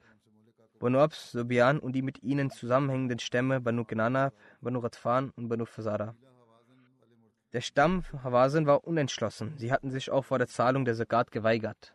Banu 0.78 0.98
Abs, 0.98 1.32
Subian 1.32 1.78
und 1.78 1.92
die 1.92 2.02
mit 2.02 2.22
ihnen 2.22 2.50
zusammenhängenden 2.50 3.18
Stämme 3.18 3.60
Banu 3.60 3.84
Kenana, 3.84 4.32
Banu 4.60 4.80
Radfan 4.80 5.30
und 5.30 5.48
Banu 5.48 5.64
Fasara. 5.64 6.14
Der 7.52 7.60
Stamm 7.60 8.02
Hawazin 8.22 8.66
war 8.66 8.84
unentschlossen. 8.84 9.56
Sie 9.56 9.72
hatten 9.72 9.90
sich 9.90 10.10
auch 10.10 10.24
vor 10.24 10.38
der 10.38 10.48
Zahlung 10.48 10.84
der 10.84 10.94
Zakat 10.94 11.30
geweigert. 11.30 11.94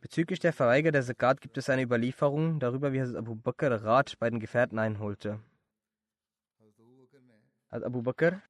Bezüglich 0.00 0.38
der 0.38 0.52
Verweiger 0.52 0.92
der 0.92 1.02
Zakat 1.02 1.40
gibt 1.40 1.56
es 1.56 1.70
eine 1.70 1.82
Überlieferung 1.82 2.60
darüber, 2.60 2.92
wie 2.92 3.00
Abu 3.00 3.34
Bakr 3.36 3.82
Rat 3.82 4.18
bei 4.18 4.28
den 4.28 4.38
Gefährten 4.38 4.78
einholte. 4.78 5.40
Abu 7.70 8.02
Bakr 8.02 8.42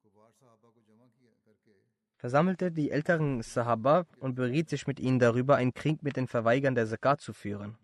versammelte 2.17 2.71
die 2.71 2.91
älteren 2.91 3.41
Sahaba 3.41 4.05
und 4.19 4.35
beriet 4.35 4.69
sich 4.69 4.85
mit 4.85 4.99
ihnen 4.99 5.19
darüber, 5.19 5.55
einen 5.55 5.73
Krieg 5.73 6.03
mit 6.03 6.17
den 6.17 6.27
Verweigern 6.27 6.75
der 6.75 6.87
Zakat 6.87 7.21
zu 7.21 7.31
führen. 7.31 7.77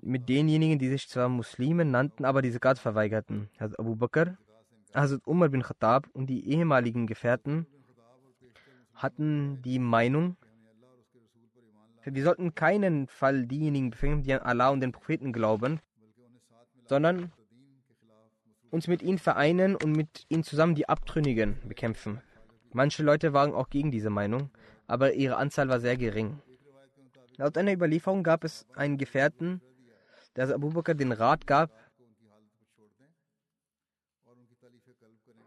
Mit 0.00 0.28
denjenigen, 0.28 0.78
die 0.78 0.88
sich 0.88 1.08
zwar 1.08 1.28
Muslime 1.28 1.84
nannten, 1.84 2.24
aber 2.24 2.40
die 2.40 2.52
Zakat 2.52 2.78
verweigerten. 2.78 3.48
Hazrat 3.58 3.80
Abu 3.80 3.96
Bakr, 3.96 4.38
Hazrat 4.94 5.26
Umar 5.26 5.48
bin 5.48 5.62
Khattab 5.62 6.08
und 6.12 6.28
die 6.28 6.48
ehemaligen 6.48 7.06
Gefährten 7.06 7.66
hatten 8.94 9.62
die 9.62 9.78
Meinung, 9.78 10.36
wir 12.04 12.24
sollten 12.24 12.54
keinen 12.54 13.06
Fall 13.06 13.46
diejenigen 13.46 13.90
befehlen, 13.90 14.22
die 14.22 14.32
an 14.32 14.40
Allah 14.40 14.70
und 14.70 14.80
den 14.80 14.92
Propheten 14.92 15.32
glauben, 15.32 15.80
sondern 16.86 17.32
uns 18.70 18.88
mit 18.88 19.02
ihnen 19.02 19.18
vereinen 19.18 19.76
und 19.76 19.92
mit 19.92 20.24
ihnen 20.28 20.42
zusammen 20.42 20.74
die 20.74 20.88
Abtrünnigen 20.88 21.58
bekämpfen. 21.66 22.20
Manche 22.72 23.02
Leute 23.02 23.32
waren 23.32 23.52
auch 23.52 23.70
gegen 23.70 23.90
diese 23.90 24.10
Meinung, 24.10 24.50
aber 24.86 25.14
ihre 25.14 25.36
Anzahl 25.36 25.68
war 25.68 25.80
sehr 25.80 25.96
gering. 25.96 26.40
Laut 27.36 27.56
einer 27.56 27.72
Überlieferung 27.72 28.22
gab 28.22 28.44
es 28.44 28.66
einen 28.74 28.98
Gefährten, 28.98 29.60
der 30.46 30.54
Abu 30.54 30.70
Bakr 30.70 30.94
den 30.94 31.12
Rat 31.12 31.46
gab, 31.46 31.70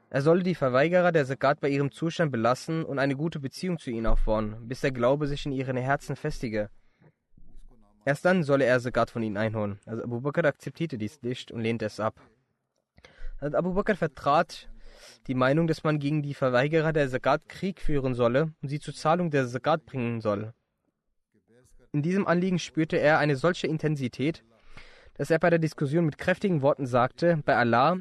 er 0.09 0.21
solle 0.21 0.43
die 0.43 0.55
Verweigerer 0.55 1.13
der 1.13 1.25
Zakat 1.25 1.61
bei 1.61 1.69
ihrem 1.69 1.89
Zustand 1.89 2.33
belassen 2.33 2.83
und 2.83 2.99
eine 2.99 3.15
gute 3.15 3.39
Beziehung 3.39 3.79
zu 3.79 3.91
ihnen 3.91 4.05
aufbauen, 4.05 4.67
bis 4.67 4.81
der 4.81 4.91
Glaube 4.91 5.27
sich 5.27 5.45
in 5.45 5.53
ihren 5.53 5.77
Herzen 5.77 6.17
festige. 6.17 6.69
Erst 8.03 8.25
dann 8.25 8.43
solle 8.43 8.65
er 8.65 8.81
Zakat 8.81 9.09
von 9.09 9.23
ihnen 9.23 9.37
einholen. 9.37 9.79
Also 9.85 10.03
Abu 10.03 10.19
Bakr 10.19 10.43
akzeptierte 10.43 10.97
dies 10.97 11.21
nicht 11.21 11.51
und 11.51 11.61
lehnte 11.61 11.85
es 11.85 12.01
ab. 12.01 12.19
Also 13.39 13.57
Abu 13.57 13.73
Bakr 13.73 13.95
vertrat 13.95 14.69
die 15.27 15.35
Meinung, 15.35 15.67
dass 15.67 15.85
man 15.85 15.99
gegen 15.99 16.21
die 16.21 16.33
Verweigerer 16.33 16.91
der 16.91 17.09
Zakat 17.09 17.47
Krieg 17.47 17.79
führen 17.79 18.13
solle 18.13 18.53
und 18.61 18.67
sie 18.67 18.81
zur 18.81 18.93
Zahlung 18.93 19.31
der 19.31 19.47
Zakat 19.47 19.85
bringen 19.85 20.19
soll. 20.19 20.53
In 21.93 22.01
diesem 22.01 22.27
Anliegen 22.27 22.59
spürte 22.59 22.97
er 22.97 23.19
eine 23.19 23.37
solche 23.37 23.67
Intensität, 23.67 24.43
dass 25.15 25.29
er 25.29 25.39
bei 25.39 25.49
der 25.49 25.59
Diskussion 25.59 26.05
mit 26.05 26.17
kräftigen 26.17 26.61
Worten 26.61 26.85
sagte, 26.85 27.41
bei 27.45 27.55
Allah, 27.55 27.97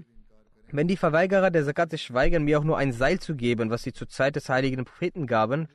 wenn 0.72 0.88
die 0.88 0.96
Verweigerer 0.96 1.50
der 1.50 1.64
Zakat 1.64 1.90
sich 1.90 2.12
weigern, 2.12 2.44
mir 2.44 2.58
auch 2.58 2.64
nur 2.64 2.78
ein 2.78 2.92
Seil 2.92 3.18
zu 3.18 3.34
geben, 3.34 3.70
was 3.70 3.82
sie 3.82 3.92
zur 3.92 4.08
Zeit 4.08 4.36
des 4.36 4.48
heiligen 4.48 4.84
Propheten 4.84 5.26
gaben, 5.26 5.68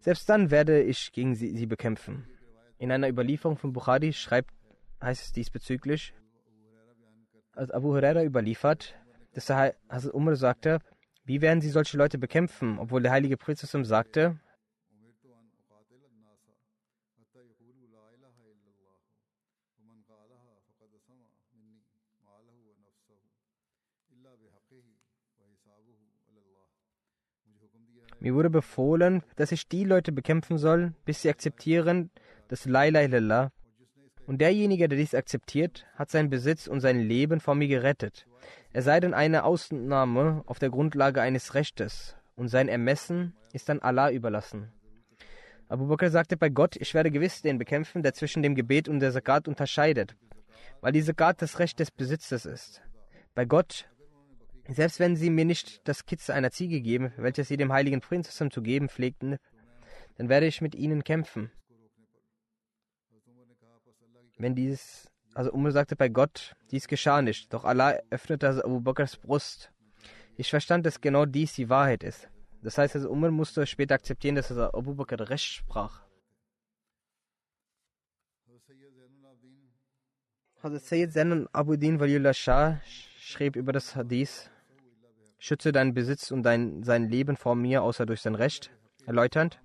selbst 0.00 0.28
dann 0.28 0.50
werde 0.50 0.82
ich 0.82 1.12
gegen 1.12 1.34
sie, 1.34 1.56
sie 1.56 1.66
bekämpfen. 1.66 2.26
In 2.78 2.92
einer 2.92 3.08
Überlieferung 3.08 3.56
von 3.56 3.72
Bukhari 3.72 4.12
schreibt, 4.12 4.50
heißt 5.02 5.22
es 5.22 5.32
diesbezüglich, 5.32 6.14
als 7.52 7.70
Abu 7.70 7.88
Huraira 7.88 8.22
überliefert, 8.22 8.94
dass 9.34 9.50
Hazrat 9.50 10.14
Umar 10.14 10.36
sagte, 10.36 10.80
wie 11.24 11.40
werden 11.40 11.60
sie 11.60 11.70
solche 11.70 11.96
Leute 11.96 12.18
bekämpfen, 12.18 12.78
obwohl 12.78 13.02
der 13.02 13.12
heilige 13.12 13.36
Prophet 13.36 13.58
sagte, 13.58 14.40
Mir 28.20 28.34
wurde 28.34 28.50
befohlen, 28.50 29.22
dass 29.36 29.50
ich 29.50 29.68
die 29.68 29.84
Leute 29.84 30.12
bekämpfen 30.12 30.58
soll, 30.58 30.92
bis 31.04 31.22
sie 31.22 31.30
akzeptieren, 31.30 32.10
dass 32.48 32.66
La 32.66 32.86
ilaha 32.86 33.50
und 34.26 34.40
derjenige, 34.40 34.88
der 34.88 34.96
dies 34.96 35.14
akzeptiert, 35.14 35.86
hat 35.96 36.10
seinen 36.10 36.30
Besitz 36.30 36.68
und 36.68 36.80
sein 36.80 37.00
Leben 37.00 37.40
vor 37.40 37.56
mir 37.56 37.66
gerettet. 37.66 38.26
Er 38.72 38.82
sei 38.82 39.00
denn 39.00 39.12
eine 39.12 39.42
Ausnahme 39.42 40.44
auf 40.46 40.60
der 40.60 40.70
Grundlage 40.70 41.20
eines 41.20 41.54
Rechtes 41.54 42.16
und 42.36 42.46
sein 42.46 42.68
Ermessen 42.68 43.34
ist 43.52 43.68
dann 43.68 43.80
Allah 43.80 44.12
überlassen. 44.12 44.70
Abu 45.68 45.86
Bakr 45.88 46.10
sagte 46.10 46.36
bei 46.36 46.48
Gott, 46.48 46.76
ich 46.76 46.94
werde 46.94 47.10
gewiss 47.10 47.42
den 47.42 47.58
bekämpfen, 47.58 48.04
der 48.04 48.14
zwischen 48.14 48.42
dem 48.42 48.54
Gebet 48.54 48.88
und 48.88 49.00
der 49.00 49.10
Zakat 49.10 49.48
unterscheidet, 49.48 50.14
weil 50.80 50.92
die 50.92 51.02
Zakat 51.02 51.42
das 51.42 51.58
Recht 51.58 51.80
des 51.80 51.90
Besitzes 51.90 52.44
ist. 52.44 52.82
Bei 53.34 53.44
Gott 53.44 53.88
selbst 54.74 55.00
wenn 55.00 55.16
sie 55.16 55.30
mir 55.30 55.44
nicht 55.44 55.86
das 55.88 56.06
Kitze 56.06 56.34
einer 56.34 56.50
Ziege 56.50 56.80
geben, 56.80 57.12
welches 57.16 57.48
sie 57.48 57.56
dem 57.56 57.72
heiligen 57.72 58.00
Prinzessin 58.00 58.50
zu 58.50 58.62
geben 58.62 58.88
pflegten, 58.88 59.36
dann 60.16 60.28
werde 60.28 60.46
ich 60.46 60.60
mit 60.60 60.74
ihnen 60.74 61.02
kämpfen. 61.04 61.50
Wenn 64.38 64.54
dies, 64.54 65.10
also 65.34 65.52
Umar 65.52 65.72
sagte 65.72 65.96
bei 65.96 66.08
Gott, 66.08 66.54
dies 66.70 66.88
geschah 66.88 67.20
nicht, 67.20 67.52
doch 67.52 67.64
Allah 67.64 67.98
öffnete 68.10 68.64
Abu 68.64 68.80
Bakrs 68.80 69.16
Brust. 69.16 69.70
Ich 70.36 70.50
verstand, 70.50 70.86
dass 70.86 71.00
genau 71.00 71.26
dies 71.26 71.54
die 71.54 71.68
Wahrheit 71.68 72.02
ist. 72.02 72.28
Das 72.62 72.78
heißt, 72.78 72.94
also 72.94 73.10
Umar 73.10 73.30
musste 73.30 73.66
später 73.66 73.94
akzeptieren, 73.94 74.36
dass 74.36 74.50
Abu 74.50 74.94
Bakr 74.94 75.28
recht 75.28 75.44
sprach. 75.44 76.02
Hazrat 80.62 80.82
Sayyid 80.82 81.12
Zainul 81.12 81.48
Abudin 81.52 81.98
Waliullah 81.98 82.34
Shah 82.34 82.80
schrieb 83.18 83.56
über 83.56 83.72
das 83.72 83.96
Hadith, 83.96 84.50
schütze 85.40 85.72
deinen 85.72 85.94
Besitz 85.94 86.30
und 86.30 86.44
dein, 86.44 86.84
sein 86.84 87.08
Leben 87.08 87.36
vor 87.36 87.56
mir, 87.56 87.82
außer 87.82 88.06
durch 88.06 88.20
sein 88.20 88.36
Recht, 88.36 88.70
erläuternd, 89.06 89.60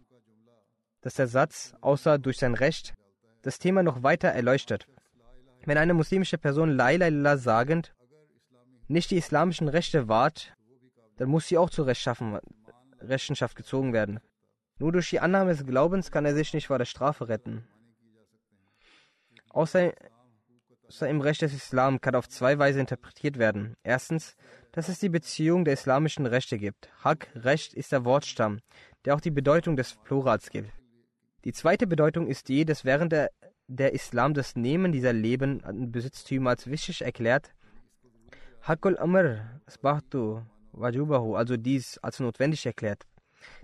dass 1.02 1.14
der 1.14 1.28
Satz, 1.28 1.76
außer 1.82 2.18
durch 2.18 2.38
sein 2.40 2.56
Recht, 2.56 2.96
das 3.44 3.60
Thema 3.60 3.84
noch 3.84 4.02
weiter 4.02 4.30
erleuchtet. 4.30 4.88
Wenn 5.66 5.78
eine 5.78 5.94
muslimische 5.94 6.38
Person 6.38 6.72
La 6.72 6.92
ilaha 6.92 7.38
sagend 7.38 7.94
nicht 8.88 9.12
die 9.12 9.18
islamischen 9.18 9.68
Rechte 9.68 10.08
wahrt, 10.08 10.56
dann 11.18 11.30
muss 11.30 11.48
sie 11.48 11.58
auch 11.58 11.70
zur 11.70 11.88
Rechenschaft 11.88 13.56
gezogen 13.56 13.94
werden. 13.94 14.20
Nur 14.78 14.92
durch 14.92 15.10
die 15.10 15.20
Annahme 15.20 15.52
des 15.52 15.66
Glaubens 15.66 16.12
kann 16.12 16.26
er 16.26 16.36
sich 16.36 16.54
nicht 16.54 16.68
vor 16.68 16.78
der 16.78 16.86
Strafe 16.86 17.28
retten. 17.28 17.68
Außer 19.50 19.94
Außer 20.88 21.10
im 21.10 21.22
Recht 21.22 21.42
des 21.42 21.54
Islam 21.54 22.00
kann 22.00 22.16
auf 22.16 22.30
zwei 22.30 22.60
Weise 22.60 22.80
interpretiert 22.80 23.38
werden. 23.38 23.76
Erstens, 23.84 24.36
dass 24.76 24.90
es 24.90 25.00
die 25.00 25.08
Beziehung 25.08 25.64
der 25.64 25.76
islamischen 25.76 26.26
Rechte 26.26 26.58
gibt. 26.58 26.90
Haq, 27.02 27.30
Recht, 27.34 27.74
ist 27.74 27.94
der 27.94 28.04
Wortstamm, 28.04 28.60
der 29.06 29.16
auch 29.16 29.22
die 29.22 29.32
Bedeutung 29.32 29.78
des 29.78 29.96
Plurals 30.04 30.50
gibt. 30.50 30.70
Die 31.46 31.54
zweite 31.54 31.88
Bedeutung 31.88 32.28
ist 32.28 32.50
die, 32.50 32.66
dass 32.66 32.84
während 32.84 33.14
der, 33.14 33.32
der 33.68 33.94
Islam 33.94 34.34
das 34.34 34.58
Nehmen 34.58 34.92
dieser 34.92 35.14
Leben 35.14 35.64
an 35.64 35.94
Besitztümer 35.94 36.50
als 36.50 36.68
wichtig 36.68 37.04
erklärt, 37.04 37.54
Hakul 38.64 38.98
Amr, 38.98 39.62
Sbahtu, 39.70 40.42
Wajubahu, 40.74 41.36
also 41.36 41.56
dies 41.56 41.98
als 42.00 42.20
notwendig 42.20 42.66
erklärt. 42.66 43.04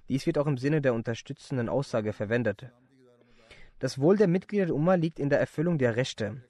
Dies 0.07 0.25
wird 0.25 0.37
auch 0.37 0.47
im 0.47 0.57
Sinne 0.57 0.81
der 0.81 0.93
unterstützenden 0.93 1.67
Aussage 1.67 2.13
verwendet. 2.13 2.71
Das 3.79 3.99
Wohl 3.99 4.15
der 4.15 4.29
Mitglieder 4.29 4.67
der 4.67 4.75
Umma 4.75 4.95
liegt 4.95 5.19
in 5.19 5.29
der 5.29 5.41
Erfüllung 5.41 5.77
der 5.77 5.97
Rechte. 5.97 6.41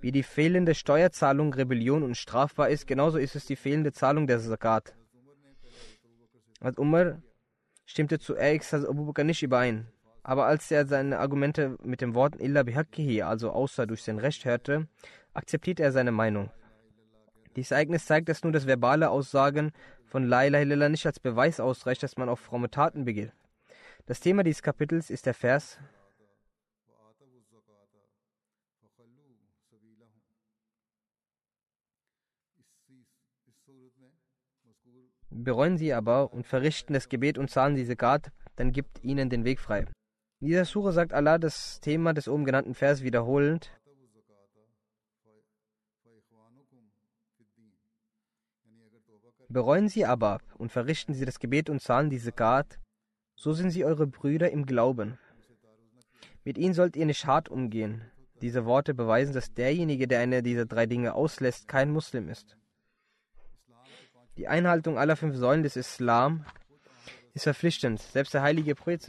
Wie 0.00 0.12
die 0.12 0.22
fehlende 0.22 0.74
Steuerzahlung 0.74 1.54
Rebellion 1.54 2.02
und 2.02 2.16
strafbar 2.16 2.68
ist, 2.68 2.86
genauso 2.86 3.18
ist 3.18 3.34
es 3.34 3.46
die 3.46 3.56
fehlende 3.56 3.92
Zahlung 3.92 4.26
der 4.26 4.40
Zakat. 4.40 4.94
Als 6.60 6.78
Umar 6.78 7.22
stimmte 7.84 8.18
zu 8.18 8.36
Ex 8.36 8.74
Abu 8.74 9.06
Bakr 9.06 9.24
nicht 9.24 9.42
überein. 9.42 9.88
Aber 10.22 10.46
als 10.46 10.70
er 10.70 10.86
seine 10.86 11.18
Argumente 11.18 11.76
mit 11.82 12.00
den 12.00 12.14
Worten 12.14 12.40
Illa 12.40 12.64
bihakkihi, 12.64 13.22
also 13.22 13.50
außer 13.50 13.86
durch 13.86 14.02
sein 14.02 14.18
Recht, 14.18 14.44
hörte, 14.44 14.88
akzeptierte 15.34 15.82
er 15.82 15.92
seine 15.92 16.12
Meinung. 16.12 16.50
Dieses 17.54 17.70
Ereignis 17.70 18.06
zeigt, 18.06 18.28
dass 18.28 18.42
nur 18.42 18.52
das 18.52 18.66
verbale 18.66 19.08
Aussagen 19.08 19.72
von 20.04 20.24
La 20.24 20.44
ilaha 20.44 20.62
illallah 20.62 20.88
nicht 20.88 21.06
als 21.06 21.20
Beweis 21.20 21.60
ausreicht, 21.60 22.02
dass 22.02 22.16
man 22.16 22.28
auf 22.28 22.40
fromme 22.40 22.70
Taten 22.70 23.04
begeht. 23.04 23.32
Das 24.06 24.20
Thema 24.20 24.42
dieses 24.42 24.62
Kapitels 24.62 25.10
ist 25.10 25.26
der 25.26 25.34
Vers 25.34 25.78
Bereuen 35.38 35.76
sie 35.76 35.92
aber 35.92 36.32
und 36.32 36.46
verrichten 36.46 36.94
das 36.94 37.10
Gebet 37.10 37.36
und 37.36 37.50
zahlen 37.50 37.74
die 37.74 37.86
Zakat, 37.86 38.32
dann 38.56 38.72
gibt 38.72 39.04
ihnen 39.04 39.28
den 39.28 39.44
Weg 39.44 39.60
frei. 39.60 39.84
In 40.40 40.46
dieser 40.46 40.64
Sure 40.64 40.92
sagt 40.92 41.12
Allah 41.12 41.36
das 41.36 41.78
Thema 41.80 42.14
des 42.14 42.26
oben 42.26 42.46
genannten 42.46 42.74
Vers 42.74 43.02
wiederholend. 43.02 43.70
Bereuen 49.48 49.88
sie 49.88 50.06
aber 50.06 50.40
und 50.56 50.72
verrichten 50.72 51.12
sie 51.12 51.26
das 51.26 51.38
Gebet 51.38 51.68
und 51.68 51.82
zahlen 51.82 52.10
die 52.10 52.18
Zakat, 52.18 52.80
so 53.34 53.52
sind 53.52 53.70
sie 53.70 53.84
eure 53.84 54.06
Brüder 54.06 54.50
im 54.50 54.64
Glauben. 54.64 55.18
Mit 56.44 56.56
ihnen 56.56 56.74
sollt 56.74 56.96
ihr 56.96 57.06
nicht 57.06 57.26
hart 57.26 57.50
umgehen. 57.50 58.10
Diese 58.40 58.64
Worte 58.64 58.94
beweisen, 58.94 59.34
dass 59.34 59.52
derjenige, 59.52 60.08
der 60.08 60.20
eine 60.20 60.42
dieser 60.42 60.64
drei 60.64 60.86
Dinge 60.86 61.14
auslässt, 61.14 61.68
kein 61.68 61.90
Muslim 61.90 62.28
ist. 62.28 62.56
Die 64.36 64.48
Einhaltung 64.48 64.98
aller 64.98 65.16
fünf 65.16 65.34
Säulen 65.36 65.62
des 65.62 65.76
Islam 65.76 66.44
ist 67.32 67.44
verpflichtend. 67.44 68.00
Selbst 68.00 68.34
der 68.34 68.42
heilige 68.42 68.74
Prophet 68.74 69.02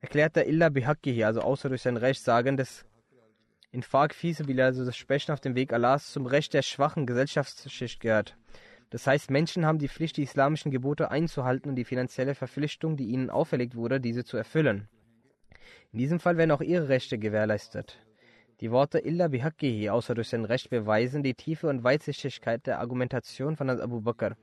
erklärt 0.00 0.36
der 0.36 0.46
Illa 0.46 0.68
bihakkihi, 0.68 1.24
also 1.24 1.40
außer 1.40 1.68
durch 1.68 1.82
sein 1.82 1.96
Recht, 1.96 2.22
sagen, 2.22 2.56
dass 2.56 2.84
in 3.70 3.82
Faq 3.82 4.14
Fisabil, 4.14 4.60
also 4.60 4.84
das 4.84 4.96
Sprechen 4.96 5.32
auf 5.32 5.40
dem 5.40 5.54
Weg 5.54 5.72
Allahs, 5.72 6.12
zum 6.12 6.26
Recht 6.26 6.54
der 6.54 6.62
schwachen 6.62 7.06
Gesellschaftsschicht 7.06 8.00
gehört. 8.00 8.36
Das 8.90 9.06
heißt, 9.06 9.30
Menschen 9.30 9.66
haben 9.66 9.78
die 9.78 9.88
Pflicht, 9.88 10.16
die 10.16 10.22
islamischen 10.22 10.70
Gebote 10.70 11.10
einzuhalten 11.10 11.70
und 11.70 11.76
die 11.76 11.84
finanzielle 11.84 12.34
Verpflichtung, 12.34 12.96
die 12.96 13.06
ihnen 13.06 13.30
auferlegt 13.30 13.74
wurde, 13.74 14.00
diese 14.00 14.24
zu 14.24 14.36
erfüllen. 14.36 14.88
In 15.92 15.98
diesem 15.98 16.20
Fall 16.20 16.36
werden 16.36 16.52
auch 16.52 16.60
ihre 16.60 16.88
Rechte 16.88 17.18
gewährleistet. 17.18 17.98
Die 18.60 18.70
Worte 18.70 18.98
illa 18.98 19.28
bihaqqihi, 19.28 19.90
außer 19.90 20.14
durch 20.14 20.30
sein 20.30 20.46
Recht, 20.46 20.70
beweisen 20.70 21.22
die 21.22 21.34
Tiefe 21.34 21.68
und 21.68 21.84
Weitsichtigkeit 21.84 22.66
der 22.66 22.80
Argumentation 22.80 23.54
von 23.54 23.68
Abu 23.68 24.00
Bakr. 24.00 24.34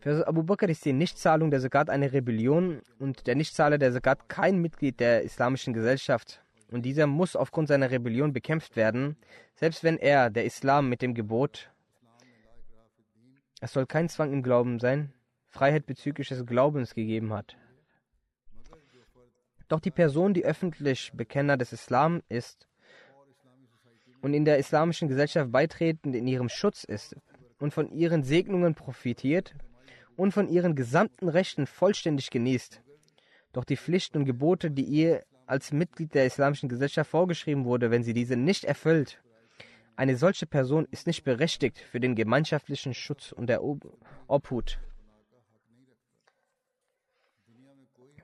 Für 0.00 0.26
Abu 0.26 0.42
Bakr 0.42 0.68
ist 0.68 0.84
die 0.84 0.92
Nichtzahlung 0.92 1.52
der 1.52 1.60
Zakat 1.60 1.88
eine 1.88 2.12
Rebellion 2.12 2.82
und 2.98 3.28
der 3.28 3.36
Nichtzahler 3.36 3.78
der 3.78 3.92
Zakat 3.92 4.28
kein 4.28 4.58
Mitglied 4.58 4.98
der 4.98 5.22
islamischen 5.22 5.72
Gesellschaft. 5.72 6.42
Und 6.72 6.82
dieser 6.82 7.06
muss 7.06 7.36
aufgrund 7.36 7.68
seiner 7.68 7.92
Rebellion 7.92 8.32
bekämpft 8.32 8.74
werden, 8.74 9.16
selbst 9.54 9.84
wenn 9.84 9.98
er, 9.98 10.28
der 10.28 10.44
Islam 10.44 10.88
mit 10.88 11.02
dem 11.02 11.14
Gebot, 11.14 11.70
es 13.60 13.72
soll 13.72 13.86
kein 13.86 14.08
Zwang 14.08 14.32
im 14.32 14.42
Glauben 14.42 14.80
sein, 14.80 15.12
Freiheit 15.46 15.86
bezüglich 15.86 16.26
des 16.26 16.44
Glaubens 16.44 16.94
gegeben 16.94 17.32
hat. 17.32 17.56
Doch 19.68 19.78
die 19.78 19.92
Person, 19.92 20.34
die 20.34 20.44
öffentlich 20.44 21.12
Bekenner 21.14 21.56
des 21.56 21.72
Islam 21.72 22.22
ist 22.28 22.66
und 24.22 24.32
in 24.32 24.44
der 24.44 24.58
islamischen 24.58 25.08
Gesellschaft 25.08 25.52
beitretend 25.52 26.16
in 26.16 26.26
ihrem 26.26 26.48
Schutz 26.48 26.84
ist 26.84 27.16
und 27.58 27.74
von 27.74 27.90
ihren 27.92 28.22
Segnungen 28.22 28.74
profitiert 28.74 29.54
und 30.16 30.32
von 30.32 30.48
ihren 30.48 30.74
gesamten 30.74 31.28
Rechten 31.28 31.66
vollständig 31.66 32.30
genießt, 32.30 32.80
doch 33.52 33.64
die 33.64 33.76
Pflichten 33.76 34.18
und 34.18 34.24
Gebote, 34.24 34.70
die 34.70 34.84
ihr 34.84 35.24
als 35.46 35.72
Mitglied 35.72 36.14
der 36.14 36.24
islamischen 36.24 36.68
Gesellschaft 36.68 37.10
vorgeschrieben 37.10 37.64
wurde, 37.64 37.90
wenn 37.90 38.04
sie 38.04 38.14
diese 38.14 38.36
nicht 38.36 38.64
erfüllt, 38.64 39.20
eine 39.96 40.16
solche 40.16 40.46
Person 40.46 40.86
ist 40.90 41.06
nicht 41.06 41.24
berechtigt 41.24 41.78
für 41.78 42.00
den 42.00 42.14
gemeinschaftlichen 42.14 42.94
Schutz 42.94 43.32
und 43.32 43.48
der 43.48 43.62
Obhut. 43.62 44.78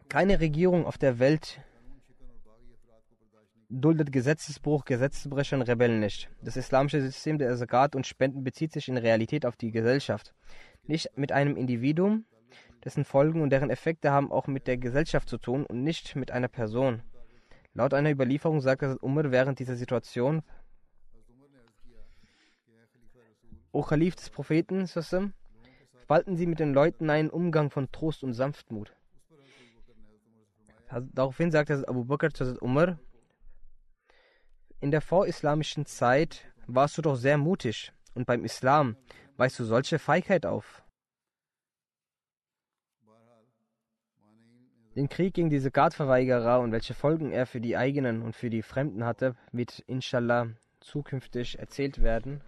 Keine 0.08 0.40
Regierung 0.40 0.86
auf 0.86 0.96
der 0.96 1.18
Welt 1.18 1.60
duldet 3.68 4.12
Gesetzesbruch, 4.12 4.84
Gesetzesbrecher 4.84 5.56
und 5.56 5.62
Rebellen 5.62 6.00
nicht. 6.00 6.30
Das 6.42 6.56
islamische 6.56 7.00
System 7.00 7.38
der 7.38 7.54
Zakat 7.56 7.94
und 7.94 8.06
Spenden 8.06 8.42
bezieht 8.42 8.72
sich 8.72 8.88
in 8.88 8.96
Realität 8.96 9.44
auf 9.44 9.56
die 9.56 9.70
Gesellschaft. 9.70 10.34
Nicht 10.84 11.10
mit 11.16 11.32
einem 11.32 11.56
Individuum, 11.56 12.24
dessen 12.84 13.04
Folgen 13.04 13.42
und 13.42 13.50
deren 13.50 13.70
Effekte 13.70 14.10
haben 14.10 14.32
auch 14.32 14.46
mit 14.46 14.66
der 14.66 14.78
Gesellschaft 14.78 15.28
zu 15.28 15.36
tun 15.36 15.66
und 15.66 15.82
nicht 15.82 16.16
mit 16.16 16.30
einer 16.30 16.48
Person. 16.48 17.02
Laut 17.74 17.92
einer 17.92 18.10
Überlieferung 18.10 18.60
sagte 18.60 18.98
Umar 18.98 19.30
während 19.30 19.58
dieser 19.58 19.76
Situation, 19.76 20.42
O 23.70 23.82
Khalif 23.82 24.16
des 24.16 24.30
Propheten, 24.30 24.86
spalten 24.88 26.36
Sie 26.36 26.46
mit 26.46 26.58
den 26.58 26.72
Leuten 26.72 27.10
einen 27.10 27.28
Umgang 27.28 27.70
von 27.70 27.92
Trost 27.92 28.24
und 28.24 28.32
Sanftmut. 28.32 28.94
Daraufhin 31.12 31.50
sagte 31.50 31.86
Abu 31.86 32.06
Bakr 32.06 32.32
zu 32.32 32.58
Umar, 32.60 32.98
in 34.80 34.90
der 34.90 35.00
vorislamischen 35.00 35.86
Zeit 35.86 36.52
warst 36.66 36.98
du 36.98 37.02
doch 37.02 37.16
sehr 37.16 37.38
mutig 37.38 37.92
und 38.14 38.26
beim 38.26 38.44
Islam 38.44 38.96
weist 39.36 39.58
du 39.58 39.64
solche 39.64 39.98
Feigheit 39.98 40.46
auf. 40.46 40.84
Den 44.94 45.08
Krieg 45.08 45.34
gegen 45.34 45.50
diese 45.50 45.70
Zakat-Verweigerer 45.70 46.60
und 46.60 46.72
welche 46.72 46.94
Folgen 46.94 47.30
er 47.30 47.46
für 47.46 47.60
die 47.60 47.76
eigenen 47.76 48.22
und 48.22 48.34
für 48.34 48.50
die 48.50 48.62
Fremden 48.62 49.04
hatte, 49.04 49.36
wird 49.52 49.78
inshallah 49.86 50.48
zukünftig 50.80 51.58
erzählt 51.58 52.02
werden. 52.02 52.40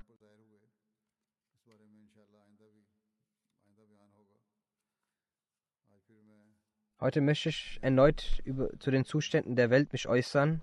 Heute 6.98 7.20
möchte 7.22 7.48
ich 7.48 7.78
erneut 7.80 8.40
über, 8.44 8.78
zu 8.78 8.90
den 8.90 9.04
Zuständen 9.04 9.56
der 9.56 9.70
Welt 9.70 9.92
mich 9.92 10.06
äußern. 10.06 10.60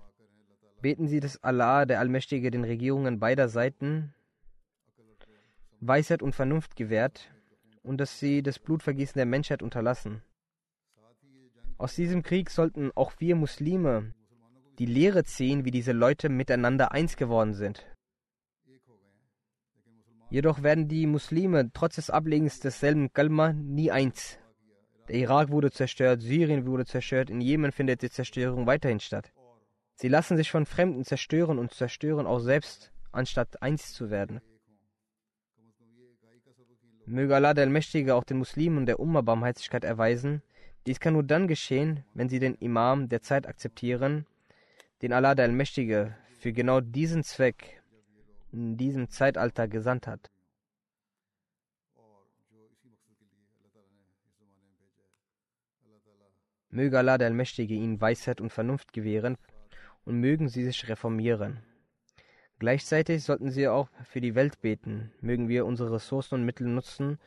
Beten 0.80 1.08
Sie, 1.08 1.20
dass 1.20 1.42
Allah, 1.42 1.86
der 1.86 1.98
Allmächtige, 1.98 2.50
den 2.50 2.64
Regierungen 2.64 3.18
beider 3.18 3.48
Seiten 3.48 4.14
Weisheit 5.80 6.22
und 6.22 6.34
Vernunft 6.34 6.76
gewährt 6.76 7.32
und 7.82 7.98
dass 7.98 8.18
sie 8.18 8.42
das 8.42 8.58
Blutvergießen 8.58 9.14
der 9.14 9.26
Menschheit 9.26 9.62
unterlassen. 9.62 10.22
Aus 11.78 11.94
diesem 11.94 12.22
Krieg 12.22 12.50
sollten 12.50 12.90
auch 12.94 13.12
wir 13.18 13.36
Muslime 13.36 14.12
die 14.78 14.86
Lehre 14.86 15.24
ziehen, 15.24 15.64
wie 15.64 15.70
diese 15.70 15.92
Leute 15.92 16.28
miteinander 16.28 16.92
eins 16.92 17.16
geworden 17.16 17.54
sind. 17.54 17.86
Jedoch 20.30 20.62
werden 20.62 20.88
die 20.88 21.06
Muslime 21.06 21.70
trotz 21.72 21.96
des 21.96 22.10
Ablegens 22.10 22.60
desselben 22.60 23.12
Kalma 23.12 23.52
nie 23.52 23.90
eins. 23.90 24.38
Der 25.08 25.16
Irak 25.16 25.50
wurde 25.50 25.70
zerstört, 25.70 26.20
Syrien 26.20 26.66
wurde 26.66 26.84
zerstört, 26.84 27.30
in 27.30 27.40
Jemen 27.40 27.72
findet 27.72 28.02
die 28.02 28.10
Zerstörung 28.10 28.66
weiterhin 28.66 29.00
statt. 29.00 29.32
Sie 30.00 30.06
lassen 30.06 30.36
sich 30.36 30.52
von 30.52 30.64
Fremden 30.64 31.04
zerstören 31.04 31.58
und 31.58 31.74
zerstören 31.74 32.24
auch 32.24 32.38
selbst, 32.38 32.92
anstatt 33.10 33.60
eins 33.62 33.92
zu 33.94 34.10
werden. 34.10 34.40
Möge 37.04 37.34
Allah 37.34 37.52
der 37.52 37.64
Allmächtige 37.64 38.14
auch 38.14 38.22
den 38.22 38.38
Muslimen 38.38 38.86
der 38.86 39.00
Umma 39.00 39.22
Barmherzigkeit 39.22 39.82
erweisen. 39.82 40.40
Dies 40.86 41.00
kann 41.00 41.14
nur 41.14 41.24
dann 41.24 41.48
geschehen, 41.48 42.04
wenn 42.14 42.28
sie 42.28 42.38
den 42.38 42.54
Imam 42.54 43.08
der 43.08 43.22
Zeit 43.22 43.48
akzeptieren, 43.48 44.24
den 45.02 45.12
Allah 45.12 45.34
der 45.34 45.46
Allmächtige 45.46 46.14
für 46.38 46.52
genau 46.52 46.80
diesen 46.80 47.24
Zweck 47.24 47.82
in 48.52 48.76
diesem 48.76 49.08
Zeitalter 49.08 49.66
gesandt 49.66 50.06
hat. 50.06 50.30
Möge 56.70 56.96
Allah 56.96 57.18
der 57.18 57.26
Allmächtige 57.26 57.74
ihnen 57.74 58.00
Weisheit 58.00 58.40
und 58.40 58.52
Vernunft 58.52 58.92
gewähren 58.92 59.36
und 60.08 60.18
mögen 60.18 60.48
sie 60.48 60.64
sich 60.64 60.88
reformieren. 60.88 61.62
Gleichzeitig 62.58 63.22
sollten 63.22 63.50
sie 63.50 63.68
auch 63.68 63.88
für 64.04 64.20
die 64.20 64.34
Welt 64.34 64.60
beten, 64.60 65.12
mögen 65.20 65.48
wir 65.48 65.66
unsere 65.66 65.92
Ressourcen 65.92 66.36
und 66.36 66.44
Mittel 66.44 66.66
nutzen, 66.66 67.18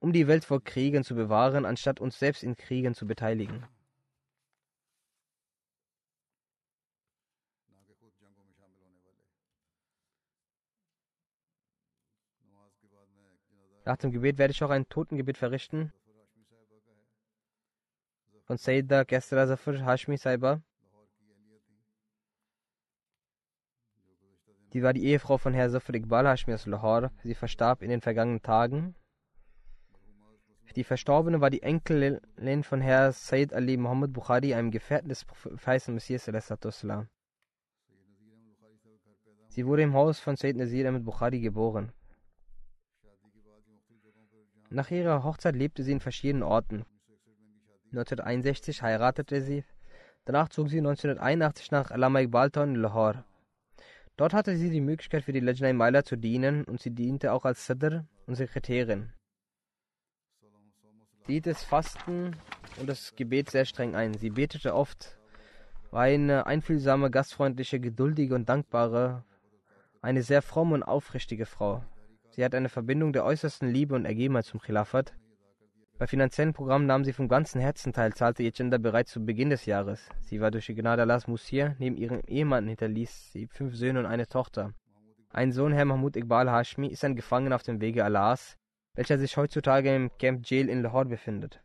um 0.00 0.12
die 0.12 0.26
Welt 0.26 0.44
vor 0.44 0.62
Kriegen 0.62 1.04
zu 1.04 1.14
bewahren, 1.14 1.64
anstatt 1.64 2.00
uns 2.00 2.18
selbst 2.18 2.42
in 2.42 2.56
Kriegen 2.56 2.94
zu 2.94 3.06
beteiligen. 3.06 3.64
Nach 13.86 13.96
dem 13.96 14.10
Gebet 14.10 14.38
werde 14.38 14.52
ich 14.52 14.64
auch 14.64 14.70
ein 14.70 14.88
Totengebet 14.88 15.38
verrichten 15.38 15.92
von 18.46 18.58
Sayyida 18.58 19.04
Kesra 19.04 19.46
Zafar 19.46 19.86
Hashmi 19.86 20.18
Saiba. 20.18 20.62
Die 24.74 24.82
war 24.82 24.92
die 24.92 25.04
Ehefrau 25.04 25.38
von 25.38 25.54
Herr 25.54 25.70
Zafar 25.70 25.94
Iqbal 25.94 26.26
Hashmi 26.26 26.52
aus 26.52 26.66
Lahore. 26.66 27.12
Sie 27.22 27.36
verstarb 27.36 27.80
in 27.80 27.90
den 27.90 28.00
vergangenen 28.00 28.42
Tagen. 28.42 28.96
Die 30.74 30.82
Verstorbene 30.82 31.40
war 31.40 31.50
die 31.50 31.62
Enkelin 31.62 32.18
von 32.64 32.80
Herr 32.80 33.12
Sayyid 33.12 33.54
Ali 33.54 33.76
Muhammad 33.76 34.12
Bukhari, 34.12 34.52
einem 34.52 34.72
Gefährten 34.72 35.08
des 35.08 35.24
Propheten 35.24 35.94
Messias. 35.94 36.24
Sie 39.46 39.66
wurde 39.66 39.82
im 39.82 39.94
Haus 39.94 40.18
von 40.18 40.34
Sayyid 40.34 40.56
Nazir 40.56 40.88
Ahmed 40.88 41.04
Bukhari 41.04 41.38
geboren. 41.38 41.92
Nach 44.70 44.90
ihrer 44.90 45.22
Hochzeit 45.22 45.54
lebte 45.54 45.84
sie 45.84 45.92
in 45.92 46.00
verschiedenen 46.00 46.42
Orten. 46.42 46.84
1961 47.92 48.82
heiratete 48.82 49.40
sie. 49.40 49.64
Danach 50.24 50.48
zog 50.48 50.68
sie 50.68 50.78
1981 50.78 51.70
nach 51.70 51.92
Alama 51.92 52.18
Iqbalton 52.18 52.74
in 52.74 52.80
Lahore. 52.80 53.24
Dort 54.16 54.32
hatte 54.32 54.56
sie 54.56 54.70
die 54.70 54.80
Möglichkeit 54.80 55.24
für 55.24 55.32
die 55.32 55.40
Lejna 55.40 55.72
Maila 55.72 56.04
zu 56.04 56.16
dienen 56.16 56.64
und 56.64 56.80
sie 56.80 56.90
diente 56.90 57.32
auch 57.32 57.44
als 57.44 57.66
Sadr 57.66 58.06
und 58.26 58.36
Sekretärin. 58.36 59.12
Sie 61.26 61.32
hielt 61.32 61.46
das 61.46 61.64
Fasten 61.64 62.36
und 62.78 62.88
das 62.88 63.16
Gebet 63.16 63.50
sehr 63.50 63.64
streng 63.64 63.96
ein. 63.96 64.14
Sie 64.14 64.30
betete 64.30 64.74
oft, 64.74 65.18
war 65.90 66.02
eine 66.02 66.46
einfühlsame, 66.46 67.10
gastfreundliche, 67.10 67.80
geduldige 67.80 68.34
und 68.34 68.48
dankbare, 68.48 69.24
eine 70.00 70.22
sehr 70.22 70.42
fromme 70.42 70.74
und 70.74 70.82
aufrichtige 70.82 71.46
Frau. 71.46 71.82
Sie 72.30 72.44
hat 72.44 72.54
eine 72.54 72.68
Verbindung 72.68 73.12
der 73.12 73.24
äußersten 73.24 73.68
Liebe 73.68 73.94
und 73.94 74.04
Ergebenheit 74.04 74.44
zum 74.44 74.60
Khilafat. 74.60 75.14
Bei 75.96 76.08
finanziellen 76.08 76.52
Programmen 76.52 76.86
nahm 76.86 77.04
sie 77.04 77.12
vom 77.12 77.28
ganzen 77.28 77.60
Herzen 77.60 77.92
teil, 77.92 78.12
zahlte 78.14 78.42
ihr 78.42 78.50
Gender 78.50 78.78
bereits 78.80 79.12
zu 79.12 79.24
Beginn 79.24 79.50
des 79.50 79.64
Jahres. 79.64 80.08
Sie 80.22 80.40
war 80.40 80.50
durch 80.50 80.66
die 80.66 80.74
Gnade 80.74 81.02
Allahs 81.02 81.28
Musir, 81.28 81.76
neben 81.78 81.96
ihrem 81.96 82.20
Ehemann 82.26 82.66
hinterließ 82.66 83.30
sie 83.32 83.46
fünf 83.46 83.76
Söhne 83.76 84.00
und 84.00 84.06
eine 84.06 84.26
Tochter. 84.26 84.74
Ein 85.30 85.52
Sohn, 85.52 85.72
Herr 85.72 85.84
Mahmoud 85.84 86.16
Iqbal 86.16 86.50
Hashmi, 86.50 86.88
ist 86.88 87.04
ein 87.04 87.14
Gefangener 87.14 87.54
auf 87.54 87.62
dem 87.62 87.80
Wege 87.80 88.04
Allahs, 88.04 88.56
welcher 88.94 89.18
sich 89.18 89.36
heutzutage 89.36 89.94
im 89.94 90.10
Camp 90.18 90.44
Jail 90.44 90.68
in 90.68 90.82
Lahore 90.82 91.06
befindet. 91.06 91.62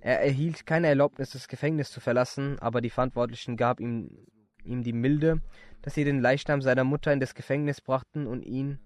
Er 0.00 0.20
erhielt 0.20 0.66
keine 0.66 0.88
Erlaubnis, 0.88 1.30
das 1.30 1.46
Gefängnis 1.46 1.92
zu 1.92 2.00
verlassen, 2.00 2.58
aber 2.58 2.80
die 2.80 2.90
Verantwortlichen 2.90 3.56
gaben 3.56 3.82
ihm, 3.84 4.26
ihm 4.64 4.82
die 4.82 4.92
Milde, 4.92 5.42
dass 5.82 5.94
sie 5.94 6.04
den 6.04 6.20
Leichnam 6.20 6.60
seiner 6.60 6.84
Mutter 6.84 7.12
in 7.12 7.20
das 7.20 7.36
Gefängnis 7.36 7.80
brachten 7.80 8.26
und 8.26 8.42
ihn 8.42 8.80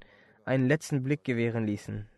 einen 0.44 0.68
letzten 0.68 1.02
Blick 1.02 1.24
gewähren 1.24 1.66
ließen. 1.66 2.08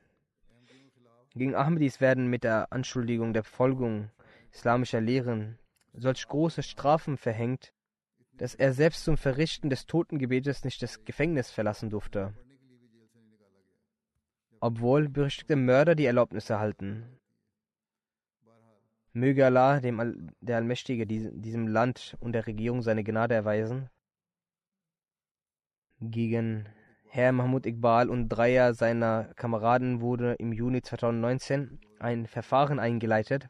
Gegen 1.34 1.56
Ahmadis 1.56 2.00
werden 2.00 2.28
mit 2.28 2.44
der 2.44 2.72
Anschuldigung 2.72 3.32
der 3.32 3.42
Befolgung 3.42 4.10
islamischer 4.52 5.00
Lehren 5.00 5.58
solch 5.92 6.26
große 6.28 6.62
Strafen 6.62 7.16
verhängt, 7.16 7.72
dass 8.36 8.54
er 8.54 8.72
selbst 8.72 9.04
zum 9.04 9.16
Verrichten 9.16 9.70
des 9.70 9.86
Totengebetes 9.86 10.64
nicht 10.64 10.82
das 10.82 11.04
Gefängnis 11.04 11.50
verlassen 11.50 11.90
durfte, 11.90 12.34
obwohl 14.60 15.08
berüchtigte 15.08 15.56
Mörder 15.56 15.94
die 15.94 16.06
Erlaubnis 16.06 16.50
erhalten. 16.50 17.18
Möge 19.12 19.46
Allah, 19.46 19.80
dem 19.80 20.00
All 20.00 20.16
der 20.40 20.56
Allmächtige, 20.56 21.06
diesem 21.06 21.68
Land 21.68 22.16
und 22.18 22.32
der 22.32 22.46
Regierung 22.46 22.82
seine 22.82 23.04
Gnade 23.04 23.34
erweisen. 23.34 23.88
Gegen 26.00 26.68
Herr 27.16 27.30
Mahmoud 27.30 27.64
Iqbal 27.64 28.10
und 28.10 28.28
Dreier 28.28 28.74
seiner 28.74 29.32
Kameraden 29.36 30.00
wurde 30.00 30.34
im 30.40 30.52
Juni 30.52 30.82
2019 30.82 31.78
ein 32.00 32.26
Verfahren 32.26 32.80
eingeleitet. 32.80 33.48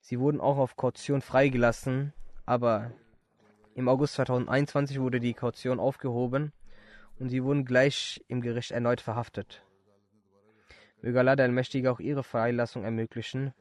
Sie 0.00 0.18
wurden 0.18 0.40
auch 0.40 0.58
auf 0.58 0.74
Kaution 0.74 1.22
freigelassen, 1.22 2.12
aber 2.46 2.90
im 3.76 3.88
August 3.88 4.14
2021 4.14 4.98
wurde 4.98 5.20
die 5.20 5.34
Kaution 5.34 5.78
aufgehoben 5.78 6.52
und 7.20 7.28
sie 7.28 7.44
wurden 7.44 7.64
gleich 7.64 8.24
im 8.26 8.40
Gericht 8.40 8.72
erneut 8.72 9.00
verhaftet. 9.00 9.64
Möge 11.00 11.20
Allah 11.20 11.36
der 11.36 11.46
Allmächtige 11.46 11.92
auch 11.92 12.00
ihre 12.00 12.24
Freilassung 12.24 12.82
ermöglichen. 12.82 13.54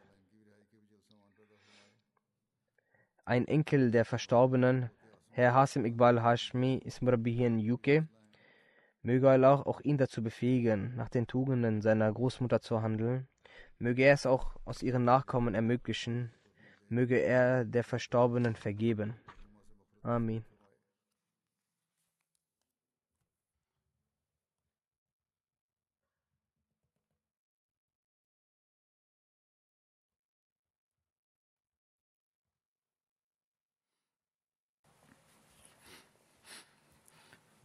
Ein 3.25 3.47
Enkel 3.47 3.91
der 3.91 4.05
Verstorbenen, 4.05 4.89
Herr 5.29 5.53
Hasim 5.53 5.85
Iqbal 5.85 6.23
Hashmi, 6.23 6.81
ist 6.83 7.03
Murabi 7.03 7.31
hier 7.31 7.45
in 7.45 7.71
UK. 7.71 8.07
Möge 9.07 9.29
Allah 9.29 9.61
auch 9.61 9.79
ihn 9.79 9.97
dazu 9.97 10.21
befähigen, 10.21 10.93
nach 10.97 11.07
den 11.07 11.27
Tugenden 11.27 11.81
seiner 11.81 12.11
Großmutter 12.11 12.59
zu 12.59 12.81
handeln. 12.81 13.29
Möge 13.79 14.03
er 14.03 14.13
es 14.13 14.25
auch 14.25 14.57
aus 14.65 14.83
ihren 14.83 15.05
Nachkommen 15.05 15.55
ermöglichen. 15.55 16.33
Möge 16.89 17.15
er 17.15 17.63
der 17.63 17.85
Verstorbenen 17.85 18.57
vergeben. 18.57 19.13
Amen. 20.03 20.43